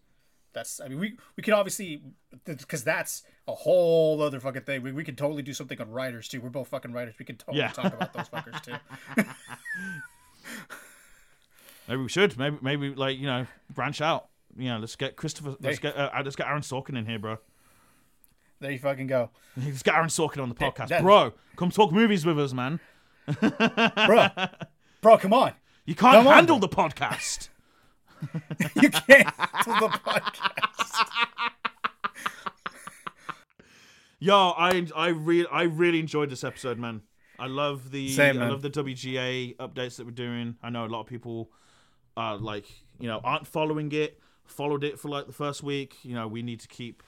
that's 0.53 0.79
i 0.79 0.87
mean 0.87 0.99
we 0.99 1.17
we 1.35 1.43
could 1.43 1.53
obviously 1.53 2.01
because 2.45 2.83
that's 2.83 3.23
a 3.47 3.53
whole 3.53 4.21
other 4.21 4.39
fucking 4.39 4.61
thing 4.61 4.81
we, 4.81 4.91
we 4.93 5.03
could 5.03 5.17
totally 5.17 5.41
do 5.41 5.53
something 5.53 5.79
on 5.81 5.91
writers 5.91 6.27
too 6.29 6.39
we're 6.39 6.49
both 6.49 6.69
fucking 6.69 6.93
writers 6.93 7.13
we 7.19 7.25
could 7.25 7.37
totally 7.37 7.59
Yeah. 7.59 7.71
talk 7.71 7.93
about 7.93 8.13
those 8.13 8.29
fuckers 8.29 8.61
too 8.63 8.75
maybe 11.87 12.01
we 12.01 12.09
should. 12.09 12.37
Maybe, 12.37 12.57
maybe 12.61 12.93
like 12.95 13.17
you 13.17 13.27
know, 13.27 13.45
branch 13.73 14.01
out. 14.01 14.27
You 14.57 14.69
know, 14.69 14.79
let's 14.79 14.95
get 14.95 15.15
Christopher. 15.15 15.55
Let's 15.59 15.77
Hey. 15.79 15.91
get 15.91 15.97
uh, 15.97 16.09
let's 16.23 16.35
get 16.35 16.47
Aaron 16.47 16.61
Sorkin 16.61 16.97
in 16.97 17.05
here, 17.05 17.19
bro. 17.19 17.37
There 18.59 18.71
you 18.71 18.79
fucking 18.79 19.07
go 19.07 19.29
Let's 19.55 19.83
get 19.83 19.95
Aaron 19.95 20.09
Sorkin 20.09 20.41
on 20.41 20.49
the 20.49 20.55
podcast, 20.55 21.01
bro. 21.01 21.33
Come 21.55 21.71
talk 21.71 21.91
movies 21.91 22.25
with 22.25 22.39
us, 22.39 22.53
man. 22.53 22.79
bro 24.05 24.27
bro 25.01 25.17
come 25.17 25.33
on 25.33 25.53
You 25.85 25.95
can't 25.95 26.15
Come 26.23 26.25
handle 26.33 26.59
bro. 26.59 26.67
the 26.67 26.75
podcast. 26.75 27.49
you 28.81 28.89
can't 28.89 29.27
handle 29.27 29.89
the 29.89 29.97
podcast 29.97 31.07
Yo, 34.19 34.35
I 34.57 34.87
I 34.95 35.09
really 35.09 35.47
I 35.51 35.63
really 35.63 35.99
enjoyed 35.99 36.29
this 36.31 36.43
episode, 36.43 36.79
man. 36.79 37.01
I 37.37 37.45
love 37.45 37.91
the 37.91 38.09
Same, 38.09 38.41
I 38.41 38.49
love 38.49 38.63
the 38.63 38.69
WGA 38.71 39.55
updates 39.57 39.97
that 39.97 40.05
we're 40.05 40.11
doing. 40.11 40.55
I 40.63 40.71
know 40.71 40.85
a 40.85 40.87
lot 40.87 41.01
of 41.01 41.05
people 41.07 41.51
are 42.15 42.35
like 42.37 42.65
you 42.99 43.07
know 43.07 43.21
aren't 43.23 43.45
following 43.45 43.91
it. 43.91 44.19
Followed 44.45 44.83
it 44.83 44.97
for 44.99 45.09
like 45.09 45.27
the 45.27 45.33
first 45.33 45.61
week. 45.61 45.97
You 46.03 46.15
know 46.15 46.27
we 46.27 46.41
need 46.41 46.61
to 46.61 46.67
keep. 46.67 47.03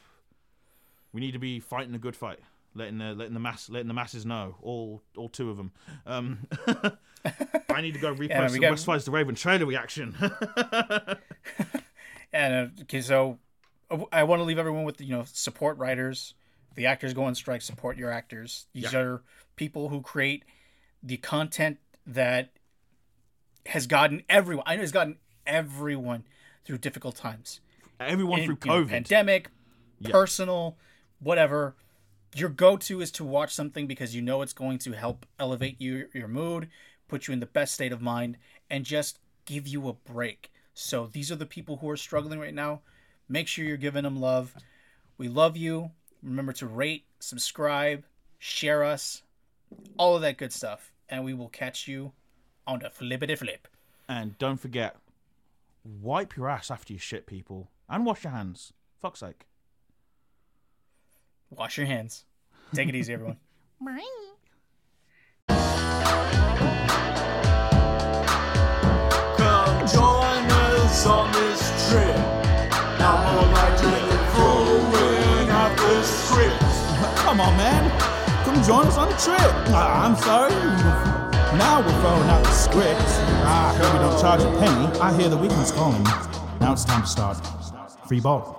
We 1.14 1.22
need 1.22 1.32
to 1.32 1.40
be 1.40 1.60
fighting 1.60 1.94
a 1.96 2.00
good 2.00 2.16
fight, 2.16 2.40
letting 2.76 2.98
the 3.00 3.14
letting 3.14 3.34
the 3.34 3.40
mass 3.40 3.70
letting 3.70 3.88
the 3.88 3.94
masses 3.94 4.26
know. 4.26 4.56
All 4.62 5.02
all 5.18 5.30
two 5.30 5.50
of 5.50 5.58
them. 5.58 5.72
Um, 6.06 6.40
I 7.70 7.82
need 7.82 7.94
to 7.96 8.00
go 8.00 8.14
repost 8.14 8.30
Yeah, 8.30 8.48
the 8.48 8.60
got- 8.60 8.88
West 8.88 9.06
the 9.06 9.12
Raven 9.12 9.36
trailer 9.36 9.66
reaction. 9.66 10.16
and 12.34 12.54
uh, 12.54 12.82
okay 12.84 13.02
so 13.02 13.40
uh, 13.92 13.98
I 14.12 14.24
want 14.24 14.40
to 14.40 14.44
leave 14.44 14.60
everyone 14.60 14.84
with 14.84 15.02
you 15.02 15.12
know 15.16 15.24
support 15.32 15.78
writers 15.78 16.34
the 16.76 16.86
actors 16.86 17.14
go 17.14 17.24
on 17.24 17.36
strike 17.36 17.62
support 17.62 17.98
your 17.98 18.12
actors 18.12 18.68
these 18.74 18.94
Yeah. 18.94 19.00
are 19.00 19.22
people 19.56 19.90
who 19.90 20.02
create 20.02 20.44
the 21.04 21.18
content 21.18 21.78
that 22.06 22.52
has 23.66 23.88
gotten 23.88 24.24
everyone 24.30 24.64
i 24.68 24.76
know 24.76 24.82
has 24.82 24.92
gotten 24.92 25.18
everyone 25.46 26.24
through 26.66 26.78
difficult 26.78 27.16
times 27.16 27.60
Everyone 28.00 28.40
In- 28.40 28.46
through 28.46 28.58
you 28.64 28.72
know, 28.72 28.84
COVID. 28.86 28.90
pandemic 28.90 29.50
Yeah. 30.00 30.12
personal 30.12 30.78
whatever 31.20 31.76
your 32.36 32.50
go-to 32.50 33.02
is 33.02 33.12
to 33.12 33.24
watch 33.24 33.54
something 33.54 33.88
because 33.88 34.16
you 34.16 34.22
know 34.22 34.42
it's 34.42 34.54
going 34.54 34.78
to 34.78 34.92
help 34.92 35.26
elevate 35.40 35.80
you 35.82 36.08
your 36.14 36.28
mood 36.28 36.70
put 37.08 37.28
you 37.28 37.34
in 37.34 37.40
the 37.40 37.46
best 37.46 37.74
state 37.74 37.92
of 37.92 38.02
mind 38.02 38.38
and 38.70 38.86
just 38.86 39.20
give 39.46 39.68
you 39.68 39.88
a 39.88 39.94
break. 39.94 40.52
So 40.76 41.10
these 41.12 41.32
are 41.32 41.36
the 41.36 41.46
people 41.46 41.78
who 41.78 41.90
are 41.90 41.98
struggling 41.98 42.40
right 42.40 42.54
now. 42.54 42.82
Make 43.28 43.48
sure 43.48 43.66
you're 43.66 43.78
giving 43.78 44.04
them 44.04 44.22
love. 44.22 44.56
We 45.18 45.28
love 45.28 45.58
you. 45.58 45.92
Remember 46.22 46.54
to 46.54 46.68
rate 46.68 47.06
subscribe 47.20 48.04
share 48.40 48.84
us 48.84 49.22
all 49.98 50.16
of 50.16 50.22
that 50.22 50.38
good 50.38 50.54
stuff. 50.54 50.92
And 51.10 51.24
we 51.24 51.34
will 51.34 51.50
catch 51.50 51.88
you 51.88 52.14
on 52.66 52.80
the 52.80 52.90
flippity 52.90 53.36
flip. 53.36 53.68
And 54.08 54.38
don't 54.38 54.60
forget, 54.60 54.96
wipe 55.84 56.36
your 56.36 56.50
ass 56.50 56.72
after 56.72 56.94
you 56.94 57.00
shit, 57.00 57.26
people, 57.26 57.70
and 57.88 58.06
wash 58.06 58.24
your 58.24 58.32
hands. 58.32 58.74
Fuck's 59.02 59.20
sake. 59.20 59.49
Wash 61.52 61.78
your 61.78 61.88
hands 61.88 62.26
take 62.74 62.90
it 62.90 62.96
easy 62.96 63.14
everyone 63.14 63.38
Come 69.40 69.88
join 69.88 70.52
us 70.52 71.06
on 71.06 71.32
this 71.32 71.90
trip. 71.90 72.16
Now 73.00 73.34
more 73.34 73.54
like 73.54 73.80
throwing 74.34 75.50
out 75.50 75.76
the 75.78 76.04
script. 76.04 76.60
Come 77.24 77.40
on, 77.40 77.56
man. 77.56 77.90
Come 78.44 78.62
join 78.64 78.86
us 78.88 78.98
on 78.98 79.08
the 79.10 79.16
trip. 79.16 79.52
Ah, 79.70 80.06
I'm 80.06 80.16
sorry. 80.18 80.54
Now 81.58 81.80
we're 81.80 82.02
throwing 82.02 82.30
out 82.30 82.44
the 82.44 82.52
script. 82.52 83.02
I 83.46 83.74
heard 83.78 83.94
we 83.94 84.00
don't 84.00 84.20
charge 84.20 84.42
a 84.42 84.52
penny. 84.60 85.00
I 85.00 85.14
hear 85.18 85.30
the 85.30 85.38
weekend's 85.38 85.72
calling. 85.72 86.04
Now 86.60 86.74
it's 86.74 86.84
time 86.84 87.02
to 87.02 87.08
start. 87.08 87.38
Free 88.08 88.20
ball. 88.20 88.59